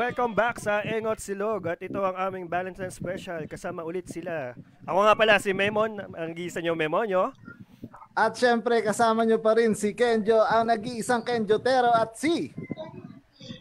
[0.00, 3.44] Welcome back sa Engot Silog at ito ang aming Valentine's Special.
[3.44, 4.56] Kasama ulit sila.
[4.88, 7.36] Ako nga pala si Memon, ang gisa nyo Memon nyo.
[8.16, 12.48] At syempre kasama nyo pa rin si Kenjo, ang nag-iisang Kenjo Tero at si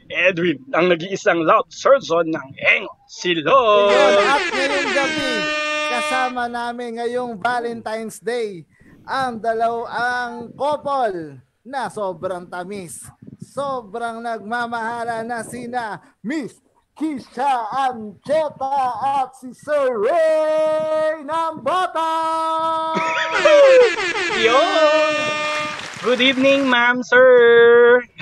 [0.08, 3.92] Edwin, ang nag-iisang loud surgeon ng Engot Silog.
[4.24, 5.32] At ngayong gabi,
[5.92, 8.64] kasama namin ngayong Valentine's Day
[9.04, 11.36] ang dalaw ang couple
[11.68, 13.04] na sobrang tamis.
[13.50, 16.62] Sobrang nagmamahala na sina Miss
[16.94, 22.14] Kisha Ancheta at si Sir Ray Nambota!
[24.46, 25.14] Yun!
[26.06, 27.26] Good evening, ma'am, sir.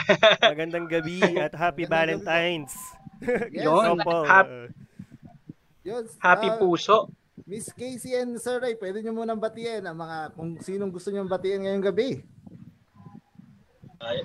[0.48, 1.84] Magandang gabi at happy.
[1.84, 2.72] Valentine's.
[3.52, 3.84] Yes, Yun.
[4.00, 4.24] Sample.
[4.24, 4.72] Hap-
[5.84, 7.12] Yun, Happy ah, puso.
[7.44, 11.28] Miss Casey and Sir Ray, pwede nyo munang batiin ang mga kung sinong gusto nyo
[11.28, 12.10] batiin ngayong gabi.
[13.98, 14.22] ay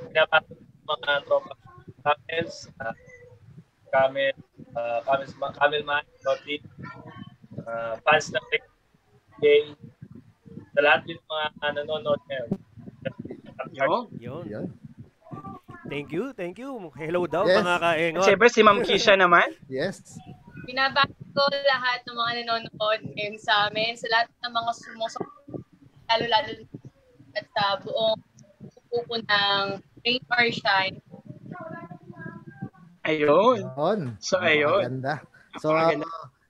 [0.00, 1.54] pinapasok mga tropa
[2.02, 2.94] Camels, uh,
[3.94, 4.34] Camel,
[4.74, 6.62] uh, Camels, Camel Man, Lottie,
[7.62, 8.46] uh, fans ng
[9.42, 9.74] Gay,
[10.74, 12.50] sa lahat yung mga nanonood ngayon.
[14.18, 14.44] Yun.
[14.46, 14.66] Yun.
[15.90, 16.88] Thank you, thank you.
[16.96, 17.60] Hello daw Yes.
[17.60, 18.24] mga kaengot.
[18.24, 19.44] syempre, si Ma'am Kisha naman.
[19.68, 20.16] Yes.
[20.64, 25.58] Binabati ko lahat ng mga nanonood ngayon sa amin, sa lahat ng mga sumusuporta,
[26.08, 26.64] lalo-lalo
[27.34, 28.20] at sa buong
[28.92, 29.64] pupo ng
[30.04, 30.96] Rain or Shine.
[33.02, 34.20] Ayun.
[34.20, 35.00] So, ayun.
[35.00, 35.24] Ganda.
[35.58, 35.96] So, uh,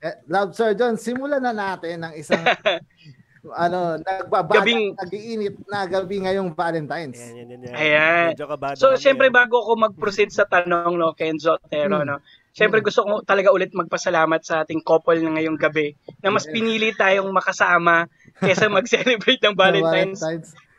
[0.03, 2.43] eh, Love Sir John, simulan na natin ng isang
[3.63, 7.19] ano, nagbabagang Gabing- nag-iinit na gabi ngayong Valentine's.
[7.19, 7.73] Yan, yan, yan, yan.
[7.73, 8.29] Ayan.
[8.75, 9.35] So, kami, syempre, ah.
[9.43, 12.07] bago ako mag-proceed sa tanong, no, Kenzo Otero, Hmm.
[12.07, 12.15] no,
[12.53, 16.93] syempre gusto ko talaga ulit magpasalamat sa ating couple na ngayong gabi na mas pinili
[16.93, 18.05] tayong makasama
[18.37, 20.21] kesa mag-celebrate ng Valentine's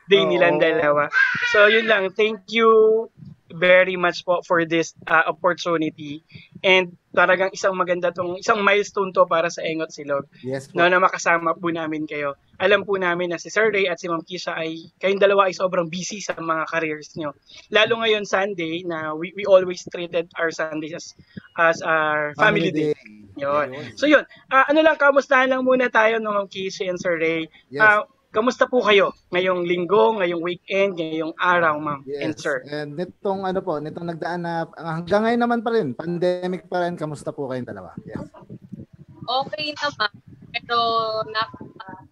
[0.06, 0.30] Day Oo.
[0.30, 1.08] nilang dalawa.
[1.52, 2.12] So, yun lang.
[2.12, 3.08] Thank you
[3.54, 6.26] very much po for this uh, opportunity.
[6.66, 10.82] And talagang isang maganda tong isang milestone to para sa Engot Silog Yes po.
[10.82, 12.34] no, na makasama po namin kayo.
[12.58, 15.54] Alam po namin na si Sir Ray at si Ma'am Kisha ay kayong dalawa ay
[15.54, 17.30] sobrang busy sa mga careers nyo.
[17.70, 21.14] Lalo ngayon Sunday na we, we always treated our Sundays as,
[21.54, 22.98] as our family, day.
[23.38, 23.94] Yun.
[23.94, 27.46] So yun, Ah, ano lang, kamustahan lang muna tayo no, Ma'am Kisha and Sir Ray.
[27.70, 27.78] Yes.
[27.86, 28.02] Ah,
[28.34, 32.42] kamusta po kayo ngayong linggo, ngayong weekend, ngayong araw, Ma'am and Yes.
[32.42, 32.66] Sir?
[32.66, 36.98] And nitong ano po, nitong nagdaan na hanggang ngayon naman pa rin, pandemic pa rin,
[36.98, 37.94] kamusta po kayong dalawa?
[38.02, 38.26] Yes.
[39.24, 40.10] Okay naman,
[40.50, 40.78] pero
[41.30, 42.04] napaka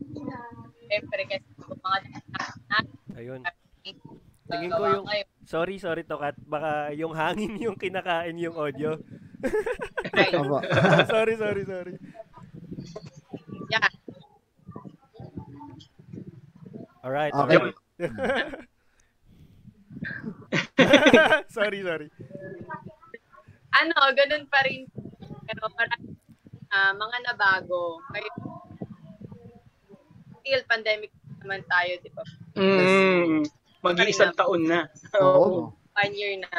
[0.86, 3.40] siyempre kasi yung mga natin Ayun.
[4.52, 5.26] Tingin ko yung- ngayon.
[5.42, 6.38] Sorry, sorry Tokat.
[6.48, 8.96] Baka yung hangin yung kinakain yung audio.
[11.12, 11.94] Sorry, sorry, sorry.
[13.68, 13.90] Yeah.
[17.02, 17.58] Alright, Okay.
[17.58, 17.74] okay.
[21.56, 22.08] sorry, sorry.
[23.72, 24.86] ano, ganun pa rin.
[25.42, 26.14] Pero marami
[26.70, 27.98] ah, mga nabago.
[28.10, 28.30] Kaya,
[30.42, 31.10] still pandemic
[31.42, 32.22] naman tayo, di ba?
[32.54, 33.42] Mm,
[33.82, 34.86] mag-iisang taon na.
[35.18, 35.74] Oo.
[35.92, 36.50] One year na.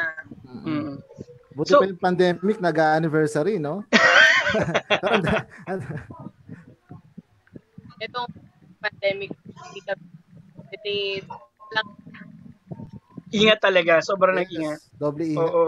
[0.44, 1.00] Mm.
[1.54, 3.86] Buti So- pa yung pandemic, nag-anniversary, no?
[8.04, 8.28] Itong
[8.82, 9.94] pandemic, hindi ka,
[10.70, 11.24] hindi
[11.74, 11.88] lang,
[13.34, 14.40] Ingat talaga, sobrang Yes.
[14.46, 14.80] nag-ingat.
[14.94, 15.42] Doble ingat.
[15.42, 15.66] Oo.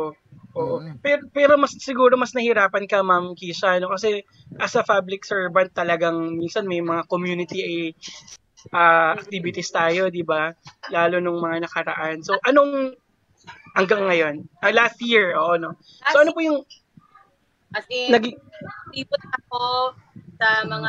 [0.56, 0.76] Oo.
[0.80, 1.02] Mm.
[1.02, 3.90] Pero, pero mas siguro mas nahirapan ka, Ma'am Kisha, no?
[3.90, 4.22] kasi
[4.62, 7.92] as a public servant talagang minsan may mga community
[8.70, 10.54] ah, activities tayo, di ba?
[10.94, 12.22] Lalo nung mga nakaraan.
[12.22, 12.94] So, anong
[13.74, 14.34] hanggang ngayon?
[14.62, 15.74] Ah, last year, oo, no?
[16.14, 16.62] So, ano po yung
[17.76, 18.38] as in, naging...
[18.94, 19.92] tipot ako
[20.40, 20.88] sa mga,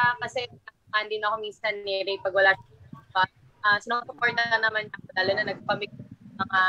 [0.00, 0.48] ah, kasi
[0.94, 2.73] hindi na ako minsan ni Ray pag wala siya.
[3.64, 5.92] Uh, sinusuporta na naman ako, lalo na nagpamig
[6.36, 6.60] mga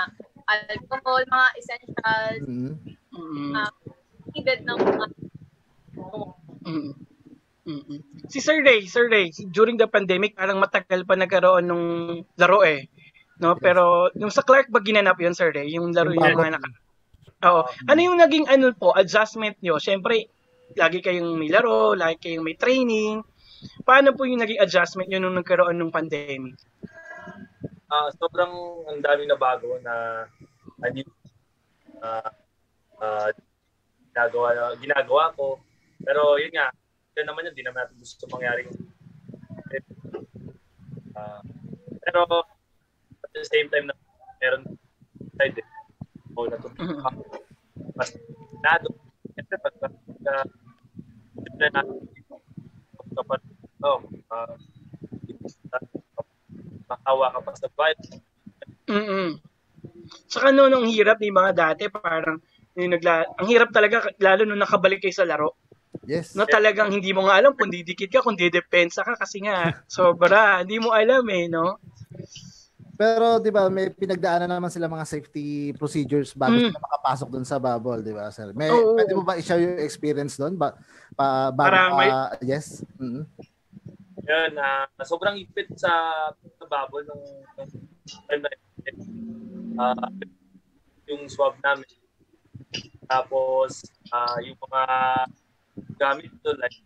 [0.47, 2.73] alcohol, mga essentials, Mm.
[3.15, 3.71] Mm, Ah,
[4.35, 5.05] needed ng mga
[6.67, 6.91] mm,
[7.63, 7.99] mm, mm.
[8.27, 11.87] Si Sir Ray, Sir Ray, during the pandemic, parang matagal pa nagkaroon nung
[12.35, 12.87] laro eh.
[13.39, 13.63] No, Yes.
[13.63, 13.83] pero
[14.15, 15.71] yung sa Clark ba ginanap yun, Sir Ray?
[15.75, 16.69] Yung laro Yung mga naka...
[17.45, 17.61] Oo.
[17.91, 19.75] Ano yung naging ano po, adjustment nyo?
[19.79, 20.31] Siyempre,
[20.75, 23.19] lagi kayong may laro, lagi kayong may training.
[23.85, 26.57] Paano po yung naging adjustment nyo nung nagkaroon ng pandemic?
[27.85, 30.25] Ah, sobrang ang dami na bago na
[30.83, 31.05] hindi
[32.01, 32.29] ah
[32.99, 33.29] ah,
[34.11, 35.59] ginagawa, ginagawa ko.
[36.01, 36.73] Pero yun nga,
[37.15, 38.67] yun naman yun, di naman natin gusto mangyari.
[41.15, 41.39] Ah,
[42.03, 42.43] pero
[43.23, 43.95] at the same time na
[44.43, 44.63] meron
[45.39, 45.67] side eh.
[46.35, 47.21] O natutunan ako.
[47.95, 48.11] Mas
[48.59, 48.91] nado.
[49.35, 49.93] Siyempre pag pag
[50.27, 50.45] uh,
[53.15, 53.41] kapag
[53.81, 53.99] oh,
[54.29, 54.53] ah,
[56.85, 58.03] makawa ka pa sa vibe.
[58.87, 59.31] mm
[60.29, 62.37] Saka no, nung hirap ni mga dati, parang
[62.77, 65.57] yung nagla- ang hirap talaga, lalo nung nakabalik kayo sa laro.
[66.05, 66.35] Yes.
[66.37, 70.61] No, talagang hindi mo nga alam kung didikit ka, kung didepensa ka kasi nga, sobra,
[70.61, 71.81] hindi mo alam eh, no?
[72.95, 76.71] Pero 'di ba may pinagdaanan naman sila mga safety procedures bago Mm.
[76.71, 78.55] sila makapasok doon sa bubble, 'di ba, sir?
[78.55, 78.95] May Oo.
[78.95, 80.71] pwede mo ba i-share yung experience doon ba
[81.11, 82.87] pa bago Para may- pa- yes.
[82.95, 83.27] Mhm.
[84.25, 85.93] Yun, na sobrang ipit sa,
[86.33, 87.25] sa bubble nung,
[87.57, 87.71] nung
[88.25, 88.49] time na.
[89.75, 90.09] Ah,
[91.05, 91.85] yung swab namin.
[93.05, 94.83] Tapos, ah, yung mga
[96.01, 96.77] gamit doon, like,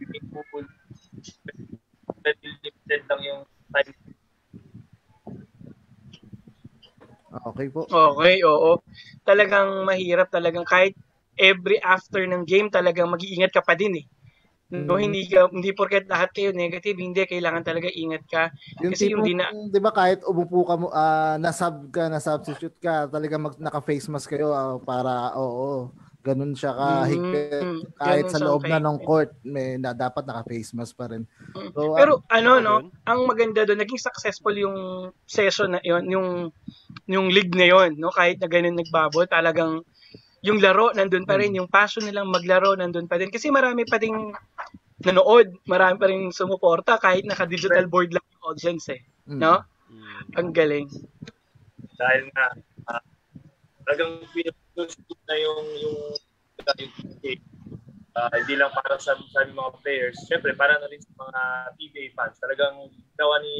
[0.00, 0.64] swimming pool,
[2.24, 3.42] limited lang yung
[3.74, 3.92] time.
[7.52, 7.84] Okay po.
[7.88, 8.80] Okay, oo.
[9.24, 10.94] Talagang mahirap talagang kahit
[11.36, 14.06] every after ng game talagang mag-iingat ka pa din eh.
[14.72, 15.04] No, Mm.
[15.04, 18.42] hindi ka hindi porket lahat kayo negative, hindi kailangan talaga ingat ka.
[18.80, 22.80] Yung Kasi yung tipong, dina- 'di ba kahit umupo ka mo ah, na-sub ka, na-substitute
[22.80, 25.92] ka, talaga mag naka-face mask kayo ah, para oo.
[26.24, 27.66] Ganun siya kahigpit.
[27.66, 31.26] Mm, kahit ganun sa loob na ng court, may na, dapat naka-face mask pa rin.
[31.76, 32.74] So, ah, Pero ano no,
[33.04, 34.76] ang maganda doon naging successful yung
[35.28, 36.28] session na yon, yung
[37.10, 38.08] yung league na yon, no?
[38.08, 39.84] Kahit na ganun nagbabol, talagang
[40.42, 41.42] yung laro nandun pa Hmm.
[41.46, 44.34] rin, yung passion nilang maglaro nandun pa din kasi marami pa ding
[45.02, 49.38] nanood, marami pa rin sumuporta kahit naka-digital board lang yung audience eh, mm.
[49.42, 49.58] no?
[49.90, 50.22] Mm.
[50.38, 50.86] Ang galing.
[51.98, 52.46] Dahil nga,
[52.86, 53.02] ah,
[53.82, 55.98] talagang pinag-shoot na yung, yung,
[56.78, 57.42] yung game.
[58.14, 60.16] Ah, hindi lang para sa, sa aming mga players.
[60.28, 61.40] Siyempre, para na rin sa mga
[61.80, 62.36] PBA fans.
[62.38, 63.56] Talagang ginawa ni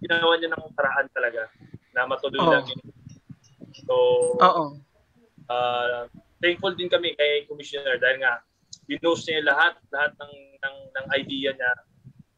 [0.00, 1.50] ginawa niya ng paraan talaga
[1.92, 2.48] na matuloy Oo.
[2.48, 2.80] lang yun.
[3.84, 3.94] So,
[4.38, 4.64] Oo.
[5.50, 6.06] Uh,
[6.42, 8.42] thankful din kami kay Commissioner dahil nga
[8.86, 11.72] binost niya lahat lahat ng ng, ng idea niya.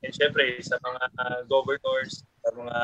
[0.07, 2.79] And syempre sa mga uh, governors sa mga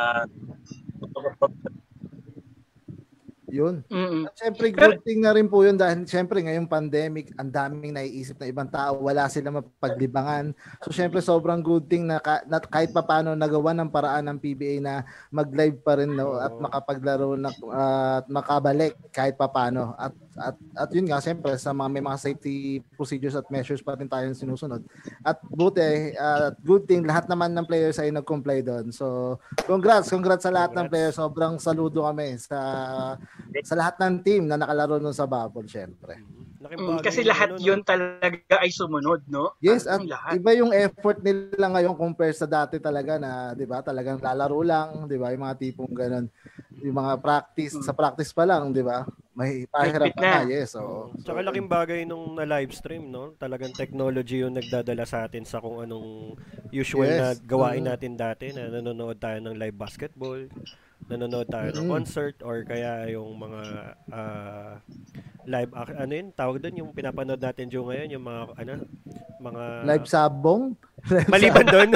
[3.55, 3.87] Yun.
[3.87, 4.27] Mm.
[4.27, 8.35] At syempre, good thing na rin po yun dahil syempre ngayong pandemic, ang daming naiisip
[8.43, 10.51] na ibang tao, wala sila mapaglibangan.
[10.83, 14.83] So syempre, sobrang good thing na, ka, na kahit papano nagawa ng paraan ng PBA
[14.83, 17.55] na mag-live pa rin no, at makapaglaro na,
[18.19, 19.95] at makabalik kahit papano.
[19.95, 23.95] At, at, at yun nga, syempre, sa mga, may mga safety procedures at measures pa
[23.95, 24.83] rin tayong sinusunod.
[25.23, 28.91] At buti, at good thing, lahat naman ng players ay nag-comply doon.
[28.91, 30.91] So, congrats, congrats sa lahat ng Congrats.
[30.91, 31.15] players.
[31.15, 32.59] Sobrang saludo kami sa
[33.65, 36.21] sa lahat ng team na nakalaro nun sa bubble, syempre.
[36.61, 37.67] Laking Mm, Kasi yung lahat ano, no?
[37.67, 39.53] yun talaga ay sumunod, no?
[39.61, 40.37] Yes, at lahat.
[40.41, 43.81] iba yung effort nila ngayon compare sa dati talaga na, 'di ba?
[43.85, 45.31] Talagang lalaro lang, 'di ba?
[45.33, 46.27] Yung mga tipong ganun.
[46.85, 49.09] Yung mga practice, sa practice pa lang, 'di ba?
[49.35, 50.47] May pahirap na.
[50.47, 50.47] na.
[50.47, 51.11] Yes, oo.
[51.27, 53.35] Tsaka laking bagay nung na live stream, no?
[53.35, 56.39] Talagang technology yung nagdadala sa atin sa kung anong
[56.71, 57.19] usual Yes.
[57.19, 57.89] na gawain Mm.
[57.91, 60.39] natin dati na nanonood tayo ng live basketball,
[61.05, 61.93] nanonood tayo ng Mm.
[61.93, 63.61] concert or kaya yung mga
[64.09, 64.73] ah,
[65.45, 68.73] live ac- ano yun tawag doon yung pinapanood natin Joe ngayon yung mga ano
[69.37, 70.73] mga Live sabong.
[71.29, 71.91] maliban doon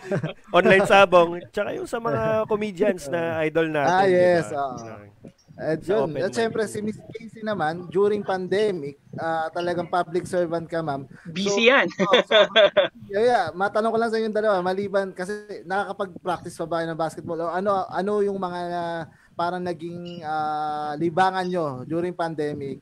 [0.58, 4.60] online sabong tsaka yung sa mga comedians na idol natin Ah, yes, ba?
[4.60, 5.08] oo.
[5.52, 6.38] At yun, open at mic.
[6.40, 11.04] syempre si Miss Casey naman, during pandemic, ah, talagang public servant ka, ma'am.
[11.28, 11.86] Busy yan.
[12.00, 12.36] Oo, so,
[13.12, 17.40] yeah, yeah, matanong ko lang sa inyong dalawa, maliban kasi nakakapag-practice pa ba ng basketball
[17.44, 19.02] o ano ano yung mga ah,
[19.36, 22.80] parang naging ah, libangan nyo during pandemic?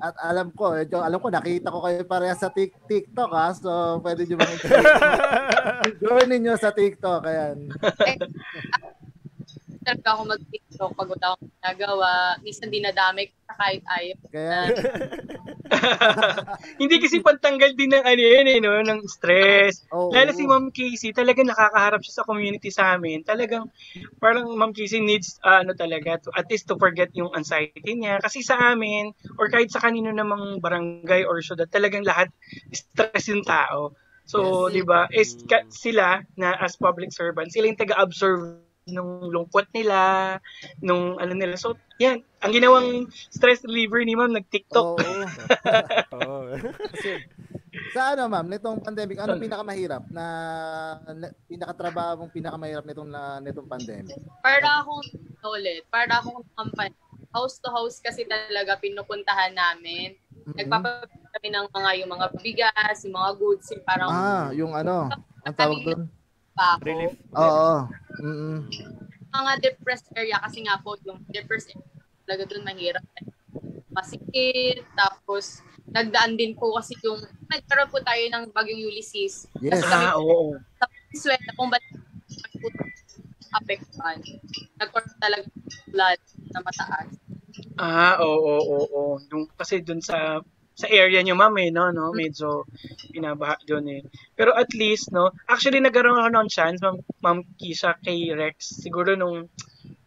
[0.00, 3.52] At alam ko, medyo, alam ko nakita ko kayo pareha sa Tik TikTok ha.
[3.52, 4.56] So pwede niyo bang
[6.00, 7.68] journey niyo sa TikTok ayan.
[9.80, 12.10] Talaga ako mag-TikTok pag wala akong ginagawa.
[12.44, 14.16] Minsan dinadamay ko sa kahit ayaw.
[14.28, 14.58] Kaya
[16.82, 18.74] Hindi kasi pantanggal din ng ano yun eh, no?
[18.82, 19.86] ng stress.
[19.94, 20.10] Oo.
[20.10, 23.22] Lalo si Ma'am Casey, talaga nakakaharap siya sa community sa amin.
[23.22, 23.70] Talagang
[24.18, 28.18] parang Ma'am Casey needs ah, ano talaga to at least to forget yung anxiety niya
[28.18, 32.28] kasi sa amin or kahit sa kanino namang barangay or syudad, talagang lahat
[32.74, 33.94] stress yung tao.
[34.26, 34.74] So, Yes.
[34.74, 35.00] 'di ba?
[35.10, 40.36] Is ka- sila na as public servants, sila yung taga-absorb nung lungkot nila,
[40.82, 41.54] nung ano nila.
[41.56, 42.22] So, yan.
[42.40, 42.88] Ang ginawang
[43.30, 44.96] stress reliever ni Ma'am, nag-TikTok.
[44.98, 45.24] Oo.
[46.16, 46.56] Oo.
[46.90, 47.20] Kasi,
[47.94, 50.26] sa ano ma'am, nitong pandemic, ano pinakamahirap na,
[51.06, 54.18] na pinakatrabaho mong pinakamahirap nitong na nitong pandemic?
[54.42, 55.06] Para akong
[55.54, 56.94] ulit, para akong company.
[57.30, 60.18] House to house kasi talaga pinupuntahan namin.
[60.50, 60.56] Mm-mm.
[60.58, 65.06] Nagpapabili kami ng mga yung mga bigas, yung mga goods, yung parang Ah, yung ano,
[65.46, 66.10] ang tawag doon?
[66.54, 66.84] Bako.
[66.84, 67.14] Relief.
[67.34, 67.76] Oo.
[68.20, 68.60] Mm.
[69.30, 71.86] Mga depressed area kasi nga po yung depressed area
[72.26, 73.04] talaga doon mahirap.
[73.90, 77.18] Masikip, tapos nagdaan din po kasi yung
[77.50, 79.50] nagkaroon po tayo ng bagyong Ulysses.
[79.58, 79.82] Yes.
[79.82, 80.50] Tapos kami Ah, po, oo.
[80.78, 81.84] sa Venezuela, kung ba't
[83.50, 84.18] apektuhan.
[84.78, 85.50] Nagkaroon talaga ng
[85.90, 86.20] blood
[86.54, 87.10] na mataas.
[87.74, 89.02] Ah, oo, oo, oo.
[89.26, 90.38] Nung, kasi dun sa
[90.80, 92.16] sa area nyo, ma'am, eh, no, no?
[92.16, 92.64] Medyo
[93.12, 94.02] pinabaha dun, eh.
[94.32, 95.28] Pero at least, no?
[95.44, 98.80] Actually, nagkaroon ako ng chance, ma'am, ma'am Kisha, kay Rex.
[98.80, 99.52] Siguro nung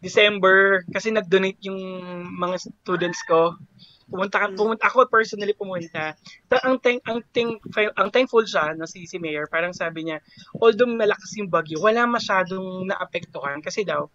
[0.03, 1.79] December, kasi nag-donate yung
[2.35, 3.55] mga students ko.
[4.09, 6.13] Pumunta, ka- pumunta ako personally pumunta.
[6.47, 7.59] Ta ang thank ang thank
[7.97, 10.21] ang thankful siya no si si Mayor, parang sabi niya,
[10.59, 14.07] although malakas yung bagyo, wala masyadong naapektuhan kasi daw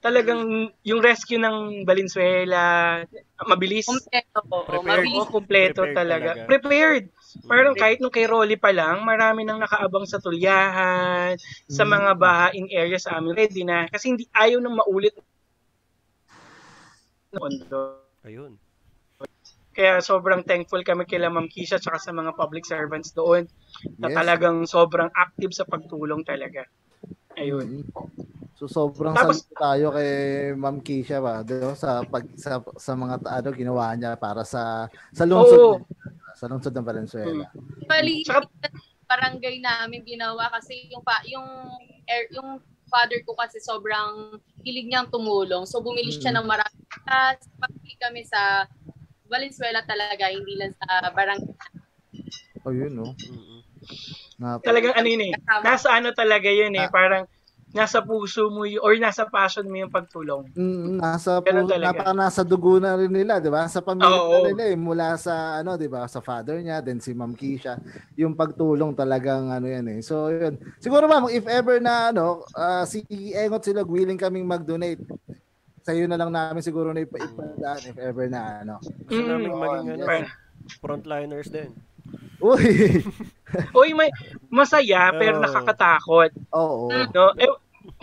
[0.00, 3.00] talagang yung rescue ng Valenzuela
[3.44, 3.86] mabilis.
[3.86, 4.58] Kompleto po.
[4.64, 5.04] Prepared.
[5.04, 5.18] Mabilis.
[5.20, 6.30] Oo, kumpleto Prepared talaga.
[6.32, 6.48] talaga.
[6.48, 7.04] Prepared.
[7.44, 11.34] Parang kahit nung kay Rolly pa lang, marami nang nakaabang sa tulyahan,
[11.66, 13.34] sa mga bahaing area sa amin.
[13.34, 13.90] Ready na.
[13.90, 15.12] Kasi hindi ayaw nang maulit.
[18.24, 18.56] Ayun.
[19.74, 23.50] Kaya sobrang thankful kami kila Ma'am Kisha tsaka sa mga public servants doon
[23.98, 24.16] na Yes.
[24.16, 26.62] talagang sobrang active sa pagtulong talaga.
[27.34, 27.82] Ayun.
[28.54, 30.10] So sobrang Tapos- tayo kay
[30.54, 31.74] Ma'am Kisha ba, ba?
[31.74, 35.74] Sa pag sa, sa mga ano ginawa niya para sa sa lungsod Oo.
[36.38, 37.50] sa lungsod ng Valenzuela.
[37.84, 38.46] Bali, Tsaka-
[39.04, 41.44] barangay namin ginawa kasi yung pa, yung
[42.06, 45.66] air, yung father ko kasi sobrang hilig niyang tumulong.
[45.66, 46.38] So bumili siya Mm.
[46.40, 46.78] ng marami.
[47.04, 48.64] At pagpili kami sa
[49.34, 51.50] Valenzuela talaga, hindi lang sa barangay.
[52.62, 53.12] Oh, yun no.
[54.38, 55.32] Nga, Talagang ano yun eh.
[55.66, 56.86] Nasa ano talaga yun eh.
[56.86, 56.90] Ah.
[56.94, 57.24] Parang
[57.74, 60.46] nasa puso mo y- or nasa passion mo yung pagtulong.
[60.54, 61.90] Mm, nasa Ganun pu- talaga.
[61.90, 63.66] napaka nasa dugo na rin nila, 'di ba?
[63.66, 64.46] Sa pamilya Oo.
[64.46, 66.06] nila eh, mula sa ano, 'di ba?
[66.06, 67.82] Sa father niya, then si Ma'am Kisha,
[68.14, 70.00] yung pagtulong talagang ano 'yan eh.
[70.06, 70.54] So, yun.
[70.78, 73.02] Siguro ma'am, if ever na ano, ah, si
[73.34, 75.02] Engot sila willing kaming mag-donate.
[75.84, 78.74] Sa iyo na lang namin siguro na ipa- ipadaan if ever na ano.
[79.04, 80.04] Gusto Mm, namin maging ano,
[80.80, 81.76] frontliners din.
[82.40, 82.64] Uy.
[83.78, 84.08] Uy, may,
[84.48, 85.44] masaya pero Oo.
[85.44, 86.30] nakakatakot.
[86.50, 86.88] Oo.
[86.88, 87.36] No?
[87.36, 87.52] Eh,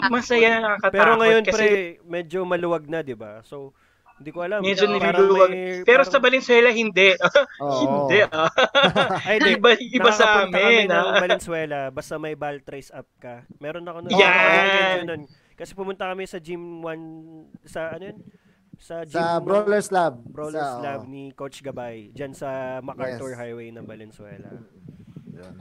[0.07, 0.93] masaya na nakakatakot.
[0.93, 1.69] Pero ngayon kasi pre,
[2.05, 3.41] medyo maluwag na, 'di ba?
[3.41, 3.73] So
[4.15, 4.61] hindi ko alam.
[4.61, 5.49] medyo Parang niluluwag.
[5.49, 7.09] may- Pero parang- sa Valenzuela, hindi.
[7.65, 8.05] Oo.
[8.05, 8.21] hindi.
[8.29, 8.53] Ah.
[9.27, 9.57] Ay, di.
[9.57, 10.85] iba, iba sa Nakakapunta kami amin.
[10.85, 11.17] ng ah.
[11.17, 13.41] Valenzuela, basta may ball trace up ka.
[13.57, 14.13] Meron ako nun.
[14.13, 14.21] Yan!
[14.21, 15.21] ako nag-enjoy nun.
[15.61, 18.17] Kasi pumunta kami sa gym 1, sa ano yun?
[18.81, 20.17] Sa gym Sa Brawlers Lab.
[20.25, 22.09] Brawlers Sa- Lab ni Coach Gabay.
[22.09, 23.37] Dyan sa MacArthur Yes.
[23.37, 24.49] Highway ng Valenzuela.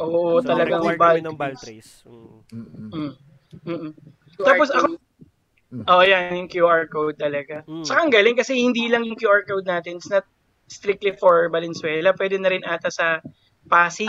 [0.00, 2.00] Oo, so, talagang nag-work ball kami ng ball trace.
[2.08, 2.32] Mm.
[2.48, 2.88] Mm-mm.
[2.88, 3.12] Mm.
[3.68, 3.92] Mm-mm.
[4.40, 4.96] Tapos ako,
[5.70, 5.84] Mm.
[5.84, 7.60] oh yan, yung QR code talaga.
[7.68, 7.84] Mm.
[7.84, 10.24] Saka ang galing kasi hindi lang yung QR code natin, it's not
[10.64, 13.20] strictly for Valenzuela, pwede na rin ata sa
[13.68, 14.08] Pasig.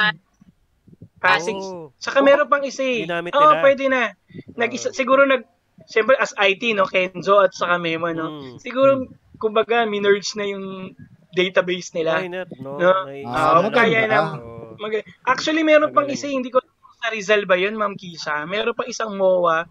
[1.19, 1.53] Pasig.
[1.59, 1.93] Oh.
[1.99, 3.05] Saka meron pang isa eh.
[3.05, 3.61] Ginamit Oo, nila.
[3.61, 4.09] pwede na.
[4.57, 5.45] Nag-isa, siguro nag,
[5.85, 8.27] siyempre as IT, no, Kenzo at saka Memo, no.
[8.31, 8.55] Mm.
[8.57, 10.93] Siguro, kumbaga, minerge na yung
[11.31, 12.19] database nila.
[12.19, 12.75] Why not, no?
[12.75, 12.91] No?
[13.05, 14.07] May- Ah, Oo, kaya maganda.
[14.09, 14.19] na.
[14.35, 14.75] Oo.
[14.77, 16.59] Mag- Actually, meron pang isa, hindi ko
[16.97, 18.45] sa Rizal ba yun, Ma'am Kisha.
[18.45, 19.65] Meron pang isang MOA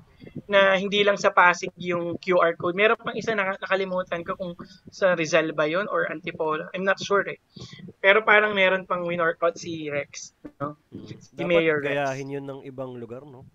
[0.47, 2.75] na hindi lang sa Pasig yung QR code.
[2.75, 4.53] Meron pang isa na nakalimutan ko kung
[4.89, 6.67] sa Rizal ba yun or Antipolo.
[6.73, 7.39] I'm not sure eh.
[7.99, 10.35] Pero parang meron pang winorkout si Rex.
[10.59, 10.75] No?
[10.91, 11.07] Mm.
[11.17, 11.89] Si Dapat Mayor Rex.
[11.89, 13.47] gayahin yun ng ibang lugar, no?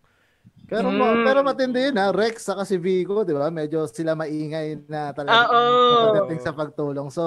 [0.70, 1.22] Pero Mm.
[1.22, 3.54] pero matindi yun ha, Rex saka si Vico, 'di ba?
[3.54, 6.02] Medyo sila maingay na talaga Ah, oo.
[6.02, 7.14] pagdating sa pagtulong.
[7.14, 7.22] So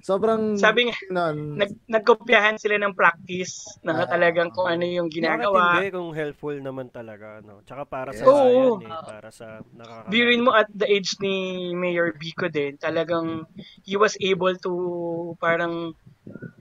[0.00, 4.06] sobrang Sabi nga, nun, nag, nagkopyahan sila ng practice na Ah.
[4.06, 5.82] talagang kung ano yung ginagawa.
[5.82, 7.62] hindi kung helpful naman talaga, no?
[7.66, 8.32] Tsaka para sa Yes.
[8.32, 8.78] Oo.
[8.78, 13.48] bayan, eh, para sa nakaka Birin mo at the age ni Mayor Bico din, talagang
[13.88, 14.72] he was able to
[15.40, 15.96] parang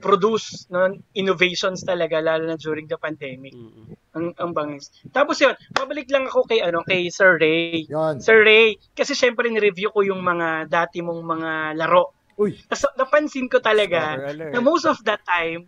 [0.04, 3.56] produce no, innovations talaga lalo na during the pandemic.
[3.56, 3.96] Mm-mm.
[4.14, 4.94] Ang, ang bangis.
[5.10, 7.88] Tapos yun, pabalik lang ako kay ano kay Sir Ray.
[7.90, 8.22] yon.
[8.22, 12.14] Sir Ray, kasi syempre ni-review ko yung mga dati mong mga laro.
[12.38, 15.66] Uy, Tapos napansin ko talaga na most of that time,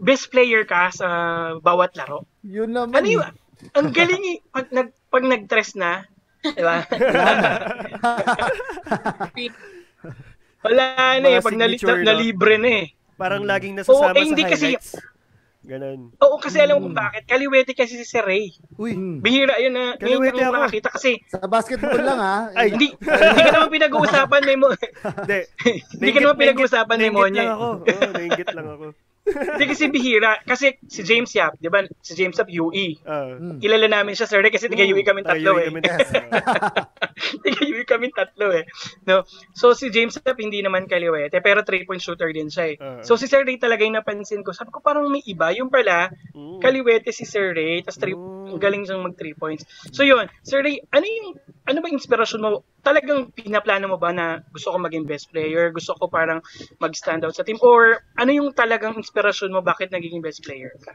[0.00, 1.06] best player ka sa
[1.60, 2.26] bawat laro.
[2.42, 2.98] yun naman.
[2.98, 3.30] Ano yun?
[3.78, 4.38] Ang galing eh.
[4.50, 6.02] Pag, nag, pag nag-dress na,
[6.42, 6.82] di ba?
[10.66, 10.84] Wala
[11.22, 11.38] na eh.
[11.38, 12.86] Pag nali, na, nalibre na eh.
[13.22, 14.90] Parang laging nasasama Oo, eh, hindi sa kasi- highlights.
[15.62, 16.10] Ganon.
[16.18, 17.22] Oo, kasi alam mo kung bakit.
[17.22, 18.50] Kaliwete kasi si Sir Ray.
[18.74, 19.22] Uy, Hmm.
[19.22, 19.94] Bihira yun na.
[19.94, 20.54] Ngayon Kaliwete ko ako.
[20.58, 22.36] nakakita kasi Sa basketball lang ha.
[22.52, 24.74] Ay, hindi, hindi ka naman pinag-uusapan ni mo.
[24.74, 25.38] hindi.
[25.94, 27.40] Hindi ka naman pinag-uusapan ni Nainggit Monya.
[27.40, 27.68] lang ako.
[27.78, 28.86] Oo, nainggit lang ako.
[29.22, 30.42] Hindi kasi bihira.
[30.42, 31.86] Kasi si James Yap, di ba?
[32.02, 32.98] Si James Yap, UE.
[33.06, 33.38] Ah.
[33.38, 33.62] Hmm.
[33.62, 35.66] Kilala namin siya, Sir Ray, kasi tiga UE kami Tayo tatlo eh.
[35.70, 36.18] kami tatlo.
[37.44, 38.64] Tiga UE kami tatlo eh.
[39.06, 39.22] No?
[39.54, 42.76] So si James Yap hindi naman kaliwete, pero three-point shooter din siya eh.
[42.82, 42.98] Ah.
[43.06, 44.50] So si Sir Ray talaga yung napansin ko.
[44.50, 45.54] Sabi ko parang may iba.
[45.54, 46.58] Yung pala, Mm.
[46.58, 48.56] kaliwete si Sir Ray, tapos three, Mm.
[48.56, 49.62] ang galing siyang mag three points.
[49.94, 51.28] So yun, Sir Ray, ano yung,
[51.62, 52.66] ano ba inspirasyon mo?
[52.82, 55.70] Talagang pinaplano mo ba na gusto ko maging best player?
[55.70, 56.42] Gusto ko parang
[56.82, 57.58] mag-stand out sa team?
[57.62, 60.90] Or ano yung talagang inspirasyon mo bakit naging best player ka?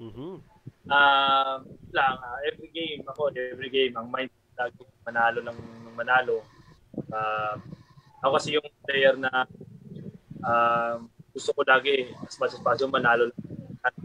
[0.00, 0.40] Mhm.
[0.88, 1.58] Um,
[1.92, 6.40] lang, ah, every game ako, every game, ang mind lagi manalo lang ng manalo.
[7.12, 7.60] Uh,
[8.24, 9.44] ako kasi yung player na
[10.42, 10.96] uh,
[11.36, 13.96] gusto ko lagi as much as possible manalo lang.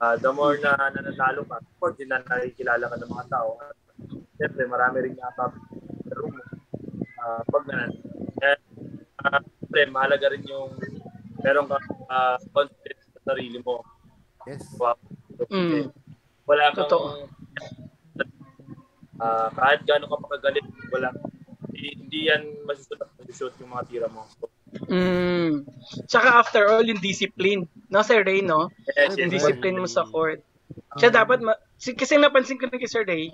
[0.00, 3.60] Uh, the more na nananalo ka, of course, din na nakikilala ka ng mga tao.
[3.60, 3.76] At
[4.40, 5.20] siyempre, marami rin
[6.16, 6.44] room mo.
[7.20, 7.92] Uh, pag nanan.
[8.40, 8.56] Kaya,
[9.28, 10.72] uh, siyempre, mahalaga rin yung
[11.44, 11.76] meron ka
[12.08, 13.84] uh, confidence sa sarili mo.
[14.48, 14.64] Yes.
[14.80, 14.96] Wow.
[15.52, 15.92] Mm.
[16.48, 17.28] Wala kang Totoo.
[19.20, 21.12] uh, kahit gaano ka makagalit, wala
[21.68, 24.24] hindi, hindi yan masusunod shoot yung mga tira mo.
[24.40, 24.48] So,
[24.86, 25.66] Mm.
[26.06, 27.66] Tsaka after all, yung discipline.
[27.90, 28.70] No, Sir Ray, no?
[28.94, 30.46] yes, Yung yes, discipline mo sa court.
[30.88, 30.98] Ah.
[30.98, 33.30] Siya dapat, ma- si- kasi napansin ko rin kay Sir Ray,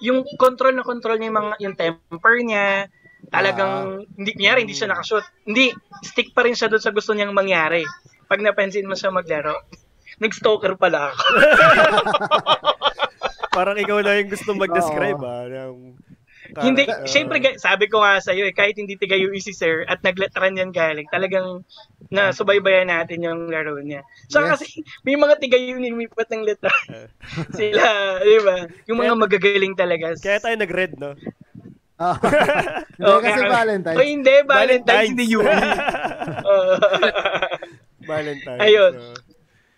[0.00, 2.88] yung control na control niya yung, mga, yung temper niya,
[3.32, 5.24] talagang, hindi, kunyari, hindi siya nakashoot.
[5.48, 5.72] Hindi,
[6.04, 7.82] stick pa rin siya doon sa gusto niyang mangyari.
[8.28, 9.66] Pag napansin mo siya maglaro,
[10.22, 11.24] nag-stalker pala ako.
[13.54, 15.46] Parang ikaw na yung gusto mag-describe ah.
[15.46, 15.94] Ng,
[16.60, 19.98] hindi, Ah, syempre, ga- sabi ko nga sa'yo, eh, kahit hindi tiga UEC, sir, at
[20.00, 21.66] nagletran yan galing, talagang
[22.08, 24.04] nasubaybayan natin yung laro niya.
[24.28, 24.60] So, Yes.
[24.60, 24.66] kasi
[25.02, 26.70] may mga tiga lumipat ng letra.
[27.58, 27.82] Sila,
[28.20, 28.56] di ba?
[28.86, 30.06] Yung mga Kaya- magagaling talaga.
[30.16, 31.16] Kaya tayo nag-red, no?
[31.94, 32.18] Ah.
[32.96, 33.98] Oh, kasi kaya- Valentine's.
[33.98, 35.42] Oh, hindi, Valentine's, hindi UE.
[36.46, 36.74] Oo.
[38.00, 38.60] Valentine's.
[38.60, 38.92] Ayun.
[38.94, 39.14] so.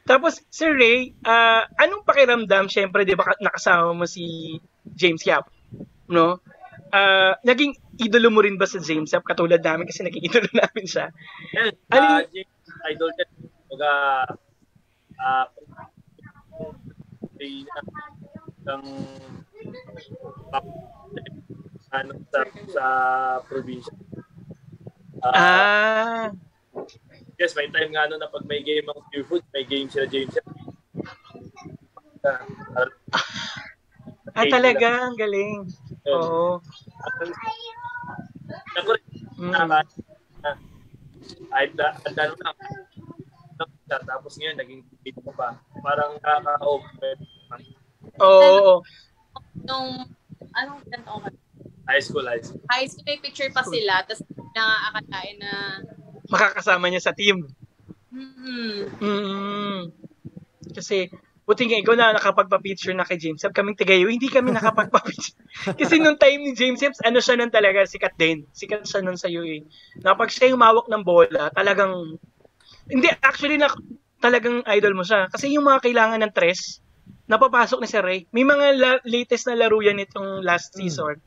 [0.06, 2.68] Tapos, Sir Ray, ah, anong pakiramdam?
[2.68, 4.54] Siyempre, di ba ka- nakasama mo si
[4.86, 5.50] James Yap?
[6.06, 6.38] No?
[6.94, 9.26] Ah, naging idolo mo rin ba sa James Yap?
[9.26, 11.10] Katulad namin kasi naging idolo namin siya.
[11.54, 12.54] Yes, Ano uh, James,
[12.92, 13.24] idol ka.
[13.66, 13.92] Baga,
[15.20, 15.46] ah,
[17.36, 17.66] ay,
[18.66, 18.86] ang
[21.92, 22.84] ano sa sa
[23.46, 23.92] probinsya.
[25.24, 26.26] Ah, Ah,
[27.40, 30.06] yes, may time nga ano na pag may game ang Pure Food, may game sila
[30.06, 30.36] James.
[32.26, 32.42] Ah,
[34.36, 35.66] ah talaga, ang galing.
[36.06, 36.62] Oo.
[38.76, 39.04] Ako rin,
[39.36, 39.52] Mm.
[39.52, 39.84] ah,
[41.52, 42.56] ay, lang.
[43.84, 45.48] siya, Tapos ngayon, naging teammate mo pa.
[45.84, 47.16] Parang nakaka-open.
[48.22, 48.40] Oo.
[48.40, 48.74] oo.
[49.66, 50.08] Nung,
[50.54, 51.28] anong ganito ka?
[51.86, 52.62] High school, high school.
[52.72, 54.24] High school, may picture pa sila, tapos
[54.56, 55.52] nakakakalain na,
[56.26, 57.46] Makakasama niya sa team.
[58.10, 59.80] hmm, Mm.
[60.74, 61.06] Kasi,
[61.46, 63.54] buti nga ikaw na nakapagpa-picture na kay James Yap.
[63.54, 65.38] Kaming tigayo, hindi kami nakapagpa-picture.
[65.80, 68.50] Kasi nung time ni James Yap, ano siya nun talaga, sikat din.
[68.50, 69.62] Sikat siya nun sa UE.
[70.02, 72.18] Na pag siya yung mawak ng bola, talagang,
[72.90, 73.70] hindi, actually, na,
[74.18, 75.30] talagang idol mo siya.
[75.30, 76.82] Kasi yung mga kailangan ng tres,
[77.30, 78.26] napapasok ni Sir Ray.
[78.34, 81.22] May mga la- latest na laro yan itong last season.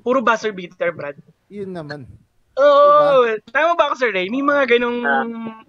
[0.00, 1.20] Puro buzzer beater, Brad.
[1.52, 2.08] Yun naman.
[2.54, 4.30] Oo, tama ba ako, Sir Ray?
[4.30, 5.02] May mga ganong,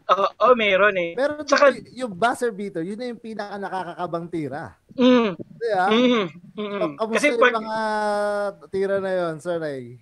[0.05, 1.17] oo, oh, meron eh.
[1.17, 4.77] Pero Tsaka- y- yung buzzer beater, yun na yung pinaka nakakakabang tira.
[4.93, 5.85] Mm, Di ba?
[5.89, 6.91] mm, mm.
[7.01, 7.77] Kamusta Kasi yung pag, mga
[8.69, 9.97] tira na yon, Sir Ray?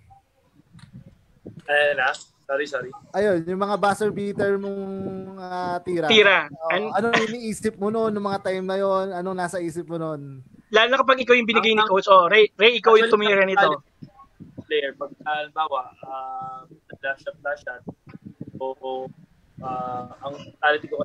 [1.64, 2.12] Eh, na?
[2.44, 2.92] Sorry, sorry.
[3.16, 4.84] Ayun, yung mga buzzer beater mong
[5.40, 6.06] ah, tira.
[6.12, 6.38] Tira.
[6.52, 9.16] Oo, An- ano iniisip mo noon, nung mga time na yon?
[9.16, 10.44] Anong nasa isip mo noon?
[10.74, 13.78] lalo na kapag ikaw yung binigay ni coach, oh, Ray, Ray ikaw yung tumira nito.
[14.64, 16.60] Player, pag halimbawa, uh,
[17.00, 17.82] flash shot, flash shot,
[18.58, 19.06] o
[19.60, 21.04] uh, ang mentality ko,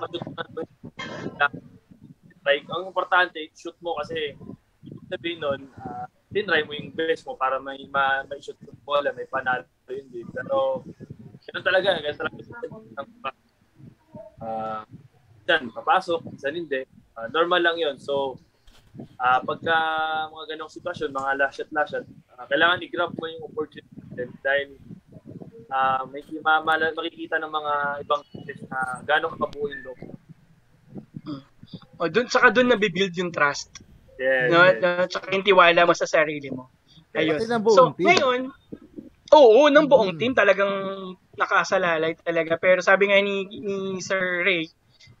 [0.00, 0.62] matutunan mo
[2.46, 4.38] like, ang importante, shoot mo kasi
[4.86, 8.78] ibig sabihin nun, uh, tinry mo yung best mo para may ma, may shoot yung
[8.86, 10.26] bola, may panalo yun din.
[10.30, 10.86] Pero,
[11.42, 12.42] ganun talaga, ganun talaga.
[14.38, 14.82] Uh,
[15.42, 16.86] dyan, papasok, minsan hindi.
[17.18, 17.98] Uh, normal lang yun.
[17.98, 18.38] So,
[19.16, 19.76] Ah, pagka
[20.32, 22.00] mga ganong sitwasyon, mga last
[22.36, 24.68] ah, kailangan i-grab mo yung opportunity din dahil
[25.68, 27.72] ah, may ma- ma- makikita ng mga
[28.04, 29.98] ibang coaches na gano'ng kabuo yung loob.
[31.96, 33.82] O, dun, saka dun nabibuild yung trust.
[34.20, 34.80] Yes, No, yes.
[34.80, 36.70] no, saka yung tiwala mo sa sarili mo.
[37.16, 37.40] Ayun.
[37.72, 38.06] So, team.
[38.12, 38.40] ngayon,
[39.32, 40.20] oo, ng buong Mm.
[40.20, 40.72] team talagang
[41.34, 42.60] nakasalalay talaga.
[42.60, 44.68] Pero sabi nga ni, ni Sir Ray,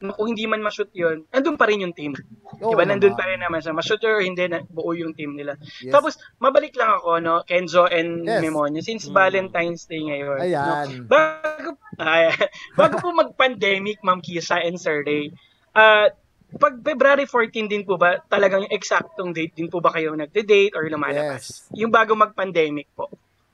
[0.00, 2.12] na kung hindi man ma-shoot yun, nandun pa rin yung team.
[2.62, 2.84] Oo diba?
[2.88, 3.76] Nandun pa rin naman siya.
[3.76, 5.60] Ma-shoot or hindi, na, buo yung team nila.
[5.84, 5.92] Yes.
[5.92, 8.40] Tapos, mabalik lang ako, no, Kenzo and Yes.
[8.40, 9.14] Memonia, since Mm.
[9.14, 10.38] Valentine's Day ngayon.
[10.40, 10.64] Ayan.
[10.64, 11.68] No, bago,
[12.00, 12.32] ay,
[12.80, 15.32] bago po mag-pandemic, Ma'am Kisa and Sir Ray,
[15.76, 16.08] ah,
[16.56, 20.72] pag February 14 din po ba, talagang yung eksaktong date din po ba kayo nagde-date
[20.72, 21.68] or lumalabas?
[21.68, 21.76] Yes.
[21.76, 23.10] Yung bago mag-pandemic po.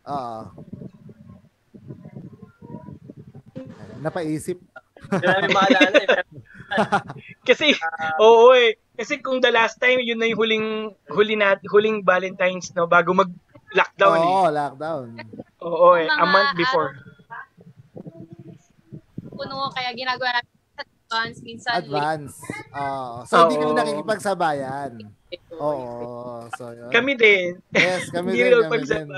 [0.07, 0.43] Oo.
[4.03, 4.59] Napaisip.
[5.11, 6.09] Hindi namin maalala eh.
[7.49, 7.75] Kasi,
[8.19, 8.79] oo eh.
[8.93, 10.67] Kasi kung the last time, yun na yung huling,
[11.09, 14.29] huli na, huling Valentine's, no, bago mag-lockdown eh.
[14.29, 15.07] Oo, lockdown.
[15.61, 16.93] Oo eh, a Mga month before.
[19.33, 22.37] puno, kaya ginagawa namin sa advance, minsan Advance.
[22.71, 23.25] Oo.
[23.25, 23.81] so, hindi kami Oo.
[23.81, 24.91] nakikipagsabayan.
[25.57, 26.47] Oo.
[26.53, 26.93] So, yun.
[26.93, 27.59] Kami din.
[27.73, 28.53] Yes, kami din.
[28.53, 29.09] Kami din.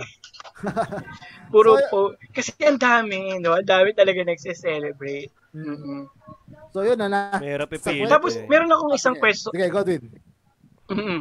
[1.53, 2.01] Puro So, po.
[2.31, 3.59] Kasi ang dami, no?
[3.59, 5.35] Ang dami talaga nagse-celebrate.
[5.55, 5.67] Mm.
[5.71, 6.01] Mm-mm.
[6.75, 7.21] So, yun na na.
[7.39, 8.05] Ipilit.
[8.05, 8.47] kwento- Tapos, eh.
[8.51, 9.55] meron akong isang question.
[9.55, 10.03] Sige, Godwin.
[10.91, 11.21] Mm-mm.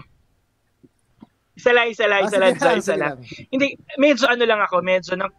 [1.53, 3.15] Isa lang, isa lang, Ah, isa lang, isa, lang.
[3.47, 5.29] Hindi, medyo ano lang ako, medyo na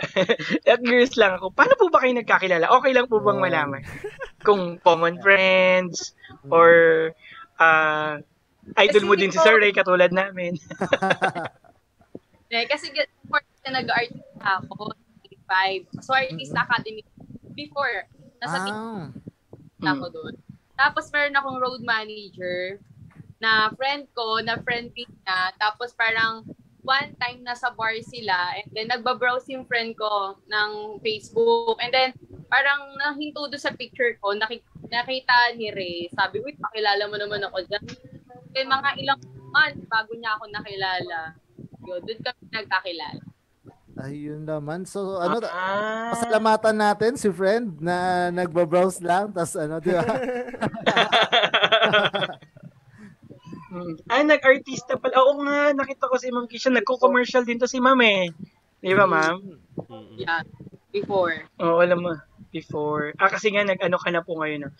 [0.82, 1.54] curious lang ako.
[1.54, 2.66] Paano po ba kayo nagkakilala?
[2.74, 3.44] Okay lang po bang Oh.
[3.44, 3.82] malaman?
[4.42, 6.10] Kung common friends
[6.50, 6.70] or
[7.56, 8.18] ah
[8.76, 10.58] idol Kasi mo din si Sir Ray katulad namin.
[12.50, 14.90] Eh, kasi before na nag-artist ako,
[15.46, 16.02] 5.
[16.02, 17.06] So, artist academy
[17.54, 18.10] before.
[18.40, 19.06] Nasa Ah.
[19.80, 20.34] na ako doon.
[20.76, 22.80] Tapos meron akong road manager
[23.40, 25.52] na friend ko, na friend din niya.
[25.56, 26.44] Tapos parang
[26.80, 32.10] one time nasa bar sila and then nagbabrowse yung friend ko ng Facebook and then
[32.48, 36.08] parang nahinto doon sa picture ko, nakita, nakita ni Ray.
[36.12, 37.84] Sabi, wait, pakilala mo naman ako dyan.
[38.56, 39.20] Then mga ilang
[39.52, 41.20] months bago niya ako nakilala.
[41.86, 43.22] Yun, doon kami nagkakilala.
[44.00, 44.84] Ayun naman.
[44.84, 46.10] So, ano, Ah.
[46.10, 49.28] pasalamatan natin si friend na nagbabrowse lang.
[49.30, 50.04] Tapos ano, di ba?
[54.10, 55.14] Ah, nag-artista pala.
[55.22, 56.74] Oo nga, nakita ko si Ma'am Kisha.
[56.74, 58.26] Nagko-commercial din to si Ma'am eh.
[58.82, 59.38] Di ba, Ma'am?
[59.78, 60.18] Mm-mm.
[60.18, 60.42] Yeah,
[60.90, 61.46] before.
[61.62, 62.18] Oo, alam mo.
[62.50, 63.14] Before.
[63.14, 64.66] Ah, kasi nga, nag-ano ka na po ngayon.
[64.66, 64.70] no?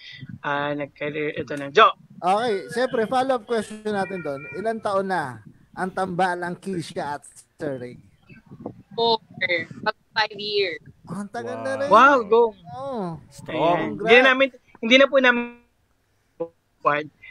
[0.43, 1.39] Ah, nag-career.
[1.39, 1.71] Ito na.
[1.71, 1.95] Jo!
[2.19, 4.43] Okay, syempre, follow-up question natin doon.
[4.59, 5.39] Ilan taon na
[5.71, 7.23] ang tambalang Kisha at
[7.55, 7.95] Sir Ray?
[9.01, 9.17] Four.
[9.81, 10.85] Mag five years.
[11.09, 11.65] Oh, ang tagal Wow.
[11.65, 11.89] na rin.
[11.89, 12.43] Wow, go!
[12.77, 13.17] Oh.
[13.33, 13.97] Strong.
[13.97, 14.49] Hindi na namin,
[14.85, 15.65] hindi na po namin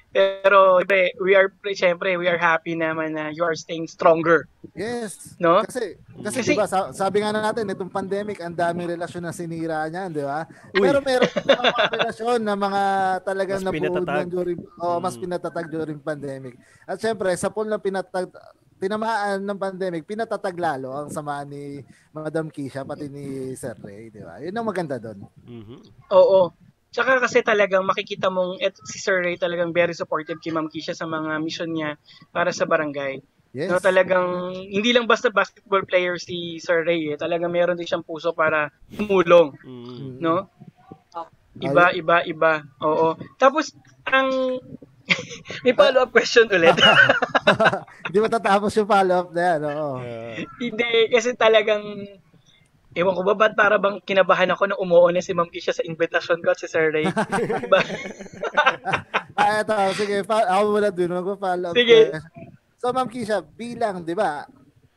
[0.10, 5.38] pero siyempre, we are siyempre we are happy naman na you are staying stronger, Yes.
[5.38, 5.62] no?
[5.62, 9.26] Kasi, kasi, Kasi- di ba, sa- sabi nga na natin, itong pandemic, ang daming relasyon
[9.26, 10.50] na sinira niyan, di ba?
[10.74, 12.84] Pero meron mga relasyon na mga
[13.22, 14.18] talagang Mas nabuod pinatatag.
[14.18, 15.22] lang during, oh, mas Mm.
[15.30, 16.54] pinatatag during pandemic.
[16.90, 18.34] At syempre, sa pool na pinatag,
[18.80, 21.84] tinamaan ng pandemic, pinatatag lalo ang sama ni
[22.16, 24.40] Madam Kisha, pati ni Sir Ray, di ba?
[24.40, 25.20] Yun ang maganda doon.
[25.46, 25.78] Mhm.
[26.16, 26.50] Oo.
[26.90, 30.98] Tsaka kasi talagang makikita mong et, si Sir Ray talagang very supportive kay Ma'am Kisha
[30.98, 32.00] sa mga mission niya
[32.34, 33.22] para sa barangay.
[33.54, 33.70] Yes.
[33.70, 37.18] No, talagang hindi lang basta basketball player si Sir Ray eh.
[37.18, 39.86] Talagang meron din siyang puso para tumulong, Mm.
[39.86, 40.14] Mm.
[40.22, 40.50] no?
[41.60, 42.54] Iba, iba, iba.
[42.82, 43.20] Oo.
[43.36, 43.76] Tapos,
[44.08, 44.32] ang...
[45.64, 46.76] May follow-up question ulit.
[48.08, 49.92] Hindi matatapos yung follow-up na yan, oo.
[50.00, 51.84] Ah, Hindi, kasi talagang...
[52.98, 55.86] Ewan ko ba, ba't para bang kinabahan ako na umuo na si Ma'am Kisha sa
[55.86, 57.06] invitation ko at si Sir Ray?
[57.62, 57.80] diba?
[59.38, 61.78] Ah, eto, sige, ako muna dun, magpa-follow up.
[61.78, 62.18] Sige.
[62.82, 64.42] So, Ma'am Kisha, bilang, di ba,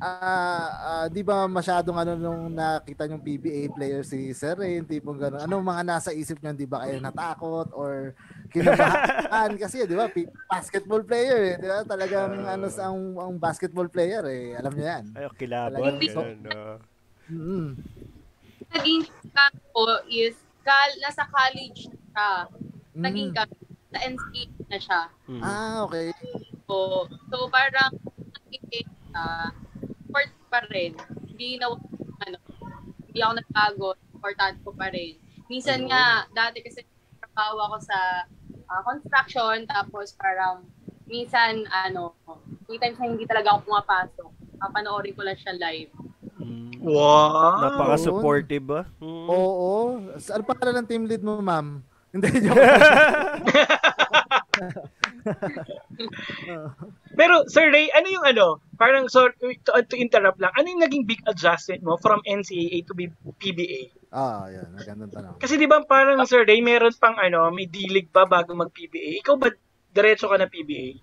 [0.03, 5.15] ah ah, di ba masyadong ano nung nakita yung PBA player si Sir Ray, tipong
[5.15, 8.19] gano'n, anong mga nasa isip niyo, di ba kayo natakot or
[8.53, 9.51] kinabahan?
[9.63, 13.89] Kasi, di ba, pi- basketball player, eh, di ba, talagang ano sa ang, ang basketball
[13.89, 15.05] player, eh, alam niyo yan.
[15.17, 15.81] Ay, kilabot.
[15.81, 16.77] Ganun, no?
[17.33, 17.69] Mm.
[18.73, 22.31] Naging camp ko is, kal nasa college siya.
[22.93, 23.03] Mm.
[23.03, 23.53] Naging camp,
[23.93, 25.01] sa NCA na siya.
[25.29, 25.43] Mhm.
[25.45, 26.09] Ah, okay.
[26.65, 27.93] So, so parang,
[28.49, 29.53] naging uh,
[30.09, 30.97] sport pa rin.
[31.29, 31.69] Hindi na,
[32.25, 32.37] ano,
[33.05, 35.21] hindi ako nagbago, important ko pa rin.
[35.53, 36.81] Minsan nga, dati kasi
[37.21, 38.25] trabaho ako sa
[38.73, 40.65] ah, construction, tapos parang,
[41.05, 42.17] minsan, ano,
[42.67, 44.31] may times na hindi talaga ako pumapasok.
[44.57, 45.93] Papanoorin ko lang siya live.
[46.41, 46.81] Mm.
[46.81, 47.61] Wow!
[47.61, 48.81] Napaka-supportive ba?
[48.99, 49.27] Mm.
[49.29, 49.73] Oo.
[50.17, 51.85] Sa- Ano pa ng team lead mo, ma'am?
[52.13, 52.61] Hindi, joke.
[57.19, 58.61] Pero, Sir Ray, ano yung ano?
[58.77, 59.33] Parang, sorry,
[59.65, 60.53] to, to interrupt lang.
[60.59, 63.89] Ano yung naging big adjustment mo from NCAA to B- PBA?
[64.13, 64.69] Ah, yan.
[64.77, 65.41] Magandang tanong.
[65.41, 69.25] Kasi di ba parang, Sir Ray, meron pang ano, may D-League pa bago mag-PBA.
[69.25, 69.49] Ikaw ba,
[69.89, 71.01] diretso ka na PBA?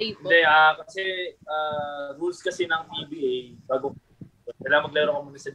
[0.00, 1.04] Hindi, ah, kasi
[1.44, 3.92] ah, rules kasi ng PBA, bago
[4.64, 5.52] kailangan maglaro ka muna sa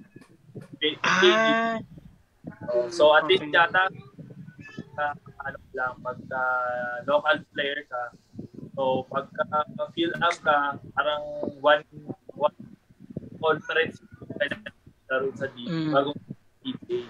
[0.77, 1.33] PBA.
[1.41, 1.81] Ah,
[2.69, 3.57] Oh, so at least Okay.
[3.57, 3.89] yata,
[5.01, 5.13] ah,
[5.49, 6.41] ano lang, pagka
[7.09, 8.13] local player ka,
[8.77, 9.65] so pagka
[9.97, 11.21] fill up ka, parang
[11.57, 11.81] one,
[12.37, 12.53] one
[13.41, 13.97] conference
[14.37, 14.73] kailangan
[15.09, 15.89] laro sa D, Mm.
[15.89, 16.09] bago
[16.65, 17.05] PBA.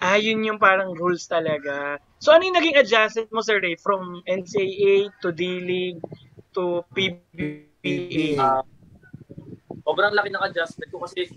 [0.00, 2.00] ah, yun yung parang rules talaga.
[2.16, 6.00] So, ano yung naging adjustment mo, Sir Ray, from NCAA to D-League
[6.56, 8.40] to PBA?
[8.40, 8.64] Ah,
[9.84, 11.28] sobrang laki ng adjustment ko kasi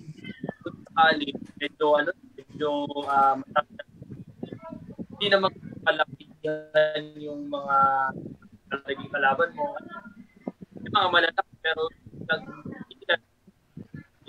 [0.95, 2.69] college, medyo ano, medyo
[3.07, 3.37] uh,
[5.15, 5.51] hindi naman
[5.83, 7.77] kalakihan yung mga
[8.87, 9.75] naging kalaban mo.
[10.83, 11.87] Yung mga malalaki pero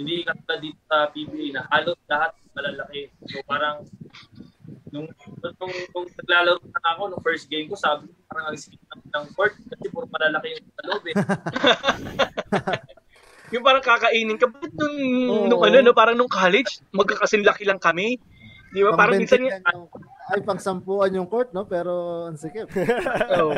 [0.00, 3.08] hindi ka dito sa PBA na halos lahat malalaki.
[3.24, 3.88] So parang
[4.92, 5.08] nung
[5.58, 9.26] nung, nung naglalaro na ako nung first game ko, sabi ko parang ang skip ng,
[9.32, 11.16] court kasi puro malalaki yung loob eh.
[13.50, 14.46] Yung parang kakainin ka.
[14.46, 14.96] Ba't nung,
[15.26, 15.46] Oo.
[15.50, 18.14] nung ano, no, parang nung college, magkakasinlaki lang kami.
[18.70, 18.94] Di ba?
[18.94, 21.66] Parang minsan, Pang 20 yung- ay pang sampuan yung court, no?
[21.66, 22.70] Pero ang sikip.
[23.42, 23.50] oh,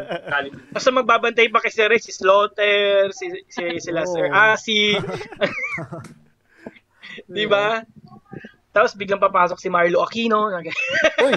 [0.73, 4.13] basta magbabantay pa kay Sir Ray, si Slaughter, si, si, sila Oo.
[4.17, 4.97] Sir Asi.
[7.37, 7.85] Di ba?
[8.73, 10.49] Tapos biglang papasok si Marlo Aquino.
[10.49, 11.37] Uy,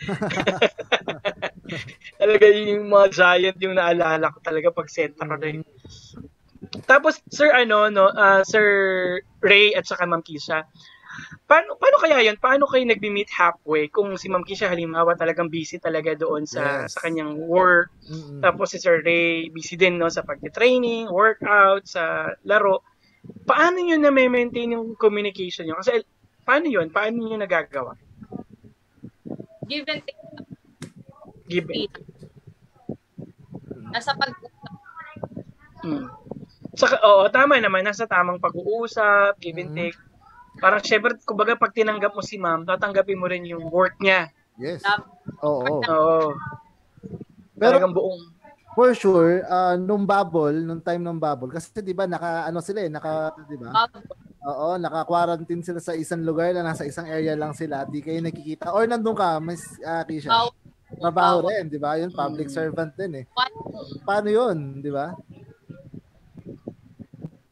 [2.20, 5.66] talaga yung mga giant yung naalala ko talaga pag center na yun.
[6.86, 10.62] Tapos Sir ano no, ah, Sir Ray at saka Ma'am Kisha.
[11.50, 12.38] Paano paano kaya 'yon?
[12.38, 16.94] Paano kayo nagbi-meet halfway kung si Ma'am Kisha halimbawa talagang busy talaga doon sa Yes.
[16.94, 17.90] sa kanyang work.
[18.06, 18.38] mm-mm.
[18.38, 22.86] Tapos si Sir Ray busy din no sa pagte-training, workout, sa laro.
[23.44, 25.76] Paano niyo na maintain yung communication niyo?
[25.76, 26.00] Kasi
[26.42, 26.88] paano 'yon?
[26.88, 27.94] Paano niyo nagagawa?
[29.64, 30.20] Give and take.
[31.46, 31.90] Give and
[33.90, 34.30] Nasa pag
[35.80, 36.06] Mm.
[36.76, 37.80] Saka, oo, tama naman.
[37.80, 39.78] Nasa tamang pag-uusap, give and Mhm.
[39.80, 39.98] take.
[40.60, 44.28] Parang syempre, kumbaga pag tinanggap mo si ma'am, tatanggapin mo rin yung work niya.
[44.60, 44.84] Yes.
[44.84, 45.08] Tap-
[45.40, 45.80] Oo.
[45.80, 46.36] Oo.
[47.56, 48.20] Pero Talagang buong.
[48.76, 52.84] for sure, ah, nung bubble, nung time ng bubble, kasi 'di ba naka ano sila
[52.84, 53.88] eh, naka 'di ba?
[54.42, 57.84] Oo, naka-quarantine sila sa isang lugar na nasa isang area lang sila.
[57.84, 58.72] Di kayo nakikita.
[58.72, 60.28] Or nandun ka, Miss uh, Kisha.
[60.28, 60.56] baw-
[60.90, 61.94] Trabaho rin, 'di ba?
[61.94, 62.52] Yun public Mm.
[62.52, 63.24] servant din eh.
[63.30, 63.52] What?
[64.02, 65.14] Paano 'yun, 'di ba?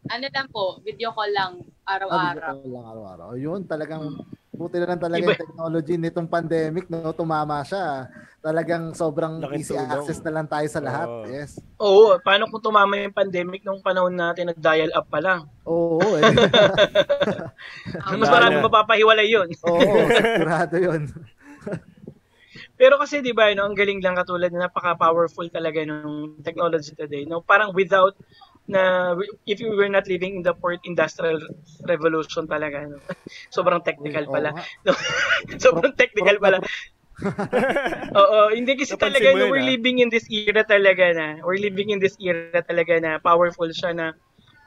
[0.08, 1.52] ano lang po, video call lang
[1.84, 2.56] Ah, araw-araw.
[2.56, 3.28] video lang araw-araw.
[3.36, 4.16] Yun, talagang
[4.58, 7.14] buti na lang talaga Iba- yung technology nitong pandemic, no?
[7.14, 8.10] Tumama siya.
[8.42, 9.90] Talagang sobrang Laking easy tulong.
[9.94, 11.06] access na lang tayo sa lahat.
[11.06, 11.26] Oo.
[11.30, 11.62] Yes.
[11.78, 15.46] Oo, paano kung tumama yung pandemic nung panahon natin, nag-dial up pa lang?
[15.62, 16.22] Oo, eh.
[18.18, 18.62] Mas na.
[18.66, 19.46] mapapahiwalay yun.
[19.70, 19.78] Oo,
[20.10, 21.06] sigurado 'yun.
[22.78, 27.26] Pero kasi 'di ba, no, ang galing lang katulad na napaka-powerful talaga ng technology today.
[27.26, 28.14] No, parang without
[28.68, 29.16] na
[29.48, 31.40] if you were not living in the fourth industrial
[31.88, 33.00] revolution talaga, no.
[33.56, 34.52] Sobrang technical pala.
[34.86, 34.92] No,
[35.64, 36.60] sobrang technical pala.
[38.14, 39.70] Oo, hindi kasi Napansin talaga no, we're ah.
[39.74, 41.28] living in this era talaga na.
[41.42, 44.06] We're living in this era talaga na powerful siya na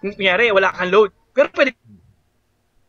[0.04, 1.12] kunyari wala kang load.
[1.32, 1.72] Pero pwede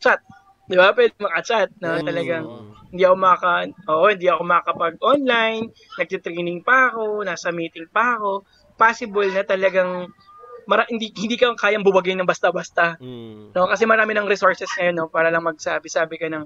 [0.02, 0.18] chat.
[0.66, 0.90] Di ba?
[0.90, 2.90] Pwede maka-chat na talagang Mm.
[2.90, 3.52] hindi ako maka
[3.88, 5.64] oo, hindi ako makapag-online,
[5.96, 8.42] nagte-training pa ako, nasa meeting pa ako.
[8.76, 10.10] Possible na talagang
[10.66, 12.96] mara, hindi hindi ka kayang buwagin ng basta-basta.
[12.98, 13.52] Mm.
[13.54, 16.44] No, kasi marami ng resources ngayon no para lang magsabi-sabi ka ng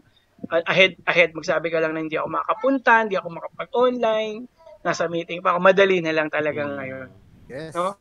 [0.50, 4.48] uh, ahead ahead magsabi ka lang na hindi ako makapunta, hindi ako makapag-online,
[4.82, 5.60] nasa meeting pa ako.
[5.62, 6.74] Madali na lang talaga Mm.
[6.76, 7.08] ngayon.
[7.46, 7.72] Yes.
[7.72, 7.94] No?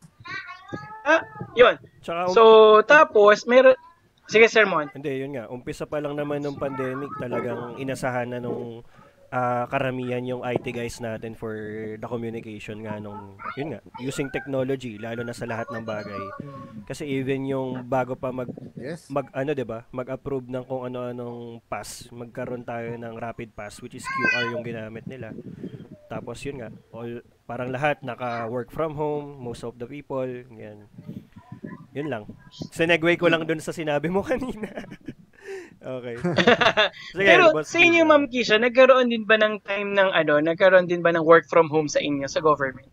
[1.05, 1.21] Ah,
[1.53, 1.77] 'yun.
[2.01, 2.43] Tsaka, um- So,
[2.83, 3.77] tapos meron
[4.25, 4.89] Sige, Sermon.
[4.89, 5.45] Hindi, yun nga.
[5.53, 8.81] Umpisa pa lang naman ng pandemic, talagang inasahan na nung
[9.29, 11.53] ah, karamihan yung IT guys natin for
[11.95, 16.23] the communication nga nung, yun nga, using technology, lalo na sa lahat ng bagay.
[16.85, 19.09] Kasi even yung bago pa mag, Yes.
[19.09, 24.05] mag ano ba mag-approve ng kung ano-anong pass magkaroon tayo ng rapid pass which is
[24.05, 25.33] QR yung ginamit nila
[26.05, 30.21] tapos yun nga all, parang lahat naka work from home most of the people
[30.53, 30.85] yan
[31.97, 32.29] yun lang
[32.69, 34.69] sinegway ko lang dun sa sinabi mo kanina
[35.87, 36.15] okay
[37.13, 38.03] Sige, Pero boss, sa inyo.
[38.03, 41.67] Ma'am Kisha, nagkaroon din ba ng time ng ano, nagkaroon din ba ng work from
[41.67, 42.89] home sa inyo sa government?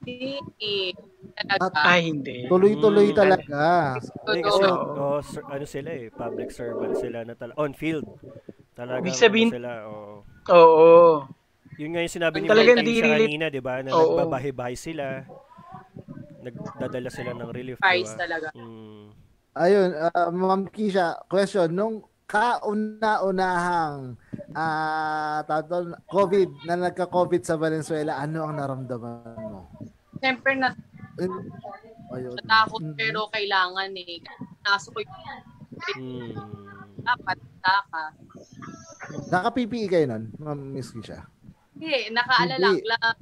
[0.00, 0.94] Hindi.
[1.36, 1.80] Talaga.
[1.82, 2.44] Ay, hindi.
[2.46, 3.62] Tuloy-tuloy Mm, talaga.
[3.96, 4.92] Hindi, kasi Oo.
[4.92, 8.04] oh, sir- ano sila eh public servant sila na tala- on field
[8.72, 11.24] talaga Ibig sabihin- sila oo Oo.
[11.76, 13.80] Yun nga yung sinabi ni relate- kanina, di ba?
[13.80, 14.16] Na Oo.
[14.18, 15.24] nagbabahay-bahay sila.
[16.40, 18.24] Nagdadala sila ng relief, Price ba?
[18.24, 18.48] talaga.
[18.52, 18.99] Mm.
[19.50, 21.74] Ayun, ah, Ma'am Kisha, question.
[21.74, 24.14] Nung kauna-unahang
[24.54, 29.66] ah tawag doon, COVID, na nagka-COVID sa Valenzuela, ano ang naramdaman mo?
[30.22, 30.78] Siyempre nat-
[31.18, 32.34] Ayun.
[32.38, 32.94] natakot Mhm.
[32.94, 34.22] pero kailangan eh.
[34.62, 35.14] Naso ko yung
[35.98, 36.34] Mm.
[37.02, 38.02] dapat taka.
[39.28, 41.26] Naka-PPE kayo nun, Ma'am Miss Kisha?
[41.74, 42.86] Hindi, nakaalala Hindi.
[42.86, 43.16] lang.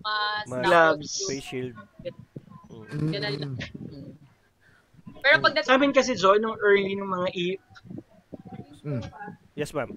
[0.00, 1.12] Mas, Mas- Gloves.
[1.24, 1.76] Face shield.
[2.90, 3.08] Mm.
[3.10, 3.54] Ganun lang.
[5.20, 5.22] Mm.
[5.22, 7.60] Pero pag Sa amin kasi, Jo, nung early nung mga i-
[8.80, 9.04] Mm.
[9.52, 9.92] Yes, ma'am.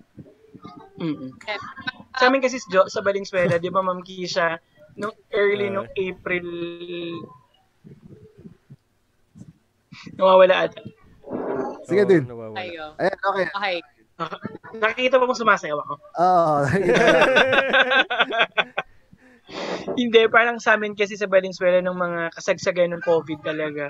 [0.99, 1.31] Mm-mm.
[2.13, 4.59] Sa amin kasi, Jo, sa Valenzuela, di ba, Ma'am Kisha,
[4.93, 5.73] nung early Ah.
[5.73, 6.45] nung April,
[10.13, 10.83] nawawala ata.
[11.87, 12.27] Sige Oo, din.
[12.27, 12.59] nawawala.
[12.59, 12.93] Ayo.
[12.99, 13.47] Ayan, okay.
[13.49, 13.77] Okay.
[14.75, 15.93] Nakikita ba kung sumasayaw ako?
[16.13, 16.57] Oo.
[19.93, 23.89] Hindi, parang sa amin kasi sa Valenzuela ng mga kasagsagan ng COVID talaga.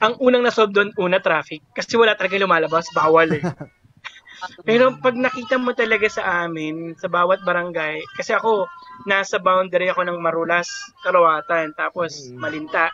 [0.00, 1.60] Ang unang nasolve doon, una, traffic.
[1.76, 3.44] Kasi wala talaga lumalabas, bawal eh.
[4.68, 8.64] Pero pag nakita mo talaga sa amin, sa bawat barangay, kasi ako,
[9.04, 10.68] nasa boundary ako ng Marulas,
[11.04, 12.40] Karawatan, tapos Mm.
[12.40, 12.88] Malinta.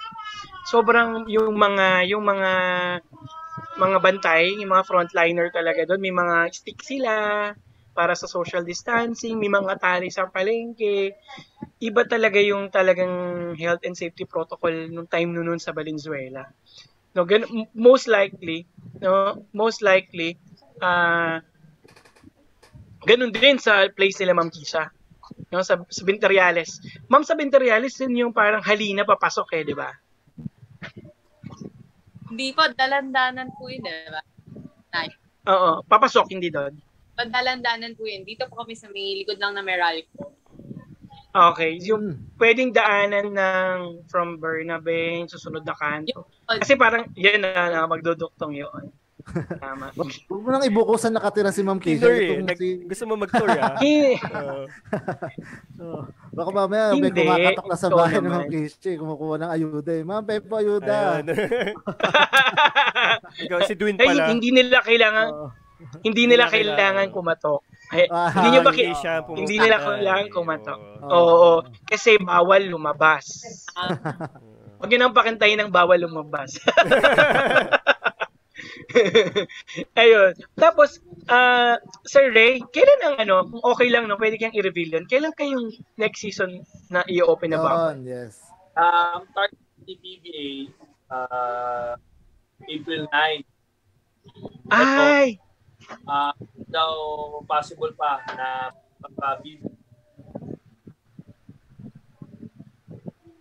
[0.66, 2.50] Sobrang yung mga, yung mga,
[3.78, 7.14] mga bantay, yung mga frontliner talaga doon, may mga stick sila
[7.94, 11.14] para sa social distancing, may mga tali sa palengke.
[11.80, 16.42] Iba talaga yung talagang health and safety protocol nung time nun sa Valenzuela.
[17.16, 18.68] No, gan- most likely,
[19.00, 20.36] no, most likely,
[20.84, 21.40] ah
[23.08, 24.92] ganun din sa place nila Ma'am Kisha.
[25.48, 26.82] No, sa, sa Binteriales.
[27.08, 29.88] Ma'am, sa Binteriales, yun yung parang halina papasok eh, di ba?
[32.26, 34.22] Hindi po, dalandanan po yun, di ba?
[34.90, 35.08] Nay.
[35.46, 36.74] Oo, papasok, hindi doon.
[37.14, 38.26] Padalandanan po yun.
[38.26, 40.25] Dito po kami sa may likod lang na Meralco.
[41.36, 42.16] Okay, yung Hmm.
[42.36, 46.24] pwedeng daanan ng from Bernabé, susunod na kanto.
[46.42, 48.88] Kasi parang, yan na, na magduduktong yun.
[49.58, 49.90] Tama.
[49.98, 52.06] Wag wag mo nang ibukusan nakatira si Ma'am Kisha.
[52.06, 52.38] Eh.
[52.40, 53.74] Nag- si- gusto mo mag-tour ah?
[53.82, 54.64] Eh, Oo.
[55.82, 58.30] Oh, baka mamaya may kumakatok na sa bahay ng.
[58.30, 60.04] Ma'am Kisha, eh, kumukuha ng ayuda eh.
[60.06, 61.26] Ma'am, Pepo, ayuda.
[63.36, 64.30] Ikaw si Dwin ay, pala.
[64.30, 65.48] hindi nila kailangan, Oo.
[66.00, 67.10] hindi nila kailangan.
[67.10, 67.60] kumatok.
[67.86, 70.80] Ay, Ah, hindi nyo ba hindi siya hindi nila kailangan kumatok.
[71.02, 71.08] oo.
[71.08, 71.56] Oo, oo.
[71.86, 73.26] kasi bawal lumabas.
[73.74, 73.94] Ah,
[74.76, 76.60] Huwag yun ang pakintayin ng bawal lumabas.
[79.96, 80.32] Ayun.
[80.54, 85.06] Tapos, ah Sir Ray, kailan ang ano, kung okay lang, no, pwede kang i-reveal yun,
[85.06, 87.70] kailan kayong next season na i-open na ba?
[87.92, 88.40] Yun, yes.
[88.76, 90.48] Um, target ni PBA,
[91.08, 91.96] uh,
[92.62, 93.44] April 9.
[94.68, 95.38] Ay!
[96.06, 96.34] Uh,
[96.66, 96.92] daw
[97.46, 99.62] possible pa na magpa-bid.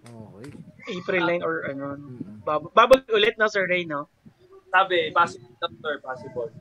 [0.06, 0.48] Okay.
[0.94, 1.86] April 9 or ano.
[2.46, 4.06] Bab- Bubble ulit na Sir Ray, no?
[4.70, 6.52] Sabi, possible doctor, possible.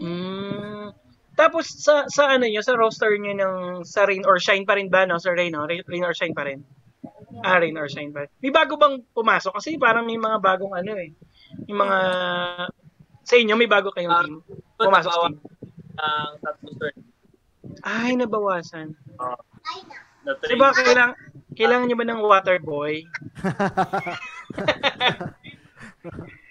[0.00, 0.94] Mm.
[1.38, 4.90] Tapos sa sa ano niyo, sa roster niyo ng sa Rain or Shine pa rin
[4.90, 5.66] ba no, Sir Ray, no?
[5.70, 6.66] Rain, Rain or Shine pa rin.
[7.46, 8.30] Ah, Rain or Shine pa rin.
[8.42, 9.54] May bago bang pumasok?
[9.54, 11.14] Kasi parang may mga bagong ano eh.
[11.70, 11.98] Yung mga
[13.28, 14.40] sa inyo may bago kayong Ah, team.
[14.80, 15.36] Pumasok sa team.
[16.00, 16.96] Ang tatlo sir.
[17.84, 18.96] Ay, nabawasan.
[19.20, 19.36] Uh,
[20.24, 21.12] na Di ba kailangan
[21.52, 23.04] kailangan niyo ba ng water boy?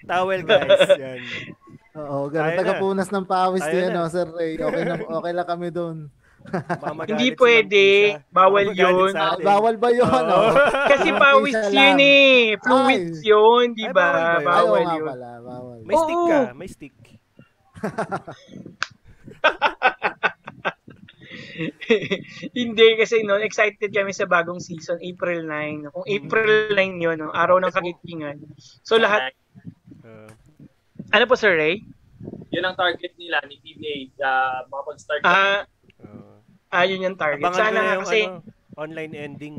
[0.08, 0.86] Towel guys.
[1.02, 1.20] Yan.
[1.98, 2.54] Oo, ganun.
[2.54, 4.62] Tagapunas ng pawis din, no, Sir Ray.
[4.62, 6.14] Okay, na, okay lang kami doon.
[7.06, 7.86] Hindi pwede.
[8.30, 9.12] Bawal yun.
[9.42, 10.08] Bawal ba yun?
[10.08, 10.54] Oh?
[10.88, 12.56] Kasi pawis yun eh.
[12.58, 14.08] Fluids yun, di Ay, ba?
[14.08, 14.52] bawal ba?
[14.54, 15.08] Ayaw Bawal yun.
[15.08, 15.78] pala, bawal.
[15.84, 16.28] May stick Oo.
[16.28, 16.40] ka.
[16.54, 16.96] May stick.
[22.54, 25.92] Hindi kasi no, excited kami sa bagong season, April 9.
[25.92, 28.38] Kung April 9 yun, no, araw ng kagitingan.
[28.84, 29.34] So lahat,
[30.08, 30.32] Uh,
[31.12, 31.84] ano po Sir Ray?
[32.48, 34.08] Yun ang target nila ni PBA.
[34.16, 35.60] Uh, makapag-start Ah, uh,
[36.70, 37.44] ah, yun yung target.
[37.44, 38.44] abangan Sana nga kasi, ano,
[38.76, 39.56] online ending.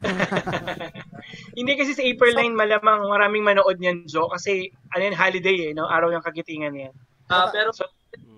[1.58, 4.28] hindi kasi sa April 9 malamang maraming manood niyan, Joe.
[4.28, 5.86] Kasi, ano yan, holiday eh, no?
[5.86, 6.94] Araw ng kagitingan yan.
[7.28, 7.86] Ah, pero So,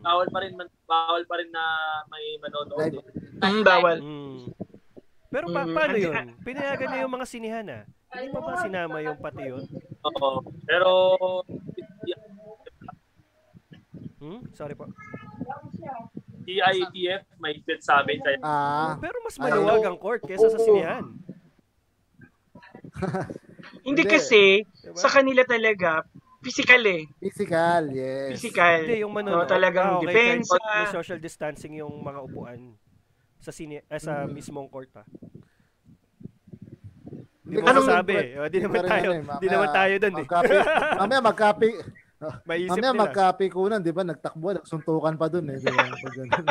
[0.02, 1.64] bawal pa rin man, bawal pa rin na
[2.10, 2.92] may manonood.
[2.92, 3.40] Eh.
[3.40, 3.96] mm, bawal.
[3.98, 4.38] Mm.
[5.32, 6.14] Pero pa- Mm, paano yun?
[6.42, 7.82] Pinayagan na yung mga sinihan ah.
[8.12, 9.64] Hindi pa ba sinama yung pati yun?
[10.04, 10.44] Oo.
[10.66, 10.90] Pero
[14.22, 14.38] Hmm?
[14.54, 14.86] Sorry po.
[16.42, 21.04] DITF may fit sa amin kaya Ah, Pero mas maluwag ang court kesa sa sinihan.
[23.82, 24.02] Hindi Hindi.
[24.04, 24.94] kasi, Diba?
[24.94, 26.02] sa kanila talaga,
[26.40, 27.06] physical eh.
[27.18, 28.34] physical, yes.
[28.36, 28.78] Physical.
[28.82, 29.46] Hindi, yung No, manonood.
[29.46, 30.54] talagang Ah, okay, depensa.
[30.56, 32.74] kahit May social distancing yung mga upuan
[33.38, 35.06] sa sini eh, sa mismong court ah.
[37.42, 38.14] Hindi mo Anong- masabi.
[38.34, 40.26] O, di naman tayo, ano eh, di mamaya naman tayo doon eh.
[40.96, 41.68] Mamaya magkapi,
[42.48, 43.02] Maisip mamaya nila.
[43.02, 44.02] magkapi kunan, di ba?
[44.02, 45.58] Nagtakbo, nagsuntukan pa doon eh.
[45.58, 45.84] Di ba?
[45.86, 46.46] Pag ganun.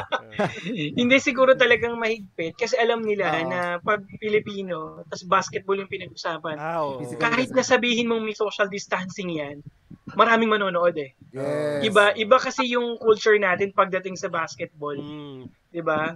[0.99, 3.47] Hindi siguro talagang mahigpit kasi alam nila Oo.
[3.47, 6.55] na pag Pilipino, tas basketball yung pinag-usapan.
[6.99, 9.63] Physical Kahit na sabihin mong may social distancing yan,
[10.13, 11.15] maraming manonood eh.
[11.31, 11.87] Yes.
[11.87, 15.47] Iba iba kasi yung culture natin pagdating sa basketball, Mm.
[15.71, 16.15] 'di ba?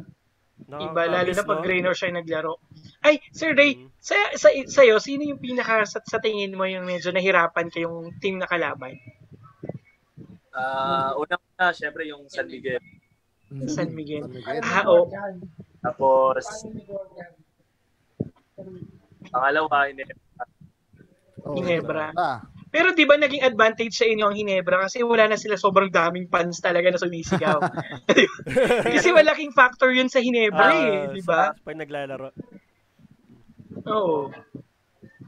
[0.65, 1.67] Iba lalo na pag no?
[1.67, 2.59] Rain or Shine naglaro.
[3.03, 3.91] Ay, Sir Ray, Mm.
[3.99, 8.39] sa, sa sa'yo, sino yung pinaka sa, sa tingin mo yung medyo nahirapan kayong team
[8.39, 8.95] na kalaban?
[10.55, 12.79] Ah una na syempre yung San Miguel.
[13.47, 13.67] Mm.
[13.67, 14.23] San Miguel.
[14.63, 15.05] Ah, oo.
[15.79, 16.43] Tapos
[19.29, 20.03] pangalawa ini
[21.45, 22.09] Oh, Ginebra.
[22.17, 22.41] Ah,
[22.73, 26.25] Pero 'di ba naging advantage sa inyo ang Hinebra kasi wala na sila sobrang daming
[26.25, 27.61] fans talaga na sumisigaw.
[28.89, 31.53] kasi malaking factor 'yun sa Hinebra eh, Ah, 'di ba?
[31.53, 32.33] sa- Pag naglalaro.
[33.85, 34.33] Oo.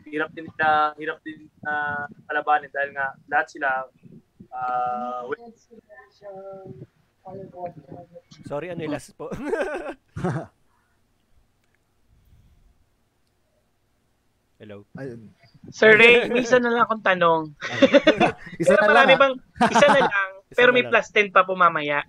[0.08, 3.86] hirap din na hirap din na kalabanin dahil nga lahat sila
[4.52, 5.40] Ah, wait,
[8.48, 9.28] Sorry, ano yung last po?
[14.58, 14.88] Hello.
[14.98, 15.30] Ayun.
[15.70, 17.54] Sir Ray, may isa na lang akong tanong.
[18.64, 19.14] Isa na lang.
[19.14, 19.36] bang,
[19.70, 20.92] isa na lang, Isa pero na may lang.
[20.98, 22.02] plus 10 pa po mamaya.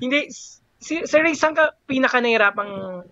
[0.00, 0.32] Hindi,
[0.80, 3.04] si, Sir Ray, saan ka pinaka nahirapang,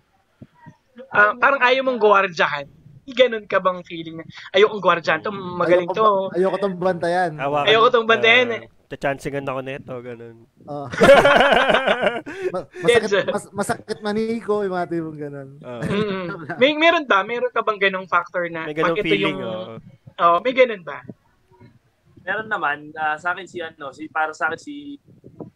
[1.12, 2.64] ah, parang ayaw mong gwardyahan?
[3.10, 6.38] Ganon ka bang feeling na, ayokong gwardyahan to, magaling Ayoko to.
[6.38, 7.32] Ayoko tong bantayan.
[7.36, 7.68] Hawakan.
[7.68, 8.62] Ayoko tong bantayan eh.
[8.90, 10.36] Tachansingan ako nito, ganun.
[10.66, 10.90] Oh.
[12.82, 15.48] Masakit, mas, masakit maniko, yung mga tipong ganun.
[15.86, 16.26] Mm-mm.
[16.58, 17.22] May meron ba?
[17.22, 19.74] Meron ka bang ganong factor na may ganung feeling, yung oo.
[20.20, 21.00] Oh, may ganun ba?
[22.24, 25.00] meron naman, ah, sa akin si ano, si para sa akin si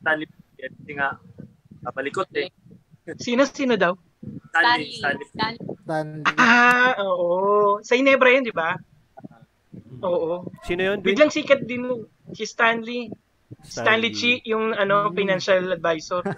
[0.01, 1.21] Stanley, kasi nga,
[1.85, 2.49] napalikot eh.
[3.21, 3.93] Sino sino daw?
[4.55, 5.27] Stanley, Stanley.
[5.27, 5.59] Stanley.
[5.83, 6.23] Stanley.
[6.23, 6.23] Stanley.
[6.39, 7.83] Ah, oo.
[7.83, 8.79] Sa Inebra 'yun, di ba?
[10.05, 10.47] Oo.
[10.63, 11.03] Sino yun?
[11.03, 11.07] Dwayne?
[11.11, 13.11] Biglang sikat din si Stanley.
[13.65, 16.21] Stanley Chi, yung ano, financial advisor.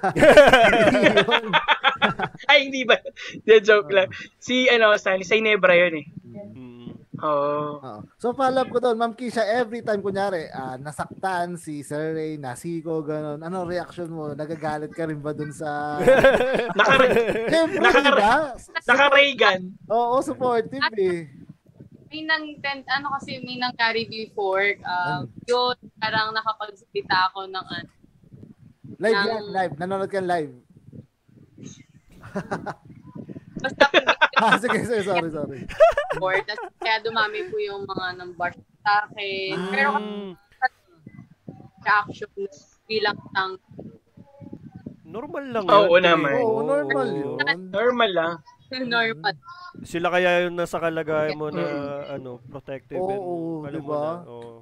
[2.51, 3.01] Ay, hindi ba?
[3.43, 4.09] Hindi, joke lang.
[4.39, 6.07] Si, ano, Stanley, sa Inebra yun eh.
[7.27, 7.93] Oo.
[8.17, 12.39] So follow up ko doon, Ma'am Kisha, every time kunyari, ah, nasaktan si Sir Ray,
[12.39, 14.31] nasiko, ganun, ano reaction mo?
[14.33, 15.99] Nagagalit ka rin ba doon sa...
[16.79, 16.95] Naka,
[17.47, 18.35] Siyempre, Naka- di ba?
[18.87, 19.61] naka-Reagan.
[19.91, 21.27] Oo, supportive eh.
[22.07, 27.91] May nang tent, ano kasi may nangyari before, um, yun, parang nakapagsalita ako ng ano,
[28.97, 29.73] Live Ng- yan, live.
[29.77, 30.55] Nanonood ka live.
[33.67, 33.85] basta
[34.37, 35.61] Ah, sige, sige, sorry, sorry.
[36.47, 38.53] tas kaya dumami po yung mga number
[38.85, 39.57] sa akin.
[39.73, 40.33] Pero Mm.
[41.83, 42.31] reaction
[42.87, 43.53] bilang ng
[45.07, 46.03] Normal lang Oo yun.
[46.03, 46.33] naman.
[46.35, 46.43] eh.
[46.43, 47.17] Oo, normal Oo.
[47.39, 47.59] yun.
[47.71, 48.33] Normal lang.
[48.85, 49.35] normal.
[49.91, 51.63] Sila kaya yung nasa kalagayan mo na
[52.11, 52.99] ano, protective.
[52.99, 54.03] Oo, alam mo diba?
[54.03, 54.57] na, oo.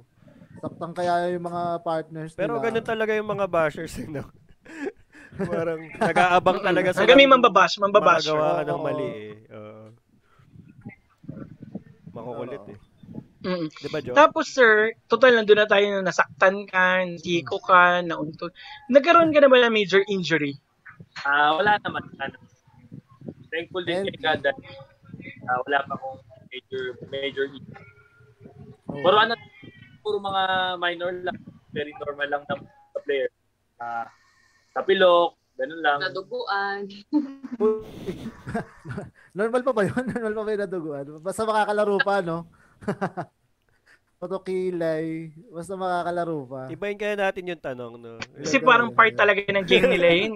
[0.61, 2.63] Saktan kaya yung mga partners Pero nila.
[2.69, 4.29] ganun talaga yung mga bashers, eh, no?
[5.35, 6.95] Parang nag-aabang talaga.
[6.95, 8.27] Hanggang may mambabash, mambabash.
[8.31, 9.33] Makagawa ka ng mali eh.
[9.51, 9.85] Oo.
[12.15, 12.79] makukulit eh.
[13.45, 13.67] Mm.
[13.69, 14.15] Di ba, Jo?
[14.17, 18.49] Tapos sir, total nandun na tayo na nasaktan ka, nasiko ka, nauntog.
[18.89, 20.57] Nagkaroon ka na ba ng major injury?
[21.21, 22.01] Ah, wala naman.
[22.17, 22.37] Ano.
[23.53, 24.57] Thankful din And- kay God that
[25.45, 26.17] ah, wala pa akong
[26.49, 26.83] major
[27.13, 27.75] major issue.
[28.89, 29.03] Oo.
[29.05, 29.35] Puro ano,
[30.01, 30.43] puro mga
[30.81, 31.37] minor lang.
[31.69, 33.29] Very normal lang na sa player.
[33.77, 34.07] Ah,
[34.75, 35.97] tapilok, ganun lang.
[36.03, 36.83] Naduguan.
[39.37, 40.03] Normal pa ba yun?
[40.11, 41.05] Normal pa ba yung naduguan?
[41.23, 42.43] Basta makakalaro pa, no?
[44.19, 45.31] Patokilay.
[45.47, 46.61] Basta makakalaro pa.
[46.67, 48.19] Ibahin kaya natin yung tanong, no?
[48.43, 50.33] Kasi parang part talaga ng game nila yun.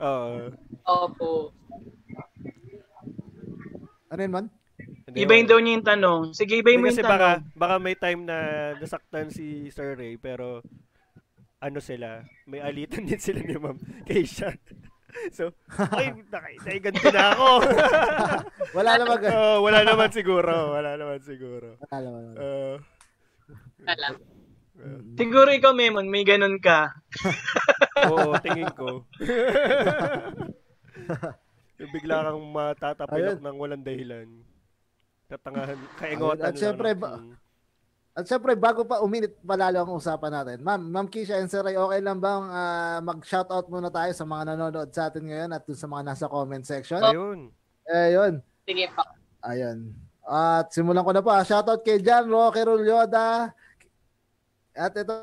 [0.00, 0.52] Oo.
[0.84, 1.30] Opo.
[4.10, 4.46] Ano yun, man?
[5.06, 5.52] Hindi, Ibahin wala.
[5.52, 6.20] daw niya yung tanong.
[6.32, 7.56] Sige, ibahin mo yung kasi baka, tanong.
[7.56, 8.36] baka may time na
[8.76, 10.64] nasaktan si Sir Ray, pero
[11.60, 13.76] ano sila, may alitan din sila ni Ma'am
[14.08, 14.50] Keisha.
[15.36, 15.50] so,
[15.92, 16.14] ay,
[16.64, 17.48] naiganti na ako.
[18.72, 19.18] Wala naman.
[19.26, 20.72] Oo, wala naman siguro.
[20.72, 21.76] Wala naman siguro.
[21.82, 22.22] Wala naman.
[22.34, 22.76] Uh,
[23.82, 24.06] Wala.
[25.12, 26.88] Siguro ikaw, Memon, may ganun ka.
[28.08, 29.04] oo, tingin ko.
[31.76, 34.28] Yung bigla kang matatapilok ng walang dahilan.
[35.26, 37.34] Tatangahan, kaingotan At syempre, ba- Mm.
[38.10, 40.58] At syempre, bago pa uminit palalo ang usapan natin.
[40.66, 44.52] Ma'am, Ma'am Kisha and Sir Ray, okay lang bang ah, mag-shoutout muna tayo sa mga
[44.52, 46.98] nanonood sa atin ngayon at dun sa mga nasa comment section?
[47.00, 47.54] Ayun.
[47.86, 48.42] Eh, yun.
[48.66, 49.06] Sige po.
[49.46, 49.94] Ayun.
[50.26, 51.30] At simulan ko na po.
[51.30, 51.46] ah.
[51.46, 53.54] Shoutout kay Jan Roque Rulyoda.
[54.74, 55.14] At ito,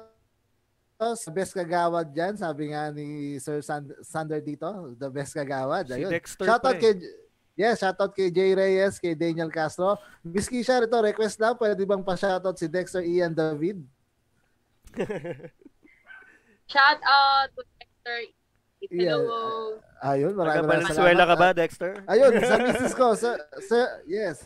[0.97, 2.39] sa best kagawad dyan.
[2.39, 5.91] Sabi nga ni Sir Sand- Sander dito, the best kagawad.
[5.91, 6.11] Si Ayun.
[6.11, 6.95] Dexter Shoutout pa eh.
[7.57, 9.97] Yes, shoutout kay Jay Reyes, kay Daniel Castro.
[10.21, 11.57] Miss Kisha, ito, request lang.
[11.57, 13.81] Pwede bang pa-shoutout si Dexter Ian David?
[16.71, 18.17] Shout out to Dexter.
[18.93, 19.17] Yeah.
[19.17, 19.81] Hello.
[20.05, 21.41] Ayun, Taga maraming maraming Valenzuela ka salamat.
[21.41, 21.91] ba, Dexter?
[22.05, 23.29] Ayun, sa misis ko, sa,
[23.65, 24.37] sa, yes.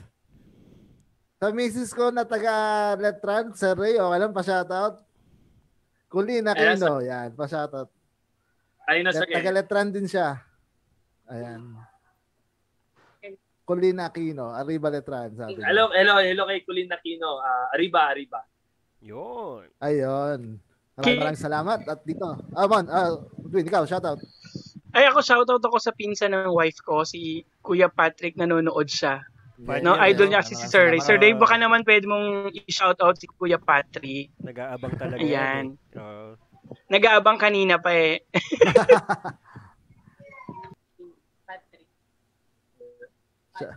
[1.36, 2.55] Sa misis ko na taga
[2.95, 5.03] Letran, Sir Ray, okay lang, pa-shoutout.
[6.07, 7.91] Kulin Ayan, Aquino, yan, pa-shoutout.
[8.88, 10.39] Ayun na sa Taga Letran din siya.
[11.28, 11.76] Ayan.
[13.72, 15.72] Kulin Aquino, Arriba Letran, sabi niya.
[15.72, 17.39] Hello, hello, hello kay Colin Aquino.
[17.39, 18.43] Ah, Arriba, Arriba.
[18.99, 19.63] Yun.
[19.80, 20.59] Ayun.
[20.99, 21.80] Maraming maraming salamat.
[21.88, 24.19] At dito, ah, man, ah, Dwayne, ikaw, shoutout.
[24.91, 29.24] Ay, ako, shoutout ako sa pinsan ng wife ko, si Kuya Patrick, nanonood siya.
[29.55, 30.99] Fine No, yun, idol niya kasi si Sir Ray.
[30.99, 34.36] Sir Ray, baka naman pwede mong i-shoutout si Kuya Patrick.
[34.43, 35.80] Nag-aabang talaga Ayan.
[35.80, 35.95] yan.
[35.95, 36.36] Oo.
[36.91, 38.19] Nag-aabang kanina pa eh.
[43.51, 43.59] Patrick.
[43.59, 43.71] Siya-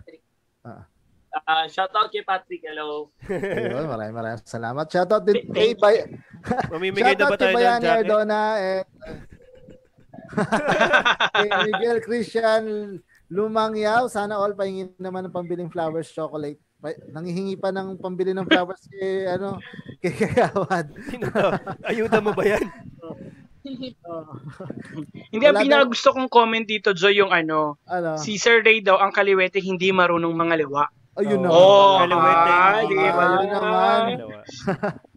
[0.62, 0.92] Patrick.
[1.34, 2.62] Ah, shout out kay Patrick.
[2.62, 3.10] Hello.
[3.26, 4.86] Ayun, maraming maraming salamat.
[4.86, 5.70] Shoutout din Thank kay.
[5.74, 5.96] Bay
[6.70, 7.98] Mamimigay na ba tayo ng Bayani jacket?
[8.06, 8.86] Ardona at
[11.34, 12.62] kay Miguel Christian
[13.28, 14.06] Lumangyaw.
[14.06, 16.62] Sana all pahingin naman ng pambiling flowers chocolate.
[16.78, 19.58] Pa- nangihingi pa ng pambili ng flowers kay ano
[19.98, 21.44] kay to?
[21.82, 22.62] Ayuda mo ba yan?
[25.32, 28.16] Hindi, ang Wala pinaka daw- gusto kong comment dito, Joy, yung ano, Ano?
[28.16, 30.84] si Sir Ray daw, ang kaliwete, hindi marunong mga liwa.
[31.14, 31.48] Ayun na.
[31.48, 32.50] Oh, Kaliwete.
[32.50, 33.24] ah, di ba?
[33.24, 34.02] Ah, naman.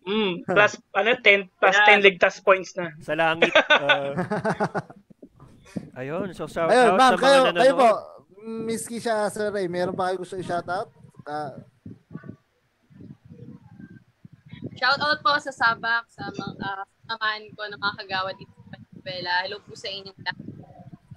[0.07, 1.87] Mm, plus, ano, 10, plus Yeah.
[1.91, 2.95] 10 ligtas points na.
[2.97, 3.51] Sa langit.
[3.51, 4.15] ah.
[5.93, 7.59] ayun, so shout Ayun, out ma'am, sa mga kayo, nanonood.
[7.59, 7.89] kayo po.
[8.63, 10.87] Miss Kisha, Sir Ray, meron pa kayo gusto i-shoutout?
[11.27, 11.59] Ah,
[14.77, 18.77] Shout out po sa Sabak, sa mga uh, samahan ko ng mga kagawad dito sa
[18.77, 19.33] Venezuela.
[19.41, 20.37] Hello po sa inyong lahat.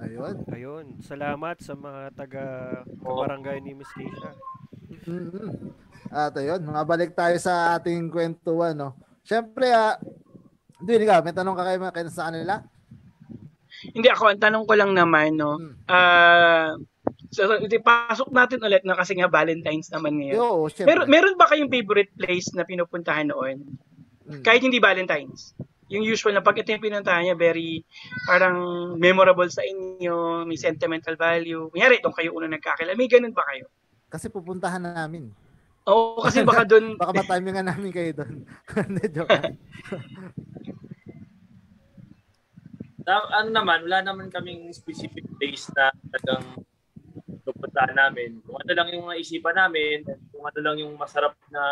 [0.00, 0.36] ayun.
[0.48, 2.44] Ayun, salamat sa mga taga
[2.98, 4.32] barangay ni Miss Keisha.
[5.04, 5.76] mm
[6.10, 8.96] At ayun, mga balik tayo sa ating kwentuhan, no?
[9.22, 10.00] Siyempre, ah,
[10.80, 12.64] hindi ka, may tanong ka kayo, kayo sa kanila?
[13.92, 15.76] Hindi ako, ang tanong ko lang naman, no, Hmm.
[15.86, 16.74] ah,
[17.30, 20.36] so, so, pasok natin ulit na kasi nga Valentine's naman ngayon.
[20.36, 20.86] Yo, siyempre.
[20.90, 23.64] Meron, meron ba kayong favorite place na pinupuntahan noon?
[24.26, 24.42] Mm.
[24.42, 25.54] Kahit hindi Valentine's.
[25.90, 27.82] Yung usual na pag ito yung pinuntahan niya, very
[28.26, 28.58] parang
[28.94, 31.66] memorable sa inyo, may sentimental value.
[31.70, 32.94] Kunyari, doon kayo una nagkakilala.
[32.94, 33.66] May ganun ba kayo?
[34.06, 35.34] Kasi pupuntahan na namin.
[35.90, 38.46] Oo, kasi baka doon, Baka matimingan namin kayo doon.
[38.86, 39.34] Hindi, joke
[43.10, 46.44] ano naman, wala naman kaming specific place na talagang
[47.42, 48.40] pupuntahan namin.
[48.44, 51.62] Kung ano lang yung naisipan namin, kung ano lang yung masarap na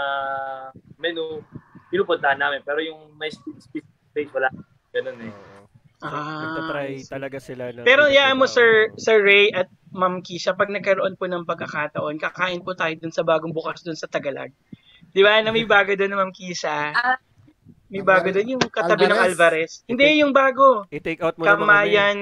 [0.97, 1.45] menu,
[1.93, 2.61] pinupuntahan namin.
[2.65, 4.49] Pero yung may specific place, wala.
[4.93, 5.33] Ganun eh.
[5.33, 5.57] Oo.
[5.99, 10.71] Ah, Nagtatry talaga sila ng Pero yaan mo, Sir, Sir Ray at Ma'am Kisha, pag
[10.71, 14.55] nagkaroon po ng pagkakataon, kakain po tayo dun sa bagong bukas dun sa Tagalag.
[15.11, 15.43] Di ba?
[15.43, 16.95] Na may bago dun, Ma'am Kisha.
[16.95, 17.19] Ah.
[17.89, 19.33] May bago dun, yung katabi ng Alvarez?
[19.33, 19.73] Alvarez.
[19.89, 20.87] Hindi, yung bago.
[20.93, 21.57] I-take out mo na?
[21.57, 22.19] Kamayan.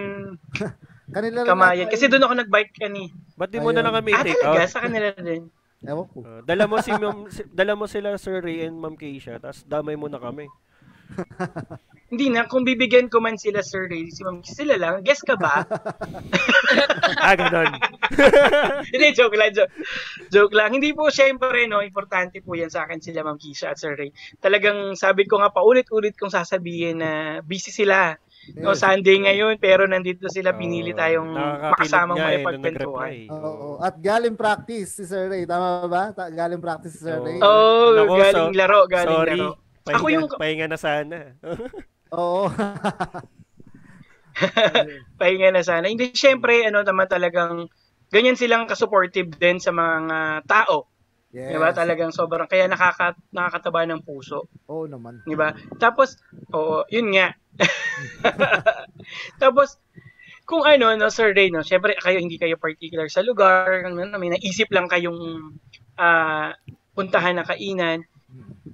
[1.06, 1.86] Kanila lang Kamayan.
[1.86, 3.14] Kasi doon ako nag-bike kani.
[3.34, 3.84] Ba't di mo na Ayun.
[3.86, 4.58] lang kami Ah, i-take talaga?
[4.58, 4.70] out?
[4.70, 5.42] Sa kanila din.
[5.86, 6.18] Ewan ko.
[6.24, 9.62] Uh, dala mo si Ma'am, si- dala mo sila Sir Ray and Ma'am Keisha, tapos
[9.62, 10.48] damay mo na kami.
[12.10, 15.34] Hindi na, kung bibigyan ko man sila, Sir Ray, si Ma'am, sila lang, guess ka
[15.34, 15.62] ba?
[17.26, 17.70] ah, ganon.
[18.94, 19.74] Hindi, joke lang, joke,
[20.30, 20.70] joke lang.
[20.74, 24.10] Hindi po, syempre, no, importante po yan sa akin sila, Ma'am Kisha at Sir Ray.
[24.38, 27.10] Talagang sabi ko nga paulit-ulit kong sasabihin na
[27.42, 28.14] busy sila.
[28.54, 28.72] No.
[28.72, 31.30] Sunday ngayon, pero nandito sila, pinili Oo, tayong
[31.66, 33.10] makasamang may eh, nung pagkwentuhan.
[33.10, 33.14] nag-reply.
[33.28, 33.76] Oo.
[33.78, 35.42] At galing practice si Sir Ray.
[35.42, 36.10] Tama ba?
[36.10, 37.24] Ta- galing practice si Sir Oo.
[37.24, 37.38] Ray.
[37.40, 39.30] Oh, Naku, galing so- laro, galing Sorry.
[39.34, 39.48] laro.
[39.82, 41.16] Pahinga, Ako yung- pahinga na sana.
[42.14, 42.46] Oo.
[45.18, 45.88] pahinga na sana.
[45.88, 47.66] Hindi, syempre, ano naman talagang,
[48.08, 50.86] ganyan silang kasupportive din sa mga tao.
[51.32, 51.50] yes.
[51.50, 51.72] Di ba?
[51.72, 54.46] Talagang sobrang, kaya nakaka, nakakataba ng puso.
[54.66, 55.20] Oo naman.
[55.22, 55.52] Di ba?
[55.76, 56.16] Tapos,
[56.50, 57.34] oo, yun nga.
[59.42, 59.78] Tapos,
[60.46, 64.30] kung ano, no, Sir Ray, no, syempre, kayo, hindi kayo particular sa lugar, ano, may
[64.30, 65.52] naisip lang kayong
[65.98, 66.54] ah,
[66.94, 68.06] puntahan na kainan.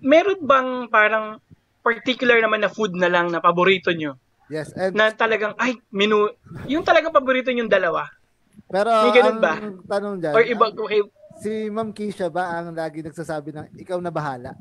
[0.02, 1.38] Meron bang parang
[1.82, 4.18] particular naman na food na lang na paborito nyo?
[4.52, 4.70] Yes.
[4.76, 6.28] And, Na talagang, ay, menu,
[6.68, 8.06] yung talagang paborito yung dalawa?
[8.72, 9.52] pero may ganun ang ba?
[9.84, 11.00] tanong dyan, Or iba, ang- okay,
[11.44, 14.56] si Ma'am Kisha ba ang lagi nagsasabi ng ikaw na bahala?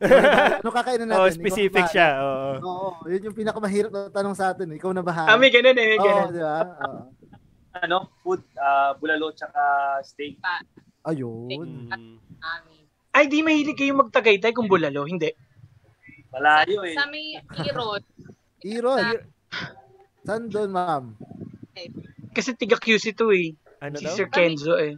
[0.00, 1.20] Ano kakainin natin?
[1.20, 2.08] oh, specific siya.
[2.24, 2.50] Oo.
[2.60, 4.72] Oo, yun yung pinakamahirap na tanong sa atin.
[4.72, 5.36] Ikaw na bahala.
[5.36, 6.30] ah, may ganun eh, may Oo, ganun.
[6.32, 6.58] di ba?
[6.64, 7.00] Oo.
[7.70, 9.60] Ano, food, ah, bulalo, tsaka
[10.02, 10.40] steak.
[11.06, 11.86] Ayun.
[11.92, 12.16] Mm.
[13.10, 15.30] Ay, di mahilig kayong magtagaytay kung bulalo, hindi.
[16.30, 16.94] Malayo eh.
[16.94, 17.36] Sa may
[17.66, 18.02] Iron,
[18.64, 19.00] Iron.
[20.22, 21.04] Saan doon, ma'am?
[22.30, 23.56] Kasi tiga QC to eh.
[23.82, 24.14] Ano Si daw?
[24.14, 24.94] Sir Kenzo eh.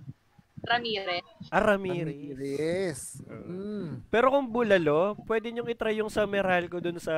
[0.63, 1.27] Ramirez.
[1.51, 2.15] Ah, Ramirez.
[2.15, 3.01] Ramirez.
[3.27, 4.07] Mm.
[4.07, 7.13] Pero kung bulalo, pwede nyo itry yung sa Meralco dun sa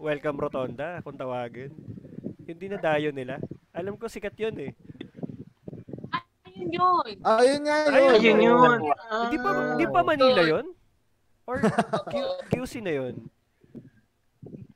[0.00, 1.70] Welcome Rotonda, kung tawagin.
[2.48, 3.36] Yung dinadayo nila.
[3.76, 4.72] Alam ko sikat yun eh.
[6.48, 7.14] Ayun yun.
[7.20, 7.92] Ayun nga yun.
[7.94, 8.80] Ayun, yun.
[9.28, 10.66] Hindi pa hindi pa Manila yun?
[11.44, 11.56] Or
[12.10, 13.14] Q- QC na yun?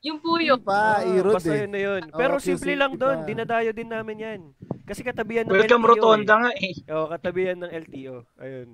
[0.05, 0.55] Yung puyo.
[0.55, 1.64] Yun pa, Ah, Irod basta eh.
[1.64, 2.02] yun na yun.
[2.12, 3.24] Pero QC simple lang doon.
[3.24, 4.40] Dinadayo din namin yan.
[4.84, 6.38] Kasi katabihan ng Welcome LTO Rotonda eh.
[6.38, 6.74] nga eh.
[6.92, 8.14] Oo, katabihan ng LTO.
[8.38, 8.68] Ayun.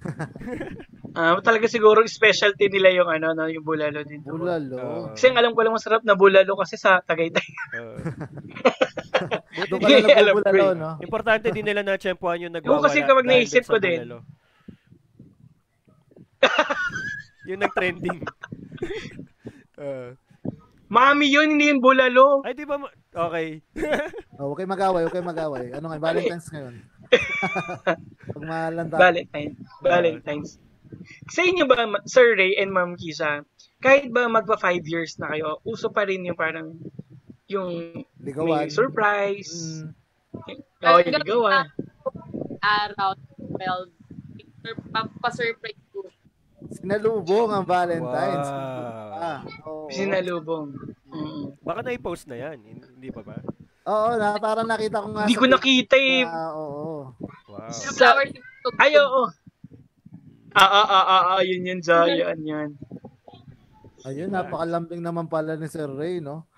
[1.10, 4.22] Ah, talaga siguro specialty nila yung ano, no, yung bulalo din.
[4.22, 4.40] doon.
[4.40, 4.74] Bulalo.
[4.78, 5.04] Oo.
[5.10, 7.42] Kasi ang alam ko lang masarap na bulalo kasi sa Tagaytay.
[7.76, 7.94] Oo.
[9.68, 10.78] Doon ka lang alam ko nagbubulalo, eh.
[10.78, 10.90] no?
[11.02, 12.86] Importante din nila na tsempuhan yung nagwawala.
[12.86, 14.06] kasi kapag naisip ko din.
[14.06, 14.22] bulalo.
[17.44, 18.22] yung nag-trending.
[19.80, 20.12] Uh,
[20.90, 22.42] Mami yun, hindi yung bulalo.
[22.42, 22.76] ay, di ba?
[22.76, 23.62] ma- Okay.
[24.40, 25.68] Oh, okay mag-away, okay mag-away.
[25.70, 26.80] Ano nga, Valentine's ngayon.
[28.32, 28.96] Pag mahalanda.
[28.96, 29.52] Valentine.
[29.80, 30.56] Valentine's.
[31.28, 33.44] Sa inyo ba, Sir Ray and Ma'am Kisa,
[33.78, 36.76] kahit ba magpa five years na kayo, uso pa rin yung parang
[37.46, 38.66] yung Ligawan.
[38.66, 39.82] may surprise.
[39.82, 40.60] Mm.
[40.80, 41.66] Oo, yung ligawan.
[42.60, 43.16] Araw,
[43.56, 43.90] 12.
[44.92, 45.79] Pa- Pa-surprise.
[46.80, 48.48] Sinalubong ang Valentine's.
[48.48, 49.20] Wow.
[49.20, 49.92] Ah, oo.
[49.92, 50.72] Sinalubong.
[51.12, 51.60] Mm.
[51.60, 52.56] Baka na-post na yan.
[52.64, 53.36] Hindi pa ba?
[53.84, 55.28] Oo, na, parang nakita ko nga.
[55.28, 56.24] Hindi ko nakita eh.
[56.24, 57.12] na, oo.
[57.52, 57.68] Wow.
[57.68, 58.16] Sa-.
[58.80, 59.28] Ay, oo.
[60.50, 62.70] Ah, ah, ah, ah, ah, yun yun, Za, yan, yan.
[64.02, 66.48] Ayun, napakalambing naman pala ni Sir Ray, no?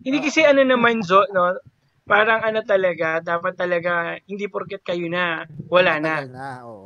[0.00, 1.60] Hindi kasi ano naman, Zo, no?
[2.02, 6.12] Parang ano talaga, dapat talaga, hindi porket kayo na, wala na.
[6.18, 6.81] Tagal na, oo.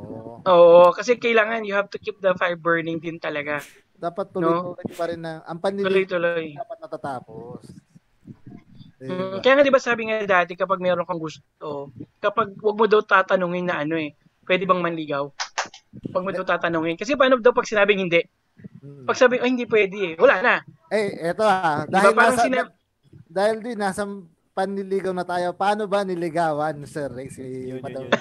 [0.46, 3.58] Oo, kasi kailangan, you have to keep the fire burning din talaga.
[3.96, 6.54] Dapat tuloy-tuloy pa rin na, ang Tuloy-tuloy.
[6.54, 7.64] dapat natatapos.
[8.96, 9.40] Mm, Diba?
[9.44, 13.04] kaya nga 'di ba sabi nga dati kapag meron kang gusto, kapag wag mo daw
[13.04, 14.16] tatanungin na ano eh,
[14.48, 15.28] pwede bang manligaw?
[16.16, 18.24] Wag mo daw tatanungin kasi paano daw pag sinabing hindi?
[18.80, 19.04] Mm.
[19.04, 20.54] Pag sabi ay hindi pwede eh, wala na.
[20.88, 21.84] Eh, eto ha.
[21.84, 22.72] Di Dahil, ba parang nasa, sina-
[23.28, 24.02] dahil din nasa
[24.56, 27.28] panliligaw na tayo, paano ba niligawan, Sir Ray?
[27.28, 28.12] Si Yun, yun, yun.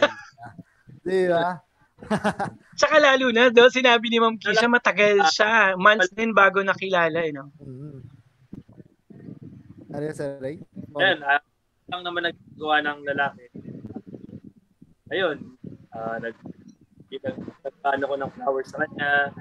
[1.08, 1.64] Di ba?
[2.80, 7.32] Tsaka lalo na daw sinabi ni Ma'am Kisha matagal siya, months din bago nakilala eh
[7.32, 7.56] no.
[7.60, 8.00] Mm.
[9.96, 10.60] Ano yun, Sir Ray?
[11.00, 11.40] Ayan, ah,
[11.88, 13.48] lang naman naggawa ng lalaki.
[15.08, 15.56] Ayun,
[15.96, 16.36] ah, nag
[17.64, 19.32] nagpaano ko ng flowers sa kanya,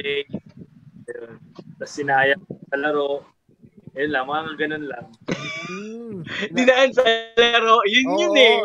[0.00, 1.36] ayun.
[1.76, 2.40] Tapos sinayang
[2.72, 3.28] sa laro.
[3.94, 5.04] Ayun lang, mga ganun lang.
[5.70, 6.26] Mm.
[6.50, 7.02] Dinaan sa
[7.38, 8.58] laro, yun yun eh.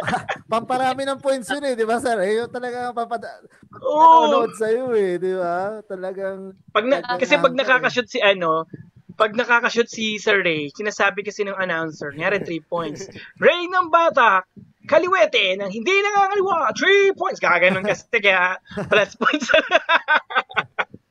[0.52, 2.20] Pamparami ng points yun eh, di ba, Sir?
[2.20, 3.40] Eh, yun talaga ang papada
[3.80, 4.28] Oo.
[4.28, 5.80] panonood sa'yo eh, di ba?
[5.88, 8.68] Talagang, Pag na, Talagang kasi pag answer, nakakashoot si ano,
[9.16, 13.08] pag nakakashoot si Sir Ray, sinasabi kasi ng announcer, nyari 3 points.
[13.40, 14.44] Ray ng bata,
[14.84, 17.40] kaliwete ng hindi nakakaliwa, 3 points.
[17.40, 18.60] Kakaganon kasi kaya
[18.90, 19.48] plus points.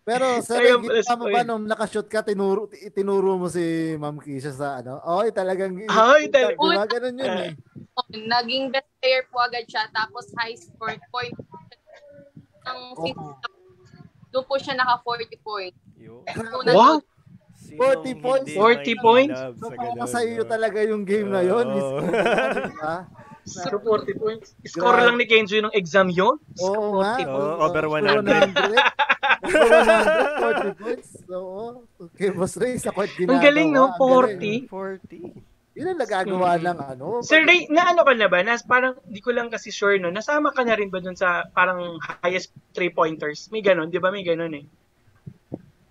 [0.04, 4.51] Pero Sir Ayun, ginawa mo ba nung nakashoot ka, tinuro, tinuro mo si Ma'am Kisha
[4.51, 4.99] sa ano?
[5.04, 6.84] Oy, talagang, Ay, di tal- ba?
[6.88, 7.51] Ganun yun eh.
[8.14, 9.88] Naging best player po agad siya.
[9.95, 11.36] Tapos high score point
[12.64, 13.28] ng fifth.
[14.34, 15.80] Doon po siya naka 40 points.
[16.74, 16.99] Wow!
[17.64, 18.49] Sinong 40 points?
[18.51, 19.39] hindi 40 may points?
[19.62, 22.01] So, ganun, sa iyo talaga yung game na yun, Oo.
[23.44, 24.56] So, 40 points.
[24.64, 25.08] Score Grabe.
[25.12, 26.39] lang ni Kenzo yung exam yun?
[26.64, 27.20] Oo nga.
[27.28, 28.24] Oo, over 100.
[28.24, 28.72] 100.
[29.44, 29.80] Over
[30.72, 31.10] 100, 40 points.
[31.28, 31.84] Oo.
[32.08, 33.36] Okay, Boss Ray, sa court ginagawa.
[33.36, 33.86] Ang galing, no?
[33.91, 34.64] Ang galing.
[34.72, 35.76] 40.
[35.76, 35.76] 40.
[35.76, 37.06] Yun ang nagagawa ng ano.
[37.26, 38.39] Sir Ray, na ano ka na ba?
[38.46, 40.14] Nas, parang, di ko lang kasi sure, no?
[40.14, 43.52] Nasama ka na rin ba dun sa parang highest three pointers?
[43.52, 44.66] May ganun, di ba may ganun eh?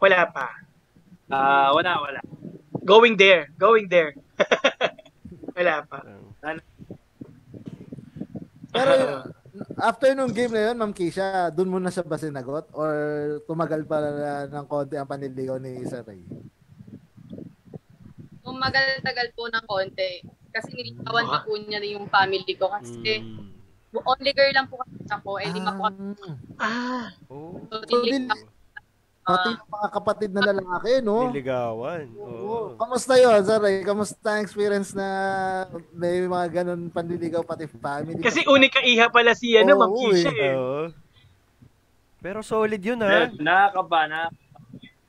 [0.01, 0.49] Wala pa.
[1.29, 2.21] Ah, wala, wala.
[2.81, 3.53] Going there.
[3.61, 4.17] Going there.
[5.53, 6.01] Wala pa.
[8.73, 8.93] Pero
[9.89, 12.73] after nung game na yun, Ma'am Kisha, dun mo na siya ba sinagot?
[12.73, 12.93] Or
[13.45, 14.01] tumagal pa
[14.49, 16.25] ng konti ang panliligaw ni Sir Ray?
[18.43, 20.25] Tumagal-tagal po ng konti.
[20.53, 22.69] Kasi nilitawan pa po niya yung family ko.
[22.73, 23.53] Kasi Mm.
[23.93, 25.31] only girl lang po kasi ako.
[25.37, 25.85] Eh, di ma po
[26.57, 27.61] Ah, Oh.
[27.69, 27.85] So.
[29.23, 31.31] Pati yung mga kapatid na lalaki, no?
[31.31, 32.11] Niligawan.
[32.19, 32.43] Oo.
[32.43, 32.67] Oo.
[32.75, 33.63] Kamusta yun, Sir?
[33.87, 35.07] Kamusta ang experience na
[35.95, 38.19] may mga ganun panliligaw pati family?
[38.19, 40.55] kasi unika iha pala si ano, Ma'am Oo, Kisha eh.
[40.59, 40.91] Oo.
[42.19, 43.31] Pero solid yun ha.
[43.31, 44.21] Nakakaba na.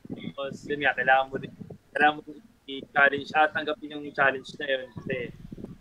[0.06, 1.54] Tapos, yun nga, kailangan mo din,
[1.90, 4.86] kailangan mo din i-challenge at tanggapin yung challenge na yun.
[4.94, 5.16] Kasi,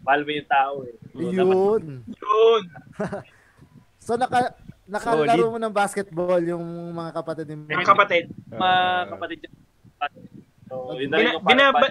[0.01, 0.97] mahal mo yung tao eh.
[1.13, 1.85] So, dapat- Yun.
[2.09, 2.63] Yun.
[4.03, 4.59] So, naka,
[4.93, 6.63] nakalaro mo ng basketball yung
[6.93, 8.25] mga kapatid ni Mga kapatid.
[8.47, 9.51] mga kapatid niya.
[10.69, 11.89] So, yun na rin Bina- yung binaba-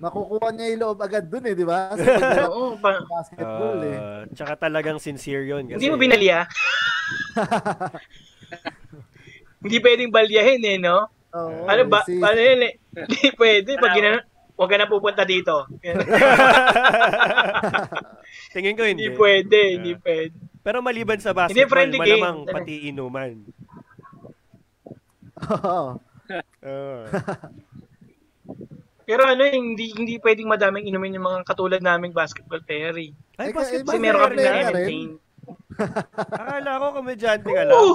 [0.00, 1.90] Makukuha niya yung loob agad dun eh, di ba?
[2.48, 3.00] Oo, pa.
[3.02, 3.94] basketball eh.
[3.94, 5.66] Ah, tsaka talagang sincere yun.
[5.66, 6.44] Kasi, Hindi mo binalya.
[9.60, 11.08] Hindi pwedeng balyahin eh, no?
[11.30, 12.00] Oo, Ano ba?
[12.02, 12.72] si- Ano yun eh?
[13.02, 13.76] Hindi pwede.
[13.76, 14.24] Pag gina-
[14.56, 15.64] huwag ka na pupunta dito.
[18.50, 19.06] Tingin ko hindi.
[19.06, 19.58] Hindi pwede.
[19.58, 19.70] Ah.
[19.74, 20.34] Hindi pwede.
[20.70, 22.22] Pero maliban sa Hindi, basketball, game.
[22.22, 23.42] malamang pati inuman.
[25.50, 25.98] Oo.
[26.62, 27.02] Oo.
[29.02, 33.10] Pero ano, hindi hindi pwedeng madaming inumin yung mga katulad naming basketball player eh.
[33.34, 35.10] Ay, basketball Basketball meron kami player na entertain.
[36.38, 37.82] Akala ko komedyante ka lang.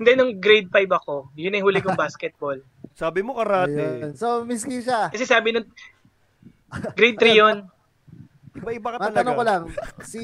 [0.00, 2.56] Hindi, nung grade 5 ako, yun yung huli kong basketball.
[2.96, 3.76] Sabi mo karate.
[3.76, 4.16] Ayun.
[4.16, 5.68] So, Miss Kisha, Kasi sabi nung,
[6.96, 7.56] grade 3 yun.
[8.56, 9.08] Iba-iba ka talaga.
[9.12, 9.62] matanong ko lang,
[10.04, 10.20] si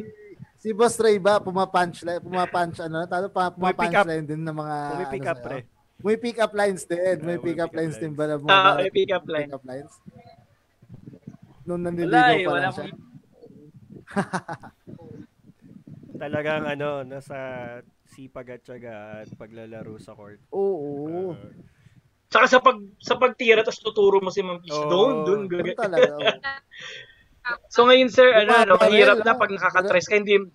[0.62, 4.06] si Boss Ray ba pumapunch line, pumapunch ano, talo pa May pick pumapunch up.
[4.08, 5.58] line din ng mga May pick ano up, pre.
[6.04, 7.16] May pick up lines din.
[7.24, 9.48] May pick up lines din ba Ah, may pick up line.
[9.48, 9.92] Pick up lines.
[11.64, 12.86] Nung Wala nanliligaw eh, pa wala lang siya.
[16.24, 17.36] Talagang ano, nasa
[18.04, 20.38] sipag at tiyaga at paglalaro sa court.
[20.52, 21.34] Oo.
[21.34, 21.36] Uh,
[22.30, 24.76] Tsaka sa pag sa pagtira tapos tuturo mo si Ma'am Kisha.
[24.76, 25.24] Oo.
[25.24, 25.74] Doon, doon.
[25.74, 26.14] Talaga.
[27.68, 29.38] So ngayon sir, ano, ano, mahirap na ah.
[29.38, 30.40] pag nakaka-tres ka, hindi...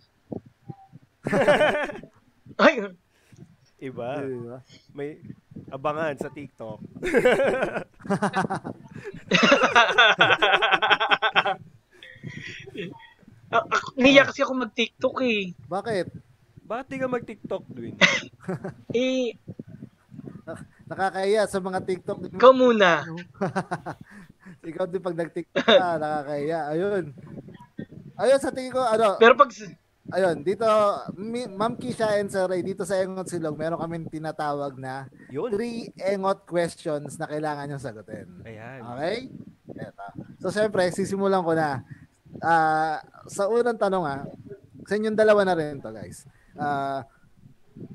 [2.60, 2.92] Ay,
[3.80, 4.08] iba.
[4.20, 4.58] Diba?
[4.92, 5.22] May
[5.70, 6.80] abangan sa TikTok.
[13.50, 15.58] Ah, ako- Niya kasi ako mag-TikTok eh.
[15.66, 16.08] Bakit?
[16.70, 17.98] Bakit di ka mag-TikTok, Dwin?
[18.94, 19.34] Eh,
[20.90, 22.30] Nakakahiya sa mga TikTok.
[22.34, 23.06] ikaw muna.
[24.64, 26.60] Ikaw din pag nag-TikTok ka, nakakahiya.
[26.74, 27.06] Ayun.
[28.20, 29.52] Ayun, sa tingin ko, ano, Pero pag...
[30.12, 30.68] ayun, dito,
[31.56, 35.54] Ma'am Kisha and Sir Ray, dito sa Engot Silog, meron kami tinatawag na Yun.
[35.54, 38.28] three Engot questions na kailangan nyo sagutin.
[38.44, 38.80] Ayan.
[38.84, 39.18] Okay?
[39.80, 40.08] Eto.
[40.44, 41.84] So, syempre, sisimulan ko na.
[42.40, 44.22] Ah, sa unang tanong ah,
[44.88, 46.26] sa inyong dalawa na rin to guys.
[46.58, 47.04] Ah,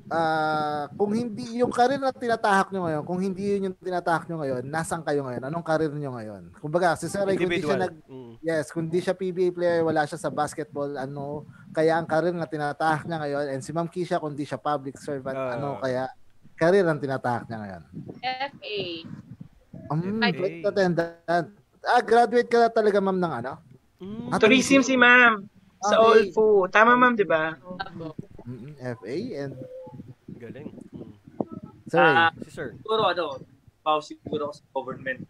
[0.09, 4.41] ah, kung hindi yung career na tinatahak nyo ngayon, kung hindi yun yung tinatahak nyo
[4.41, 5.43] ngayon, nasan kayo ngayon?
[5.49, 6.43] Anong career nyo ngayon?
[6.61, 8.33] Kumbaga, si Sir Ray, kung di siya nag, Mm.
[8.45, 12.45] Yes, kung di siya PBA player, wala siya sa basketball, ano, kaya ang career na
[12.45, 15.57] tinatahak niya ngayon, and si Ma'am Kisha, kung di siya public servant, Ah.
[15.57, 16.05] ano, kaya
[16.55, 17.81] career ang tinatahak niya ngayon.
[18.21, 18.77] FA.
[19.89, 20.29] Um, FA.
[20.33, 21.47] flight attendant.
[21.85, 23.53] Ah, graduate ka na talaga, ma'am, ng ano?
[24.01, 24.29] Mm.
[24.33, 25.45] Ah, Tourism si ma'am.
[25.85, 26.33] Sa Okay.
[26.33, 26.65] All.
[26.73, 27.53] Tama ma'am, di ba?
[27.57, 28.34] Ako.
[28.45, 29.53] Mm, FA and
[30.31, 30.69] Galing.
[30.93, 31.13] Mm.
[31.85, 32.01] Sir.
[32.01, 32.77] Ah, Si Sir.
[32.77, 33.41] siguro ano,
[33.81, 35.21] pao siguro sa government.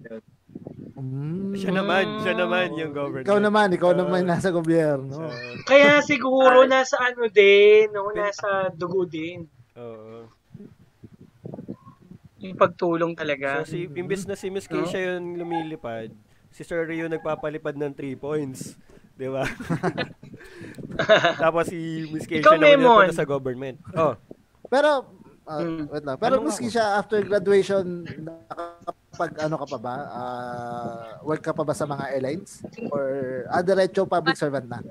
[0.95, 1.51] Mm.
[1.55, 3.27] Siya naman, siya naman yung government.
[3.27, 3.99] Ikaw naman, ikaw Ah.
[3.99, 5.11] naman nasa gobyerno.
[5.11, 5.27] So,
[5.67, 8.11] Kaya siguro nasa ano din, no?
[8.11, 9.47] nasa dugo din.
[9.75, 10.27] oo.
[12.39, 13.63] Yung pagtulong talaga.
[13.63, 16.13] So, si, imbis na si Miss Keisha yung lumilipad,
[16.47, 18.77] si Sir Rio nagpapalipad ng 3 points.
[19.15, 19.43] Di ba?
[21.41, 23.07] Tapos si Miss Keisha Ikaw, naman Memon.
[23.11, 23.79] sa government.
[23.93, 24.15] Oh,
[24.65, 25.07] Pero,
[25.45, 25.87] ah, Mm.
[25.87, 26.17] wait lang.
[26.17, 26.67] Pero Ano ako?
[26.67, 27.85] siya, after graduation,
[28.17, 29.95] nakapag ano ka pa ba?
[30.09, 32.59] Ah, work ka pa ba sa mga airlines?
[32.89, 33.05] Or
[33.47, 34.81] ah, diretso public servant na?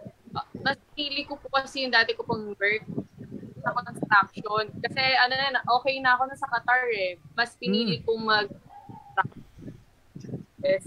[0.57, 2.85] Mas pili ko po kasi yung dati ko pong work
[3.61, 4.64] sa construction.
[4.79, 7.18] Kasi ano na, okay na ako na sa Qatar eh.
[7.33, 8.05] Mas pinili Hmm.
[8.05, 8.49] kong mag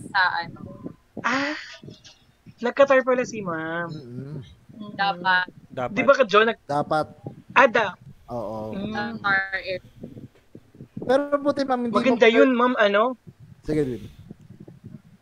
[0.10, 0.64] sa ano,
[1.20, 1.58] Ah,
[2.62, 3.90] nagkatar pala si ma'am.
[3.90, 4.40] Mm-mm.
[4.94, 5.48] dapat
[5.78, 5.94] dapat.
[5.94, 6.50] Di ba ka, John?
[6.50, 7.08] Nag- Dapat,
[7.54, 7.94] Ada.
[8.30, 8.74] oo.
[8.74, 9.22] Mm.
[11.08, 12.34] Pero buti ma'am, hindi Maganda mo...
[12.34, 12.74] yun, ma'am.
[12.82, 13.02] Ano?
[13.64, 14.04] Sige din.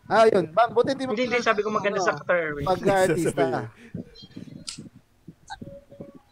[0.07, 0.49] Ah, yun.
[0.53, 1.11] Ma'am, buti hindi mo...
[1.13, 1.43] Hindi, hindi.
[1.43, 2.67] Sabi ko maganda sa Qatar Airways.
[2.67, 3.45] Pag-artista.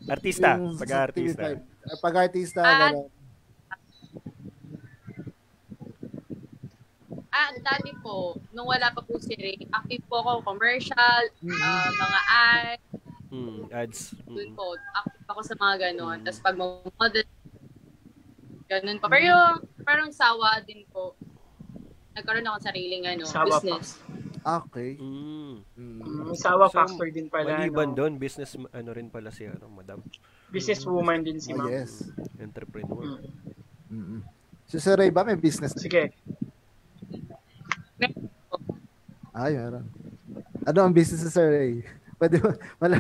[0.09, 0.49] Artista.
[0.79, 1.47] Pag-artista.
[2.01, 2.63] TV5.
[2.63, 2.91] Ah,
[7.33, 7.49] Ah.
[7.49, 11.57] Ah, dati po, nung wala pa po si Ray, active po ako commercial, Mm.
[11.57, 12.79] ah, mga ad,
[13.27, 14.13] Mm, ads.
[14.23, 14.53] Mm.
[14.53, 14.65] po,
[14.95, 16.21] active ako sa mga ganon.
[16.21, 16.23] Mm.
[16.23, 17.25] Tapos pag model,
[18.67, 19.09] ganun pa.
[19.09, 19.33] Pero
[19.81, 21.17] parang sawa din po.
[22.13, 23.57] Nagkaroon ako ng sariling ano, Sawa pa.
[23.57, 23.97] business.
[24.39, 25.01] Okay.
[25.01, 25.65] Mm.
[25.73, 25.99] Mm.
[26.29, 27.57] May sawa So, factor din pala.
[27.57, 27.97] Maliban no?
[27.97, 29.97] doon, business ano rin pala si ano, madam.
[30.47, 31.73] Businesswoman din si Oh, ma'am.
[31.73, 32.05] yes.
[32.37, 33.17] Entrepreneur.
[33.17, 33.25] Mm.
[33.89, 34.21] Mm-mm.
[34.63, 35.73] Si Sir Ray ba may business?
[35.73, 36.13] Sige.
[39.33, 39.85] Ay, meron.
[40.63, 41.81] Ano ang business Sir Ray?
[42.19, 42.53] Pwede ba?
[42.79, 42.97] Wala.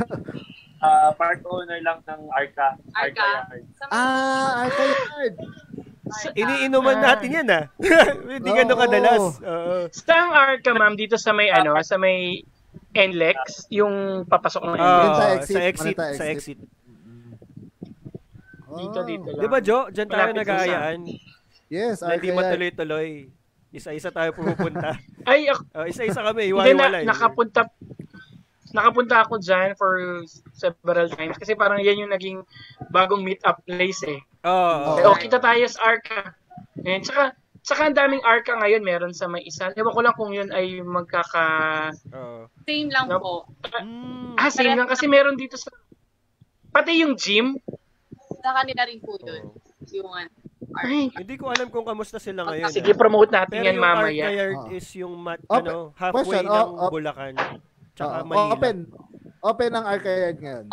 [0.77, 2.75] Ah, part owner lang ng Arca.
[2.91, 3.23] Arca.
[3.47, 3.63] Yard.
[3.77, 4.67] Sa Ah.
[4.67, 4.83] Arca.
[6.33, 7.15] Iniinuman Ah.
[7.15, 7.65] natin yan ah.
[8.33, 8.81] Hindi ganun Oo.
[8.81, 9.23] kadalas.
[9.39, 9.75] Oo.
[9.89, 10.93] Saan arca, ma'am?
[10.93, 12.43] Dito sa may, ano, sa may
[12.91, 15.07] NLEX, yung papasok ng NLEX.
[15.07, 16.57] sa sa exit, exit, manita sa exit.
[16.57, 16.59] exit.
[18.73, 19.05] Dito, Oh.
[19.05, 19.39] dito lang.
[19.39, 19.87] Di ba, Jo?
[19.87, 20.99] Diyan tayo nag-aayaan.
[21.69, 23.29] Yes, Na hindi matuloy-tuloy.
[23.73, 24.93] Isa-isa tayo pumupunta.
[25.29, 27.65] Ay, ako, Oh, isa-isa kami, hindi na, nakapunta,
[28.69, 30.21] nakapunta ako dyan for
[30.53, 31.41] several times.
[31.41, 32.45] Kasi parang yan yung naging
[32.93, 34.21] bagong meet-up place eh.
[34.45, 35.01] Oo.
[35.01, 36.37] Eh, oh, kita tayo sa Arca.
[36.85, 37.33] And tsaka,
[37.65, 39.73] tsaka ang daming Arca ngayon meron sa may isa.
[39.73, 41.45] Ewan ko lang kung yun ay magkaka...
[42.13, 42.45] Oo.
[42.69, 43.25] Same lang Nope.
[43.25, 43.33] po.
[43.73, 44.37] Mm.
[44.37, 44.85] Ah, same lang.
[44.85, 45.73] Kasi meron dito sa...
[46.69, 47.57] Pati yung gym.
[48.37, 49.49] Sa kanila rin po yun.
[49.49, 49.57] Oo.
[49.97, 50.29] Yung ano,
[50.79, 52.69] Ay, Hindi ko alam kung kamusta sila ngayon.
[52.69, 52.97] sige, ah.
[52.97, 54.23] promote natin Pero yan yung mamaya.
[54.25, 54.75] Arca Yard Ah.
[54.75, 56.89] is yung mat, Open- ano, halfway question, ng oh, oh.
[56.89, 57.33] Bulacan.
[57.93, 58.53] Tsaka Oo, Manila.
[58.53, 58.77] Open.
[59.43, 60.65] Open ang Arcade ngayon.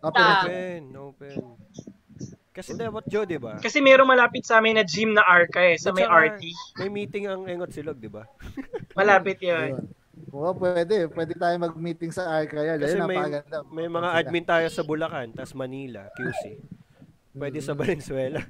[0.00, 0.22] Open.
[0.22, 0.42] Ah.
[0.44, 1.36] Open, open.
[2.50, 3.54] Kasi dapat Joe, di ba?
[3.62, 6.42] Kasi meron malapit sa amin na gym na Arca eh, sa may RT.
[6.82, 8.26] May meeting ang Engot Silog, di ba?
[8.98, 9.78] Malapit yun.
[10.34, 11.06] Oo, pwede.
[11.06, 12.82] Pwede tayo mag-meeting sa Arcade.
[12.82, 13.22] Kasi Ayun, may,
[13.70, 16.58] may mga admin tayo sa Bulacan, tas Manila, QC.
[17.38, 18.42] Pwede sa Valenzuela.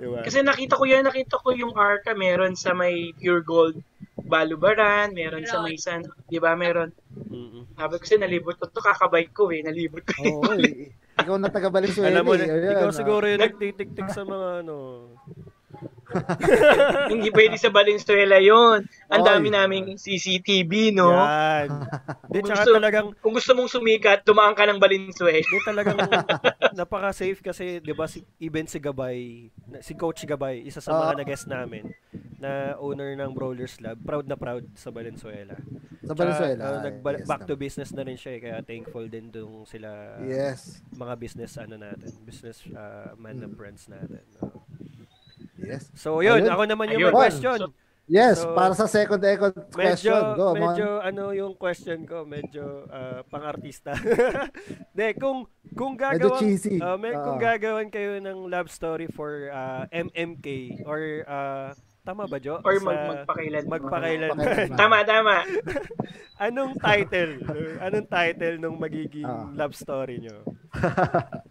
[0.00, 0.22] Di ba?
[0.22, 3.76] Kasi nakita ko yan, nakita ko yung Arca meron sa may Pure Gold
[4.20, 6.94] Balubaran, meron sa may San, di ba, meron.
[7.10, 7.74] Mm-mm.
[7.74, 10.22] Sabi ko kasi nalibot ko to, kakabike ko eh, nalibot ko.
[10.22, 10.94] Oo, eh.
[11.20, 12.22] Ikaw na taga Valenzuela.
[12.22, 12.46] Alam mo, eh.
[12.46, 12.96] Ayan, ikaw ah.
[12.96, 14.76] siguro yung Nag- nagtitiktik sa mga ano.
[17.08, 18.82] Hindi pwede sa Valenzuela yon.
[19.06, 21.10] Ang dami naming CCTV, no?
[21.10, 21.68] Yan.
[22.26, 25.40] Di, Kung gusto- talagang, Kung gusto mong sumikat, tumaan ka ng Valenzuela.
[25.40, 25.98] di talagang
[26.72, 29.18] napaka-safe kasi, di ba, si, even si Gabay,
[29.66, 31.18] na- si Coach Gabay, isa sa mga Ah.
[31.18, 31.90] nag-guest namin,
[32.36, 35.52] na owner ng Brawlers Lab, proud na proud sa Valenzuela.
[36.00, 36.56] Sa Valenzuela.
[36.58, 39.62] Tsaka, uh, nagba- yes, back to business na rin siya eh, kaya thankful din dong
[39.64, 40.80] sila Yes.
[40.90, 43.54] mga business ano natin, business uh, man na Mm.
[43.54, 44.24] friends natin.
[44.34, 44.64] no?
[45.62, 45.88] Yes.
[45.92, 46.50] So yun, Ayun.
[46.50, 47.14] ako naman yung Ayun.
[47.14, 47.58] question.
[47.60, 47.72] So,
[48.10, 50.18] Yes, So, para sa second echo medyo question.
[50.34, 53.94] Go, medyo ano yung question ko, medyo uh, pang-artista.
[54.98, 55.46] De, kung
[55.78, 56.42] kung Medyo gagawan
[56.82, 60.46] uh, may, kung gagawan kayo ng love story for uh, MMK
[60.82, 61.70] or uh,
[62.02, 62.58] tama ba Jo?
[62.66, 63.64] or Sa- mag magpakailan.
[63.70, 64.30] magpakailan.
[64.80, 65.46] Tama, tama.
[66.40, 67.46] Anong title?
[67.78, 69.46] Anong title nung magiging Ah.
[69.54, 70.42] love story nyo?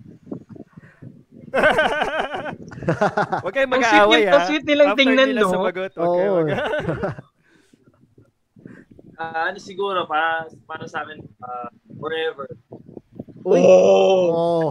[3.41, 4.31] Huwag kayong mag-aaway ha.
[4.35, 5.51] ang sweet nilang After tingnan, nila no?
[5.51, 6.39] sumagot, huwag kayo Oo.
[6.41, 6.53] mag-
[9.15, 12.47] Ah, ano siguro, para, para sa amin, ah, forever.
[13.41, 13.59] Uy.
[13.59, 14.23] Oh!
[14.31, 14.67] Oh.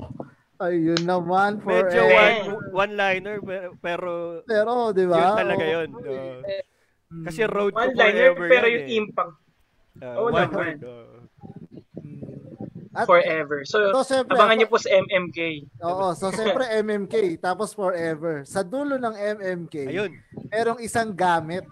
[0.58, 2.16] Ayun naman, Medyo forever.
[2.16, 2.38] one,
[2.88, 4.10] one-liner pero, pero
[4.42, 5.16] Pero, di ba?
[5.16, 5.74] yun talaga Oo.
[5.76, 5.88] yun.
[7.08, 7.24] Mm.
[7.24, 8.98] kasi road to One liner, forever pero yan yung eh.
[8.98, 9.36] impact,
[9.98, 10.78] Uh, Oo one word.
[10.80, 11.17] oo.
[12.98, 13.62] At, forever.
[13.62, 15.38] So, so, syempre, abangan niyo po sa MMK.
[15.86, 18.42] Oo, so syempre MMK, tapos forever.
[18.42, 20.12] Sa dulo ng MMK, Ayun,
[20.50, 21.62] merong isang gamit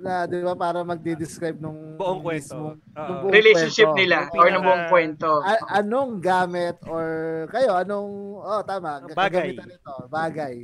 [0.00, 2.78] na 'di ba para magde-describe nung buong kwento.
[2.78, 4.00] nung buong Relationship kwento.
[4.00, 5.30] nila or ng buong kwento.
[5.42, 7.06] A- anong gamit or
[7.50, 9.52] kayo anong oh tama Bagay.
[9.52, 10.56] kagamitan nito bagay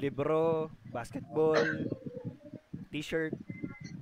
[0.00, 1.60] libro, basketball,
[2.88, 3.36] t-shirt,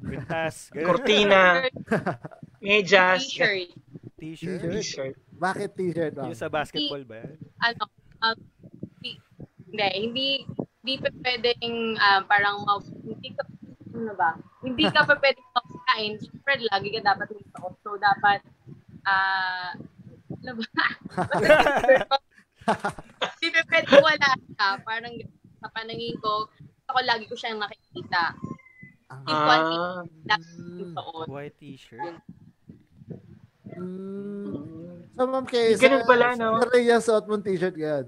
[0.00, 0.86] ganun.
[0.86, 1.66] Cortina,
[2.64, 3.74] medyas, T-shirt.
[4.18, 4.60] T-shirt.
[4.60, 4.74] T-shirt.
[4.74, 5.16] t-shirt.
[5.38, 6.28] bakit t-shirt ma'am?
[6.30, 7.38] Yung sa basketball ba yan?
[7.62, 7.82] ano,
[8.26, 8.38] um,
[9.00, 9.22] di-
[9.70, 10.28] hindi, hindi,
[10.82, 13.42] hindi pa pwedeng ah, parang, ma- hindi ka,
[13.94, 14.34] ano ba,
[14.66, 16.12] hindi ka pa pwedeng makain.
[16.18, 17.74] Siyempre, lagi ka dapat may suot.
[17.86, 18.42] So, dapat,
[19.06, 19.72] ah,
[20.38, 20.66] ano ba?
[23.38, 24.68] Hindi pa pwedeng wala ka.
[24.84, 25.14] Parang
[25.56, 26.46] sa panangin ko,
[26.84, 28.36] ako lagi ko siyang nakikita.
[29.08, 30.04] Ah,
[30.92, 31.26] suot.
[31.32, 32.20] White t-shirt.
[33.78, 35.14] Mm.
[35.18, 36.62] So ma'am kay Ganun pala, no?
[36.62, 38.06] Sa Rhea suot mong t-shirt yan.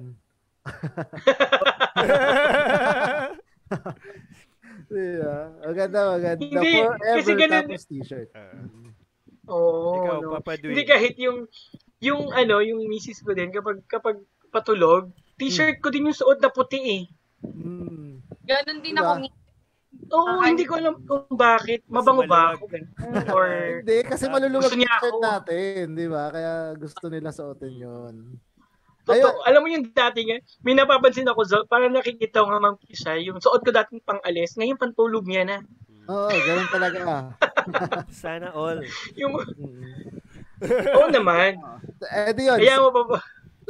[4.91, 5.55] Yeah.
[5.67, 6.43] Maganda, maganda.
[6.43, 8.31] Hindi, Forever kasi ganun- tapos t-shirt.
[8.35, 8.55] Ah,
[9.51, 10.03] Oo.
[10.03, 10.29] ikaw, no.
[10.39, 10.75] Papa Dwayne.
[10.75, 11.47] Hindi kahit yung
[12.01, 16.51] yung ano, yung misis ko din kapag kapag patulog, t-shirt ko din yung suot na
[16.51, 17.03] puti eh.
[17.47, 18.23] Mm.
[18.47, 19.19] Ganon din Diba?
[19.19, 19.40] ako.
[20.11, 21.87] Oo, Ah, hindi ko alam kung bakit.
[21.87, 22.67] Mabango ba ako?
[23.37, 23.49] Or
[23.79, 25.23] Hindi, kasi maluluwag Gusto niya t-shirt ako.
[25.23, 26.25] natin, di ba?
[26.29, 28.15] Kaya gusto nila suotin yun.
[29.01, 32.77] Totoo, alam mo yung dati nga, may napapansin ako, Zol, parang nakikita ko nga Ma'am
[32.77, 35.59] Kisha, yung suot ko dating pang alis, ngayon pantulog niya na.
[36.07, 37.01] Oo, ganun talaga.
[38.13, 38.83] Sana all.
[39.17, 39.35] Yung,
[40.93, 41.59] oo naman.
[42.05, 42.59] Eh, di yun.
[42.59, 43.19] Kaya mo pa ba?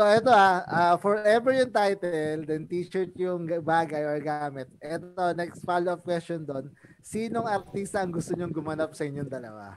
[0.01, 4.65] So, ito ah, ah, forever yung title, then t-shirt yung ga- bagay or gamit.
[4.81, 6.73] Ito, next follow-up question doon.
[7.05, 9.77] Sinong artista ang gusto nyong gumanap sa inyong dalawa?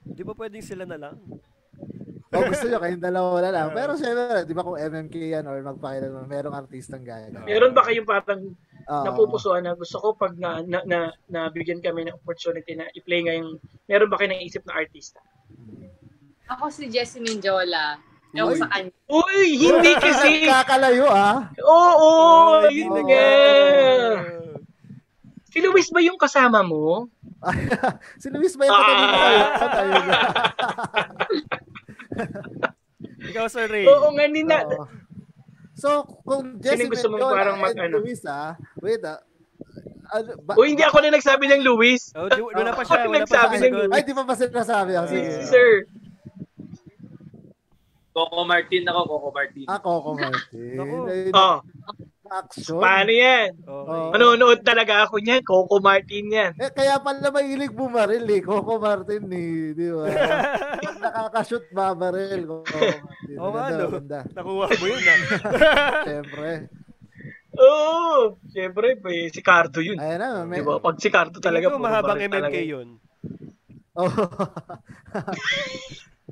[0.00, 1.20] Di ba pwedeng sila na lang?
[2.32, 3.68] O gusto nyo, kayong dalawa na lang.
[3.76, 7.28] Pero syempre, di ba kung MMK yan or magpakailan mo, merong artistang gaya.
[7.44, 8.48] Meron ba kayong parang
[8.88, 9.04] Oo.
[9.04, 13.60] napupusuan na gusto ko pag na, na, na, nabigyan kami ng opportunity na i-play ngayong,
[13.92, 15.20] meron ba kayo naisip na artista?
[16.48, 18.13] Ako si Jessie Minjola.
[18.42, 18.58] Uy.
[18.58, 18.90] sa kanya.
[19.06, 20.30] Uy, hindi kasi.
[20.44, 21.46] Kakalayo ah.
[21.62, 22.10] Oo,
[22.66, 23.30] Ay, yun hindi nga.
[25.46, 27.06] Si Luis ba yung kasama mo?
[28.18, 29.42] si Luis ba yung katanino kayo?
[29.78, 30.04] Ayun.
[33.24, 33.86] Ikaw, Sir Ray.
[33.86, 34.58] Oo nga, nina.
[34.66, 34.84] Oo.
[35.74, 38.02] So, kung Jesse gusto mong parang mag- and ano?
[38.02, 39.18] Luis ah, wait ah.
[40.10, 42.14] Ano, ba- Uy, hindi ako na nagsabi ng Luis.
[42.14, 43.02] Oh, di, wala pa siya.
[43.02, 43.90] Ako Wala pa siya.
[43.90, 45.06] Ay, di pa ba sinasabi ako?
[45.06, 45.30] Si, Sige.
[45.32, 45.68] si Sir.
[48.14, 49.66] Coco Martin ako, Coco Martin.
[49.66, 50.78] Ah, Coco Martin.
[50.78, 51.58] Ayun, Oh,
[52.24, 52.78] Action.
[52.78, 53.50] paano yan?
[53.58, 53.68] Okay.
[53.68, 54.08] Oh.
[54.08, 55.42] Manonood talaga ako niyan.
[55.42, 56.52] Coco Martin yan.
[56.56, 58.38] Eh, kaya pala mahilig bumaril eh.
[58.40, 59.74] Coco Martin eh.
[59.74, 60.06] Di ba?
[61.04, 62.46] Nakakashoot, babaril.
[62.46, 63.02] Coco Martin.
[63.42, 63.86] Oo nga, Maganda, no?
[63.90, 64.18] maganda.
[64.30, 65.18] Nakuha mo yun, ah.
[66.06, 66.50] Siyempre.
[67.54, 68.38] Oo.
[68.48, 69.98] Siyempre, eh, si Cardo yun.
[69.98, 70.28] Ayan na.
[70.46, 70.62] May...
[70.62, 70.78] Diba?
[70.78, 72.58] Pag si Cardo talaga, Tingin ko puro mahabang MMK talaga.
[72.62, 72.88] yun.
[73.94, 74.10] Oh.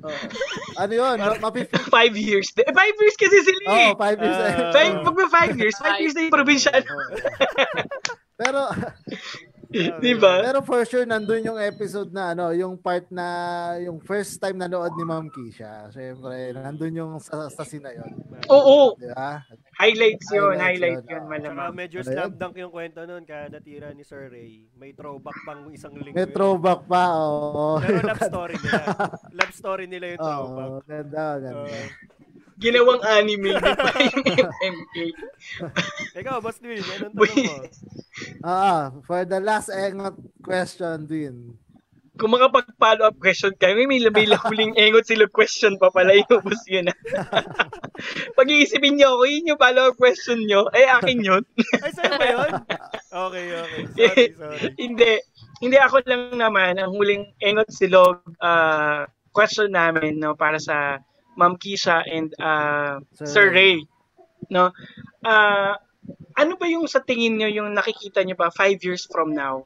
[0.03, 0.81] Oh.
[0.83, 1.15] Ano yun?
[1.17, 2.51] Ma- Mapi- Five years.
[2.59, 3.89] Eh, five years kasi sila eh.
[3.91, 4.37] oh, five years.
[4.37, 4.71] Ah.
[4.75, 6.81] Five, pag may five years, five years na yung provincial.
[8.35, 8.59] Pero,
[9.73, 10.37] Di ba?
[10.45, 13.25] Pero for sure, nandun yung episode na, ano, yung part na,
[13.81, 15.89] yung first time nanood ni Ma'am Kisha.
[15.89, 18.11] Siyempre, nandun yung sa, sa scene na yun.
[18.53, 19.41] Oo, Di ba?
[19.77, 21.23] Highlights yun, Highlights highlight yun, yun, ah.
[21.23, 21.73] Saka malamang.
[21.73, 24.69] medyo Ano slam dunk yung kwento nun kada tira ni Sir Ray.
[24.77, 26.13] May throwback pang isang linggo.
[26.13, 27.81] May throwback pa, oo.
[27.81, 28.83] Pero love story nila.
[29.33, 30.69] love story nila yung throwback.
[30.69, 31.65] Oo, ganda, ganda.
[31.65, 32.11] Oo.
[32.53, 34.95] Ginawang anime, di ba yung FMK?
[36.15, 37.55] ikaw, Boss Dwayne, anong tanong mo?
[38.45, 40.15] Ah, for the last engot
[40.45, 41.57] question din.
[42.13, 46.85] Kung makapag-follow up question kayo, may may huling engot sila question pa pala, inubos yun.
[46.85, 46.97] ah.
[48.37, 51.43] Pag-iisipin nyo ako, yun yung follow up question nyo, eh akin yun.
[51.81, 52.51] Ay, sa'yo ba yun?
[53.09, 53.81] Okay, okay.
[53.97, 54.59] Sorry, sorry.
[54.77, 55.11] hindi.
[55.63, 60.99] Hindi ako lang naman ang huling engot silog uh, question namin no para sa
[61.33, 63.81] Ma'am Kisha and uh, Sir Sir Ray.
[64.53, 64.69] No?
[65.25, 65.79] Ah,
[66.37, 69.65] ano ba yung sa tingin nyo yung nakikita nyo pa five years from now?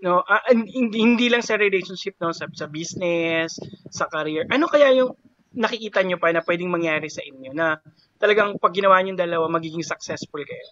[0.00, 3.60] No, Ah, hindi, hindi lang sa relationship no, sa sa business,
[3.92, 4.48] sa career.
[4.48, 5.12] Ano kaya yung
[5.52, 7.76] nakikita nyo pa na pwedeng mangyari sa inyo na
[8.16, 10.66] talagang pag ginawa nyo yung dalawa magiging successful kayo?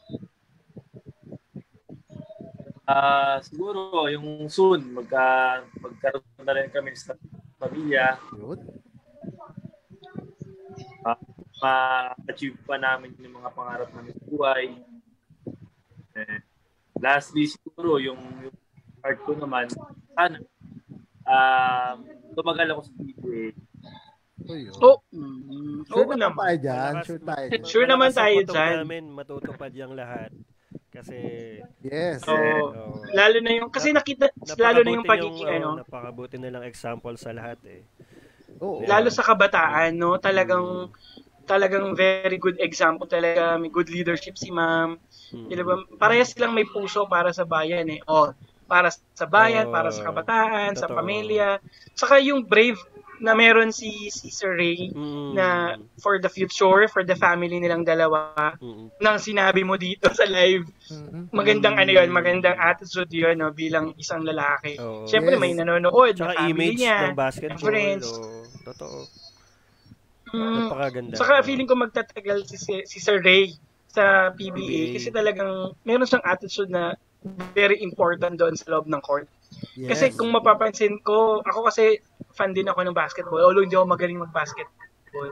[2.89, 7.13] Ah, siguro yung soon magka magkaroon na rin kami sa
[7.61, 8.65] pamilya, Yun.
[11.59, 14.67] ma-achieve pa namin yung mga pangarap namin sa buhay.
[16.15, 16.39] Eh,
[17.03, 18.57] lastly, siguro, yung, yung
[19.09, 19.65] part ko naman,
[20.13, 20.37] sana,
[21.25, 21.97] um,
[22.37, 22.93] tumagal ako sa
[24.53, 24.77] yun.
[24.85, 26.93] Oh, mm, Sure oo naman tayo dyan.
[27.09, 27.47] Sure tayo.
[27.65, 28.77] Sure naman tayo dyan.
[28.85, 30.29] namin, matutupad yung lahat.
[30.93, 31.17] Kasi,
[31.81, 32.21] Yes.
[32.29, 32.69] Oo.
[32.69, 33.01] oo.
[33.17, 34.29] Lalo na yung, kasi nakita,
[34.61, 37.81] lalo na yung pagiging, oo, ano, napakabuti nilang example sa lahat eh.
[38.61, 38.85] Oo.
[38.85, 38.93] Yeah.
[38.93, 40.93] lalo sa kabataan, no, talagang,
[41.49, 45.01] talagang very good example talaga, may good leadership si ma'am.
[45.33, 45.49] Mm.
[45.49, 45.81] Di ba?
[45.97, 48.01] Parehas silang may puso para sa bayan eh.
[48.05, 48.29] O,
[48.69, 49.75] para sa bayan, Oo.
[49.75, 51.57] para sa kabataan, sa pamilya.
[51.97, 52.77] Saka yung brave
[53.19, 55.35] na meron si, si Sir Ray Mm.
[55.35, 55.47] na
[55.99, 58.95] for the future, for the family nilang dalawa, Mm.
[59.01, 60.63] nang sinabi mo dito sa live,
[61.33, 64.79] magandang ano yun, magandang attitude yun no, bilang isang lalaki.
[64.79, 65.03] Oo.
[65.03, 65.43] Siyempre Yes.
[65.43, 66.99] may nanonood na Tsaka family image niya.
[67.11, 67.59] ng basketball.
[67.59, 68.07] friends.
[68.07, 68.47] oo.
[68.63, 68.99] totoo.
[70.29, 71.15] Mm, Napakaganda.
[71.17, 73.49] Saka feeling ko magtatagal si, si, si Sir Ray
[73.89, 74.95] sa PBA PBA.
[74.95, 75.51] kasi talagang
[75.83, 76.93] meron siyang attitude na
[77.55, 79.27] very important doon sa loob ng court.
[79.75, 79.97] Yes.
[79.97, 81.99] Kasi kung mapapansin ko, ako kasi
[82.37, 85.31] fan din ako ng basketball, although hindi ako magaling mag-basketball.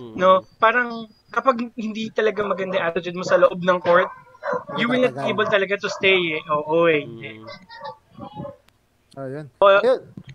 [0.00, 0.14] Mm.
[0.18, 4.10] No, parang kapag hindi talaga maganda attitude mo sa loob ng court,
[4.80, 6.42] you will not able talaga to stay eh.
[6.50, 7.04] Oo eh.
[7.06, 7.14] Mm.
[7.14, 7.46] Oh, yun.
[8.18, 8.57] O,
[9.18, 9.46] Ayun.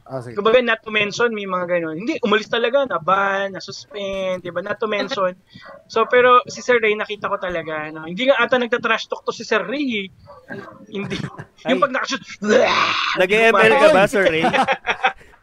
[0.04, 0.36] Ah, sige.
[0.36, 1.96] Kumbaga, not to mention, may mga ganun.
[2.04, 4.60] Hindi, umalis talaga, na-ban, na-suspend, di ba?
[4.60, 5.40] Not to mention.
[5.88, 8.04] So, pero si Sir Ray, nakita ko talaga, no?
[8.04, 10.04] hindi nga ata nagtatrash talk to si Sir Ray.
[10.04, 10.08] eh.
[10.92, 11.16] Hindi.
[11.72, 11.84] Yung Ay.
[11.88, 12.24] pag nakashoot,
[13.24, 14.44] Nag-ML ka ba, Sir Ray?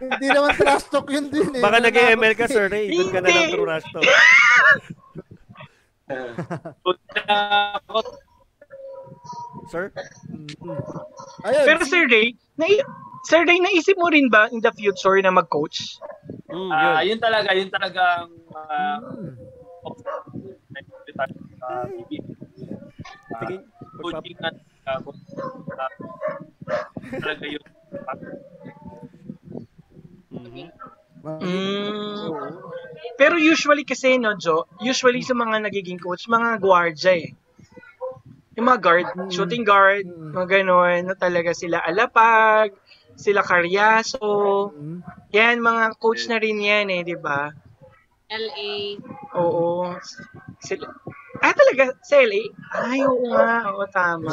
[0.01, 1.61] Hindi naman trash talk yun din eh.
[1.61, 2.89] Baka nag-ML ka, Sir Ray.
[2.89, 3.53] Doon ka na lang
[7.29, 8.01] uh, ako,
[9.71, 9.93] Sir?
[11.45, 11.65] Ayun.
[11.69, 12.65] Pero Sir Ray, na
[13.29, 16.01] Sir Ray, naisip mo rin ba in the future na mag-coach?
[16.49, 17.15] Mm, ah, yun.
[17.15, 19.35] yun talaga, yun talagang uh, Hmm.
[19.85, 19.95] uh,
[23.37, 23.69] magpap-
[24.01, 24.57] coaching at
[24.89, 25.93] uh, uh,
[27.21, 27.65] talaga yung
[30.31, 30.71] Mhm.
[31.21, 32.33] Mm.
[33.21, 37.29] Pero usually kasi, no, Jo, usually sa mga nagiging coach, mga guardia eh.
[38.57, 39.29] Yung mga guard, Mm.
[39.29, 40.33] shooting guard, Mm.
[40.33, 42.73] mga ganon, na talaga sila alapag,
[43.21, 45.05] sila karyaso, Mhm.
[45.29, 47.53] yan, mga coach na rin yan eh, di ba?
[48.33, 48.97] LA.
[49.37, 49.93] Oo.
[50.65, 50.89] Sila,
[51.45, 52.49] ah, talaga, sa LA?
[52.81, 54.33] Ay, oo nga, oo, tama.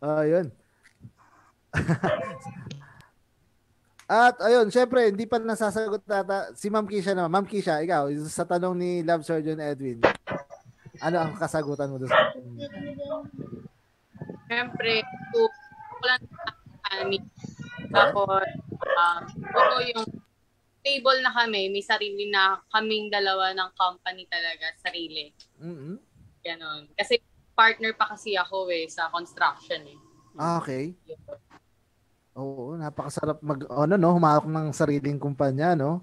[0.00, 0.48] Ah, yun.
[4.12, 7.32] At ayun, syempre, hindi pa nasasagot nata si Ma'am Kisha naman.
[7.32, 10.04] Ma'am Kisha, ikaw, sa tanong ni Love Surgeon Edwin,
[11.00, 12.12] ano ang kasagutan mo doon?
[14.52, 15.00] Siyempre,
[15.32, 15.48] to,
[16.02, 17.18] wala na kami.
[17.94, 19.22] Tapos, um,
[19.86, 20.06] yung
[20.82, 25.30] stable na kami, may sarili na kaming dalawa ng company talaga, sarili.
[25.62, 25.94] Mhm.
[26.42, 26.90] Ganon.
[26.98, 27.22] Kasi
[27.54, 29.98] partner pa kasi ako eh, sa construction eh.
[30.34, 30.96] Ah, okay.
[32.32, 36.00] Oo, napakasarap mag ano no, humawak ng sariling kumpanya, no?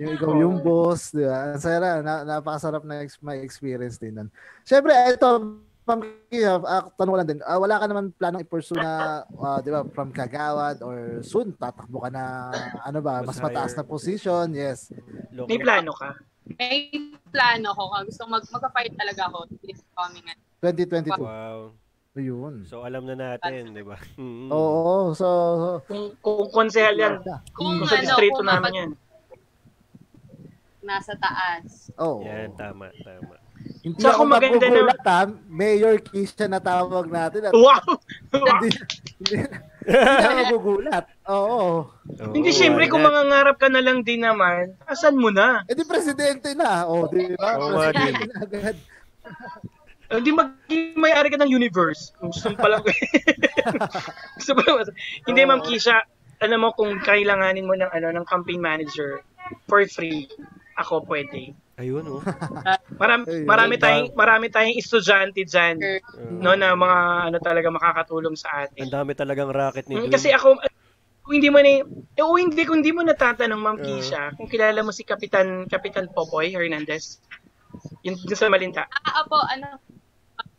[0.00, 1.52] Yung ikaw yung boss, di ba?
[1.52, 4.28] Ang saya, na, napakasarap na ex- may experience din nun.
[4.64, 5.28] Siyempre, ito,
[5.90, 9.58] Ma'am Kisha, ah, tanong ko lang din, ah, wala ka naman planong i-pursue na, ah,
[9.58, 12.54] di ba, from Kagawad or soon, tatakbo ka na,
[12.86, 14.94] ano ba, mas mataas na position, yes.
[15.34, 16.14] May plano ka?
[16.54, 16.94] May
[17.34, 20.38] plano ko, kung gusto mag magpa-fight talaga ako this coming ano.
[20.62, 21.18] 2022.
[21.18, 21.74] Wow.
[22.14, 22.54] Ayun.
[22.66, 23.98] So alam na natin, di ba?
[24.20, 24.50] Mm.
[24.54, 25.26] Oo, so,
[25.58, 27.18] so Kung, kung konsehal yan,
[27.50, 28.90] Kung kung sa ano, distrito kung namin yan.
[30.86, 31.90] Nasa taas.
[31.98, 32.22] Oo.
[32.22, 33.49] Yan, tama, tama.
[33.80, 35.20] Hindi Tsaka ako maganda na- ha.
[35.48, 37.48] Mayor Kisha na tawag natin.
[37.48, 37.80] At Wow!
[38.36, 38.68] hindi,
[39.16, 39.36] hindi,
[39.88, 41.04] hindi ako magugulat.
[41.32, 41.88] Oo.
[41.88, 45.64] Oo, Hindi, syempre, why kung mangangarap ka na lang din naman, asan mo na?
[45.64, 46.84] Eh di presidente na.
[46.84, 47.56] O, di ba?
[47.56, 48.76] Oo nga presidente na agad.
[50.10, 52.12] Hindi maging may-ari ka ng universe.
[52.18, 52.82] Kung gusto mo palang...
[54.36, 54.92] gusto mo lang...
[55.24, 56.04] Hindi, Ma'am Kisha,
[56.42, 59.22] alam mo, kung kailanganin mo ng, ano, ng campaign manager
[59.70, 60.26] for free,
[60.76, 61.54] ako pwede.
[61.80, 62.20] Ayun, oh.
[63.00, 63.46] Marami, Ayun.
[63.48, 66.98] marami tayong marami tayong estudyante diyan Uh, no na mga
[67.32, 68.84] ano talaga makakatulong sa atin.
[68.84, 70.12] ang dami talagang racket ni Mm, Dwayne.
[70.12, 70.60] Kasi ako,
[71.24, 73.84] kung hindi mo na, eh, o hindi, kung hindi mo natatanong, Ma'am Uh.
[73.86, 77.18] Kisha, kung kilala mo si Kapitan, Kapitan Popoy Hernandez,
[78.04, 78.84] yun, yun sa Malinta.
[78.84, 79.80] Ah, apo, ano,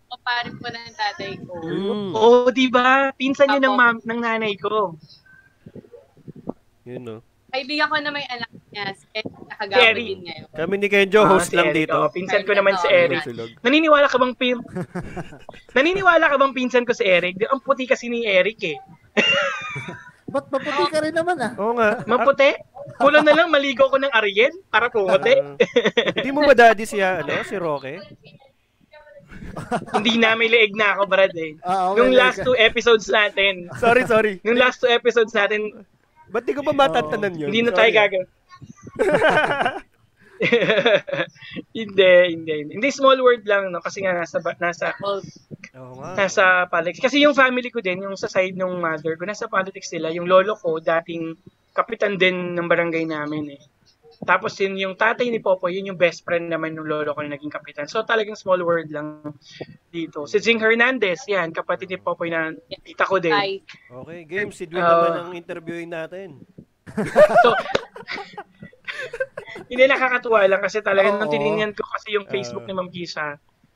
[0.09, 1.53] ako pa rin po ng tatay ko.
[1.61, 3.13] Mm, Oo, di ba?
[3.13, 4.97] Pinsan yun ng, mam, ng nanay ko.
[6.82, 7.22] yun, oh.
[7.52, 10.06] Kaibigan ko na may anak niya, si Eric, nakagawa Eric.
[10.06, 10.47] din ngayon.
[10.54, 11.93] Kami ni Kenjo, Ah, host si lang Eric, dito.
[11.93, 12.88] oo, pinsan ko naman si.
[12.88, 13.22] Eric.
[13.60, 14.58] Naniniwala ka bang pin...
[15.76, 17.36] Naniniwala ka bang pinsan ko si Eric?
[17.36, 18.78] Di, ang puti kasi ni Eric eh.
[20.32, 21.52] Ba't maputi ka rin naman ah?
[21.60, 22.08] Oo nga.
[22.08, 22.56] Maputi?
[22.95, 25.36] Kulang na lang maligo ko ng Ariel para pumuti.
[25.36, 25.60] Ah,
[26.16, 27.99] Hindi mo ba daddy siya, ano, si Roque?
[29.91, 31.60] Hindi na, may leeg na ako, Brad eh.
[31.62, 34.39] Ah, okay, Nung last two episodes natin, Sorry, sorry.
[34.41, 35.84] nung last two episodes natin,
[36.32, 37.51] Ba't di ko ba matantanan yun?
[37.51, 38.27] hindi na tayo gagawin.
[41.77, 42.73] hindi, hindi, hindi.
[42.82, 43.77] Hindi, small word lang, no?
[43.84, 44.97] Kasi nga nasa, nasa,
[45.77, 46.17] Oo nga.
[46.17, 47.03] nasa politics.
[47.03, 50.09] Kasi yung family ko din, yung sa side ng mother ko, nasa politics sila.
[50.09, 51.38] Yung lolo ko, dating
[51.77, 53.61] kapitan din ng barangay namin eh.
[54.22, 57.34] Tapos yun, yung tatay ni Popo, yun yung best friend naman ng lolo ko na
[57.34, 57.89] naging kapitan.
[57.89, 59.34] So talagang small word lang
[59.89, 60.30] dito.
[60.30, 62.53] Si Zing Hernandez, yan, kapatid ni Popoy na
[62.86, 63.34] tita ko din.
[63.34, 64.49] Ay, Okay, game.
[64.51, 64.93] Si Dwayne Ah.
[64.93, 66.30] naman ang interviewin natin.
[67.41, 67.55] So,
[69.67, 72.69] hindi nakakatuwa lang kasi talagang nung tinignan ko kasi yung Facebook Ah.
[72.69, 73.26] ni Ma'am Kisa,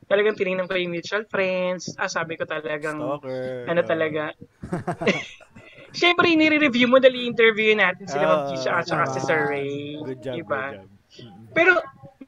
[0.05, 1.95] talagang tinignan ko yung mutual friends.
[1.95, 3.65] Ah, sabi ko talagang, Stalker.
[3.65, 4.23] ano talaga.
[5.95, 9.27] Siyempre, nire-review mo dali interview natin sila Ma'am Ah, Kisha at saka si tama.
[9.27, 9.95] Sir Ray.
[10.03, 10.63] Good job, Diba?
[10.75, 10.89] good job.
[11.55, 11.71] Pero,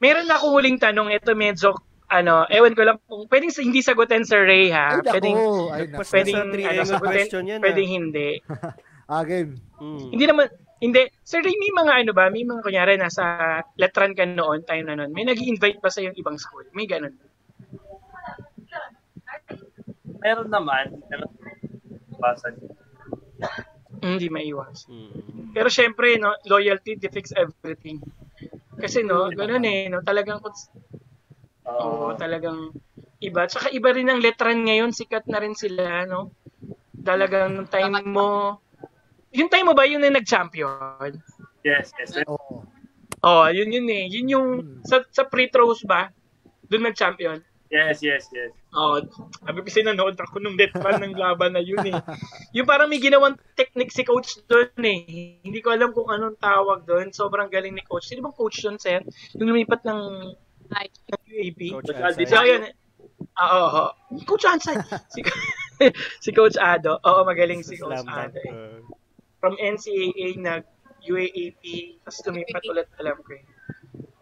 [0.00, 1.12] meron na akong huling tanong.
[1.12, 1.76] Ito medyo,
[2.08, 4.96] ano, ewan ko lang kung pwedeng hindi sagutin Sir Ray ha.
[4.96, 5.52] Ay, Pwedeng, naku.
[5.68, 7.94] Ay, pwedeng, ano, sagutin, question yan, pwedeng ah.
[7.94, 8.28] hindi.
[9.08, 9.56] Ah, game.
[9.80, 10.12] Mm.
[10.12, 10.52] Hindi naman,
[10.84, 11.08] hindi.
[11.24, 13.24] Sir Ray, may mga ano ba, may mga kunyari nasa
[13.80, 16.68] letran ka noon, time na noon, may nag invite ba sa yung ibang school?
[16.76, 17.16] May ganun.
[20.20, 21.32] Meron naman, meron
[22.20, 22.52] basan.
[24.02, 24.84] Hindi maiwas.
[24.86, 25.56] Mm.
[25.56, 27.98] Pero syempre, no, loyalty defeats everything.
[28.78, 30.54] Kasi no, ganun eh, no, talagang Oo,
[31.68, 32.06] Oo.
[32.14, 32.70] talagang
[33.18, 33.48] iba.
[33.48, 36.30] Tsaka iba rin ang letran ngayon, sikat na rin sila, no?
[37.02, 38.60] Talagang nung time mo,
[39.34, 41.18] yung time mo ba yun na nag-champion?
[41.66, 42.22] yes, yes.
[42.22, 42.26] yes.
[42.28, 42.64] Oo.
[43.18, 44.06] Oh, yun yun eh.
[44.06, 44.48] Yun yung,
[44.86, 46.14] sa, sa pre-throws ba?
[46.70, 47.42] Doon nag-champion?
[47.68, 48.52] Yes, yes, yes.
[48.72, 49.04] Oo.
[49.44, 52.00] sabi ko sinanood ako nung letran ng laban na yun eh.
[52.56, 55.00] Yung parang may ginawang technique si coach doon eh.
[55.44, 57.12] Hindi ko alam kung anong tawag doon.
[57.12, 58.08] Sobrang galing ni coach.
[58.08, 59.04] Sino bang coach doon, sir?
[59.36, 60.00] Yung lumipat ng,
[60.72, 61.60] ng UAP?
[61.76, 62.32] Coach Aldi Ansay.
[62.32, 62.62] So, yun.
[63.36, 63.86] Ah, Oo, oo.
[64.24, 64.76] Coach Ansay.
[65.12, 65.20] si,
[66.24, 66.96] si Coach Ado.
[67.04, 68.00] Oo, magaling si Coach.
[68.00, 68.32] Ado.
[68.32, 68.48] Eh.
[68.48, 68.80] Uh,
[69.44, 70.64] From NCAA nag
[71.04, 71.62] UAAP,
[72.02, 73.44] tapos lumipat ulit, alam ko eh.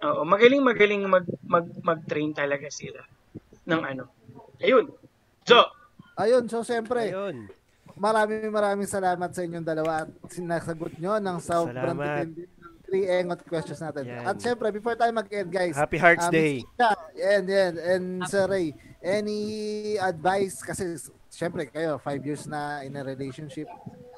[0.02, 3.00] Oo, magaling magaling mag, mag, mag-train talaga sila
[3.66, 4.04] ng ano.
[4.62, 4.88] Ayun.
[5.44, 5.66] So,
[6.16, 7.44] Ayun, so siyempre, ayun.
[7.92, 12.32] maraming maraming salamat sa inyong dalawa at sinasagot nyo ng sobrang ng
[12.88, 14.08] three engot questions natin.
[14.08, 14.24] Yan.
[14.24, 16.64] At syempre, before tayo mag-end guys, Happy Hearts um, Day.
[16.80, 16.96] Yeah,
[17.36, 18.72] and, and, and Sir Ray,
[19.04, 19.42] any
[20.00, 20.96] advice, kasi
[21.28, 23.68] syempre kayo, five years na in a relationship,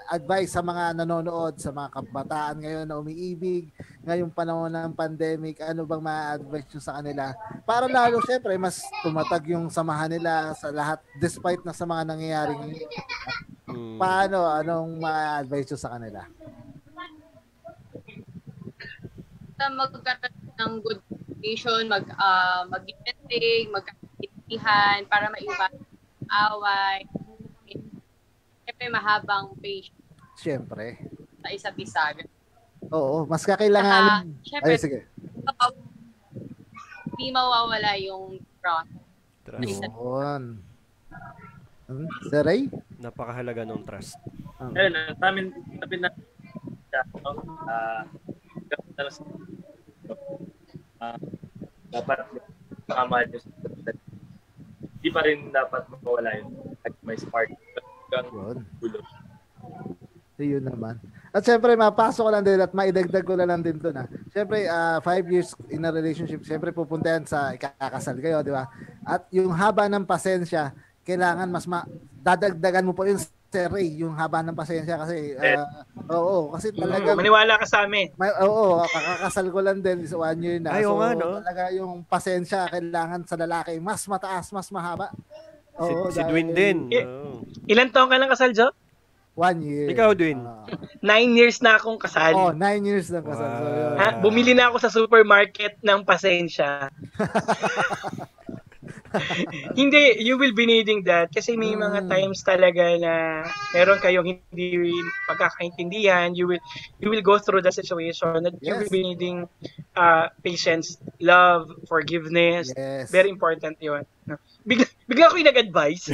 [0.09, 3.69] advice sa mga nanonood, sa mga kabataan ngayon na umiibig,
[4.03, 7.37] ngayong panahon ng pandemic, ano bang ma-advise nyo sa kanila?
[7.69, 12.53] Para lalo, syempre, mas tumatag yung samahan nila sa lahat, despite na sa mga nangyayari
[12.57, 12.91] ngayon.
[13.69, 13.97] Mm.
[14.01, 16.25] Paano, anong ma-advise nyo sa kanila?
[19.59, 25.85] magkaroon ng good communication, mag, uh, mag-meeting, magkaintindihan para maiwasan
[26.31, 27.05] ang away.
[28.65, 29.98] Siyempre, mahabang patience
[30.39, 31.03] Syempre.
[31.43, 32.15] sa isa't isa.
[32.95, 34.39] Oo, mas Saka, kakailanganin.
[34.47, 35.01] syempre, Ay, sige.
[37.19, 38.95] hindi mawawala yung trust.
[39.43, 39.83] Trust.
[39.83, 40.43] Yun.
[41.91, 42.07] Hmm?
[42.31, 42.71] Sir Ray?
[43.03, 44.15] Napakahalaga ng trust.
[44.63, 45.45] Um, Ayun, uh, namin,
[45.83, 46.09] sabi na,
[47.67, 48.07] ah,
[48.95, 49.23] sa
[51.03, 51.19] ah,
[51.91, 52.19] dapat
[52.87, 53.51] makamahal nyo sa
[54.99, 56.47] Hindi pa rin dapat mawala yun.
[57.03, 57.51] may spark.
[58.15, 58.63] Yun.
[60.39, 60.55] Gulo.
[60.55, 60.95] Yun naman.
[61.29, 64.07] At syempre, mapasok ko lang din at maidagdag ko na lang din to na.
[64.33, 68.65] Syempre, ah, five years in a relationship, syempre pupunta yan sa ikakasal kayo, di ba?
[69.05, 70.73] At yung haba ng pasensya,
[71.05, 71.85] kailangan mas ma
[72.23, 75.65] dadagdagan mo po yung Sir Ray, yung haba ng pasensya kasi ah,
[76.13, 78.13] oo, kasi talaga Mm, maniwala ka sa amin.
[78.17, 80.77] may, oo, kakakasal ko lang din is one year na.
[80.77, 81.41] Ay, so, nga, no?
[81.41, 85.13] talaga yung pasensya kailangan sa lalaki mas mataas, mas mahaba.
[85.81, 86.79] Si, Oo, si dahil Dwin din.
[86.93, 87.41] Eh, Oo.
[87.69, 88.69] Ilan taon ka lang kasal, Jo?
[89.39, 89.87] One year.
[89.95, 90.43] Ikaw, Dwin.
[90.43, 90.67] Ah.
[90.99, 92.35] Nine years na akong kasal.
[92.35, 93.39] oh, nine years na kasal.
[93.39, 93.79] So, Wow.
[93.79, 93.95] yun.
[94.03, 96.91] Ha, bumili na ako sa supermarket ng pasensya.
[99.79, 102.09] hindi, you will be needing that kasi may mga Mm.
[102.11, 104.91] times talaga na meron kayong hindi
[105.31, 106.61] pagkakaintindihan, you will
[106.99, 108.79] you will go through the situation that you Yes.
[108.85, 109.47] will be needing
[109.95, 112.75] uh, patience, love, forgiveness.
[112.75, 113.09] Yes.
[113.09, 114.03] Very important 'yun.
[114.69, 114.71] No?
[114.71, 116.05] Bigla bigla ako yung nag-advise.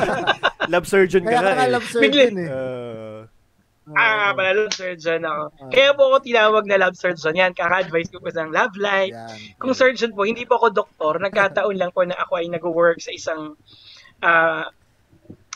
[0.72, 1.70] Love surgeon ka Kaya na ka eh.
[1.70, 2.50] love surgeon Bigla- eh.
[3.82, 4.36] Ah, ah, Oo.
[4.38, 5.42] pala love surgeon ako.
[5.50, 5.68] Ah.
[5.68, 7.34] Kaya po ako tinawag na love surgeon.
[7.34, 9.58] Yan, kaka-advise ko po ng love life, Yan.
[9.58, 11.18] Kung surgeon po, hindi po ako doktor.
[11.18, 13.58] Nagkataon lang po na ako ay nag-work sa isang
[14.20, 14.70] ah,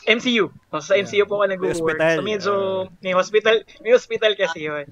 [0.05, 0.51] MCU.
[0.69, 1.99] O, sa MCU po ako nag-work.
[2.13, 2.53] So medyo
[2.85, 2.91] Ah.
[2.99, 4.85] may hospital, may hospital kasi yun.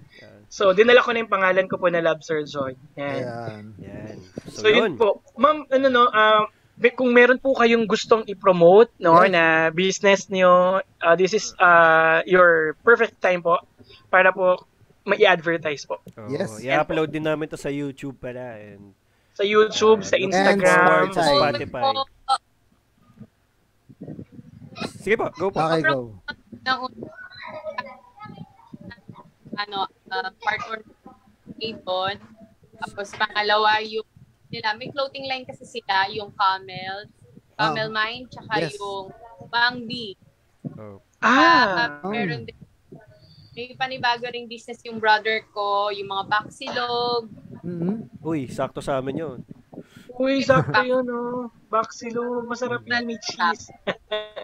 [0.47, 2.79] So dinala ko na yung pangalan ko po na lab surgeon.
[2.95, 3.19] Yan.
[3.19, 3.63] Ayan.
[3.77, 4.15] yan.
[4.47, 5.19] So, So, yun po.
[5.35, 6.47] Ma'am, ano no, be-
[6.91, 9.31] kung meron po kayong gustong i-promote no Yes.
[9.31, 13.63] na business niyo, ah, this is ah, your perfect time po
[14.11, 14.59] para po
[15.07, 16.01] mai-advertise po.
[16.19, 16.59] Oo, Yes.
[16.59, 18.59] I-upload din namin to sa YouTube pala.
[18.59, 18.91] And,
[19.35, 21.11] Sa YouTube, sa And Instagram.
[21.11, 21.83] sa Spotify.
[24.99, 25.59] Sige po, go po.
[25.59, 26.11] Okay, go.
[29.55, 30.79] ano, uh, part or
[31.55, 32.15] doon.
[32.75, 34.03] Tapos pangalawa yung
[34.47, 37.09] nila, may clothing line kasi sila, yung Camel,
[37.53, 38.61] Camel Mine, tsaka Ah.
[38.61, 38.75] Yes.
[38.75, 39.07] yung
[39.47, 40.15] Bang B.
[40.75, 40.99] Oh.
[41.19, 42.57] Ah, Ah, meron din.
[43.51, 47.31] May panibago ring business yung brother ko, yung mga baksilog.
[47.61, 48.11] Mhm.
[48.19, 49.39] Uy, sakto sa amin yun.
[50.13, 51.47] Uy, sakto yun, oh.
[51.65, 53.71] Baxilo, masarap yan, may cheese.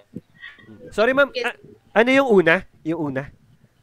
[0.91, 1.59] Sorry ma'am, a-
[1.93, 2.55] ano yung una?
[2.81, 3.27] Yung una?